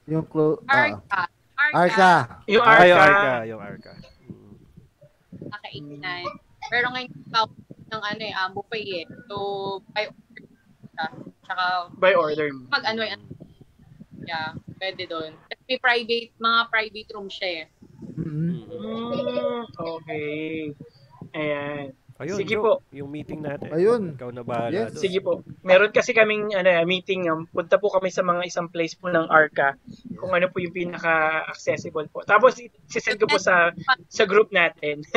[0.05, 0.97] Yung clo- ah.
[0.97, 1.23] Arca.
[1.55, 1.77] Arca.
[1.77, 2.11] Arca.
[2.47, 3.05] Yung Ah, yung Arca.
[3.05, 3.35] Arca.
[3.45, 3.93] Yung Arca.
[5.49, 5.53] Mm.
[5.53, 6.07] Naka-89.
[6.69, 7.11] Pero ngayon,
[7.89, 9.05] ng ano eh, um, buffet eh.
[9.29, 9.37] So,
[9.97, 11.07] by order siya.
[11.49, 11.65] Tsaka,
[11.97, 12.49] By order.
[12.69, 13.17] mag ano eh,
[14.29, 15.33] yeah, pwede doon.
[15.49, 17.67] Kasi may private, mga private room siya eh.
[18.19, 18.51] Mhm.
[18.69, 20.77] Mm, okay.
[21.33, 21.97] Ayan.
[22.19, 22.73] Ayun, Sige Joe, po.
[22.91, 23.71] Yung meeting natin.
[23.71, 24.19] Ayun.
[24.19, 24.91] Ikaw na bahala Yes.
[24.91, 25.03] doon.
[25.07, 25.47] Sige po.
[25.63, 27.31] Meron kasi kaming ano, meeting.
[27.31, 29.79] Um, punta po kami sa mga isang place po ng Arca.
[30.19, 32.27] Kung ano po yung pinaka-accessible po.
[32.27, 32.59] Tapos,
[32.91, 33.71] sisend ko po sa
[34.11, 35.07] sa group natin.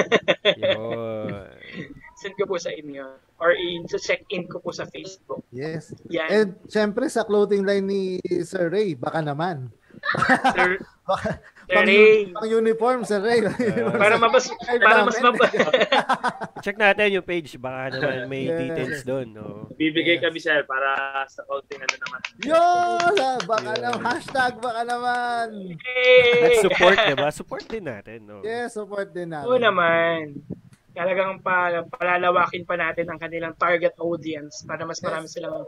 [2.22, 3.18] Send ko po sa inyo.
[3.42, 5.42] Or in, sa check-in ko po sa Facebook.
[5.50, 5.90] Yes.
[6.14, 6.30] Yan.
[6.30, 8.02] And syempre sa clothing line ni
[8.46, 9.74] Sir Ray, baka naman.
[10.54, 10.78] Sir,
[11.12, 11.30] Baka,
[12.34, 13.40] pang, uniform, Sir Ray.
[14.02, 14.48] para mabas
[14.84, 15.40] para mas namin.
[15.40, 17.56] mab- Check natin yung page.
[17.56, 18.60] Baka naman may Yes.
[18.60, 19.28] details doon.
[19.32, 19.46] No?
[19.74, 20.24] Bibigay Yes.
[20.24, 20.90] kami, sir, para
[21.26, 22.20] sa counting ano naman.
[22.42, 23.14] Yun!
[23.18, 23.84] ah, Baka Yeah.
[23.88, 24.02] naman.
[24.04, 25.46] Hashtag baka naman.
[25.80, 26.44] Hey!
[26.44, 27.28] At support, diba?
[27.32, 28.20] Support din natin.
[28.24, 28.38] No?
[28.42, 29.48] Yes, support din namin.
[29.48, 30.38] Oo naman.
[30.92, 35.64] Talagang pa, palalawakin pa natin ang kanilang target audience para mas marami silang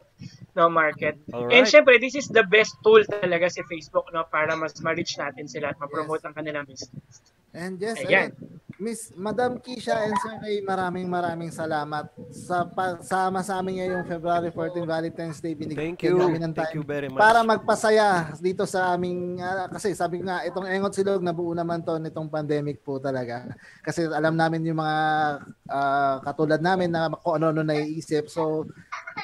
[0.53, 1.15] no market.
[1.31, 1.53] Alright.
[1.55, 5.47] And syempre, this is the best tool talaga si Facebook no para mas ma-reach natin
[5.47, 7.23] sila at ma-promote ang kanilang business.
[7.53, 8.33] And yes, Ayan.
[8.35, 8.61] ayun.
[8.81, 14.49] Miss Madam Kisha and Sir Ray, maraming maraming salamat sa pagsama sa amin ngayong February
[14.49, 15.53] 14 Valentine's Day.
[15.53, 16.17] Binigyan Thank you.
[16.17, 17.21] namin ng Thank time you very much.
[17.21, 21.95] para magpasaya dito sa aming ah, kasi sabi nga itong Engot Silog nabuo naman to
[22.01, 23.53] nitong pandemic po talaga.
[23.85, 24.97] Kasi alam namin yung mga
[25.67, 28.27] ah, katulad namin na kung ano-ano naiisip.
[28.27, 28.67] So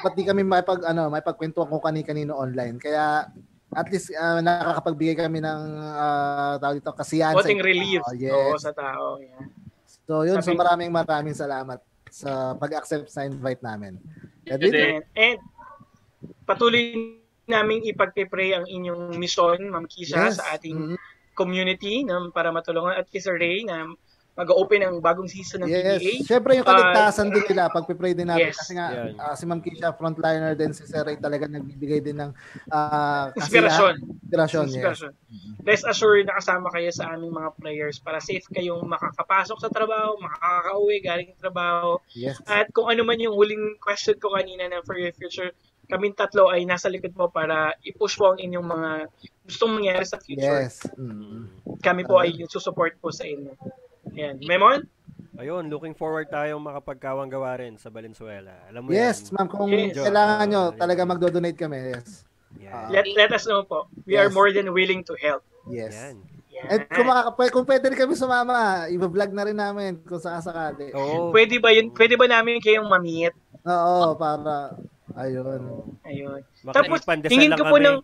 [0.00, 2.76] ba't di kami maipag ano, maipagkwentuhan kung kani-kanino online.
[2.76, 3.26] Kaya
[3.70, 8.54] at least ah, nakakapagbigay kami ng uh, tawag dito kasiyahan sa Konting relief Oh, oo,
[8.54, 8.62] yes.
[8.62, 9.22] sa tao.
[9.22, 9.46] Yan.
[10.06, 11.78] So yun, so Sabi- maraming maraming salamat
[12.10, 13.94] sa pag-accept sa invite namin.
[14.50, 15.38] And, and
[16.42, 17.14] patuloy
[17.46, 20.42] naming ipagpipray ang inyong mission, Ma'am Kisha, yes.
[20.42, 20.96] sa ating Mhm.
[21.34, 23.86] community na para matulungan at Sir Ray na
[24.38, 26.00] mag-open ang bagong season ng Yes.
[26.00, 26.12] PBA.
[26.24, 28.48] Siyempre yung kaligtasan din nila, pagpipray din natin.
[28.50, 28.56] Yes.
[28.62, 29.12] Kasi nga, Yan.
[29.20, 32.30] ah, si Ma'am Kisha, frontliner din, si Sir Ray talaga nagbibigay din ng
[32.72, 33.94] ah, Inspirasyon.
[34.00, 34.22] kasiyahan.
[34.24, 34.74] Inspirasyon, yes.
[34.74, 35.12] Inspirasyon.
[35.66, 40.16] Rest assured na kasama kayo sa aming mga players para safe kayong makakapasok sa trabaho,
[40.22, 42.00] makakauwi galing sa trabaho.
[42.16, 42.40] Yes.
[42.48, 45.52] At kung ano man yung huling question ko kanina na for your future,
[45.90, 48.90] kaming tatlo ay nasa likod mo para i-push po ang inyong mga
[49.50, 50.70] gustong mangyari sa future.
[50.70, 50.86] Yes.
[50.94, 51.50] Mm.
[51.82, 53.50] Kami po ay susupport po sa inyo.
[54.14, 54.36] Ayan.
[54.42, 54.80] Memon?
[55.40, 58.60] Ayun, looking forward tayong makapagkawang gawa rin sa Valenzuela.
[58.68, 59.40] Alam mo Yes, yan.
[59.40, 59.96] ma'am, kung Yes.
[59.96, 61.96] kailangan nyo, talaga magdo-donate kami.
[61.96, 62.28] Yes.
[62.60, 62.92] Yan.
[62.92, 63.88] Let, let us know po.
[64.04, 64.36] We are Yes.
[64.36, 65.40] more than willing to help.
[65.70, 65.96] Yes.
[65.96, 66.16] Yan.
[66.50, 66.66] Yan.
[66.68, 70.92] At kung, makaka- kung pwede rin kami sumama, i-vlog na rin namin kung sakasakali.
[70.92, 71.32] Oo.
[71.32, 71.88] Pwede ba yun?
[71.94, 73.32] Pwede ba namin kayong ma-meet?
[73.64, 74.76] Oo, para,
[75.16, 75.88] ayun.
[76.04, 76.40] Ayun.
[76.68, 77.86] Tapos, lang ko po kami.
[77.88, 77.96] ng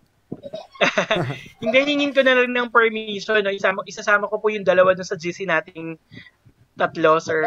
[1.62, 3.52] hindi hingin ko na rin ng permission no?
[3.52, 5.96] isama isasama ko po yung dalawa dun sa GC nating
[6.76, 7.44] tatlo sir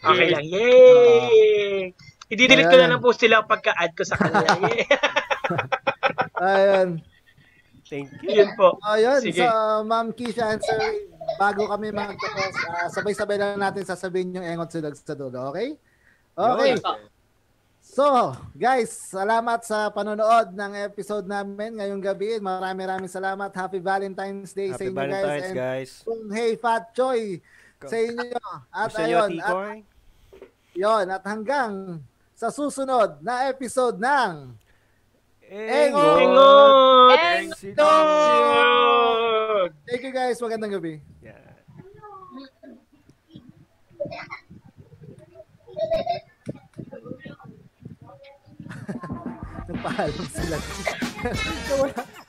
[0.00, 1.92] okay lang yay
[2.30, 2.90] i-delete ko na Ayan.
[2.96, 4.80] lang po sila pagka-add ko sa kanila Yay!
[6.40, 6.88] Ayun.
[7.90, 8.38] Thank you.
[8.38, 9.42] yun po Ayun, Sige.
[9.42, 11.10] so Ma'am Kisha and Sir,
[11.42, 15.74] bago kami magtapos, ah, sabay-sabay lang natin sasabihin yung engot sulag sa dulo, okay?
[16.38, 16.78] Okay.
[16.78, 17.09] Yun.
[18.00, 22.40] So, guys, salamat sa panonood ng episode namin ngayong gabi.
[22.40, 23.52] Maraming maraming salamat.
[23.52, 25.12] Happy Valentine's Day sa Happy inyo guys.
[25.12, 26.00] Valentine's, And guys.
[26.08, 27.44] kung hey Fat Choy
[27.84, 28.40] sa inyo.
[28.72, 29.52] At Gusto ayun, at,
[30.72, 32.00] yun, at hanggang
[32.32, 34.56] sa susunod na episode ng
[35.52, 36.24] Engot!
[36.24, 37.20] Engot!
[37.68, 39.76] Ingot!
[39.84, 40.40] Thank you guys.
[40.40, 41.04] Magandang gabi.
[41.20, 41.52] Yan.
[49.70, 50.58] Nagpaalam sila.
[51.80, 52.19] Wala.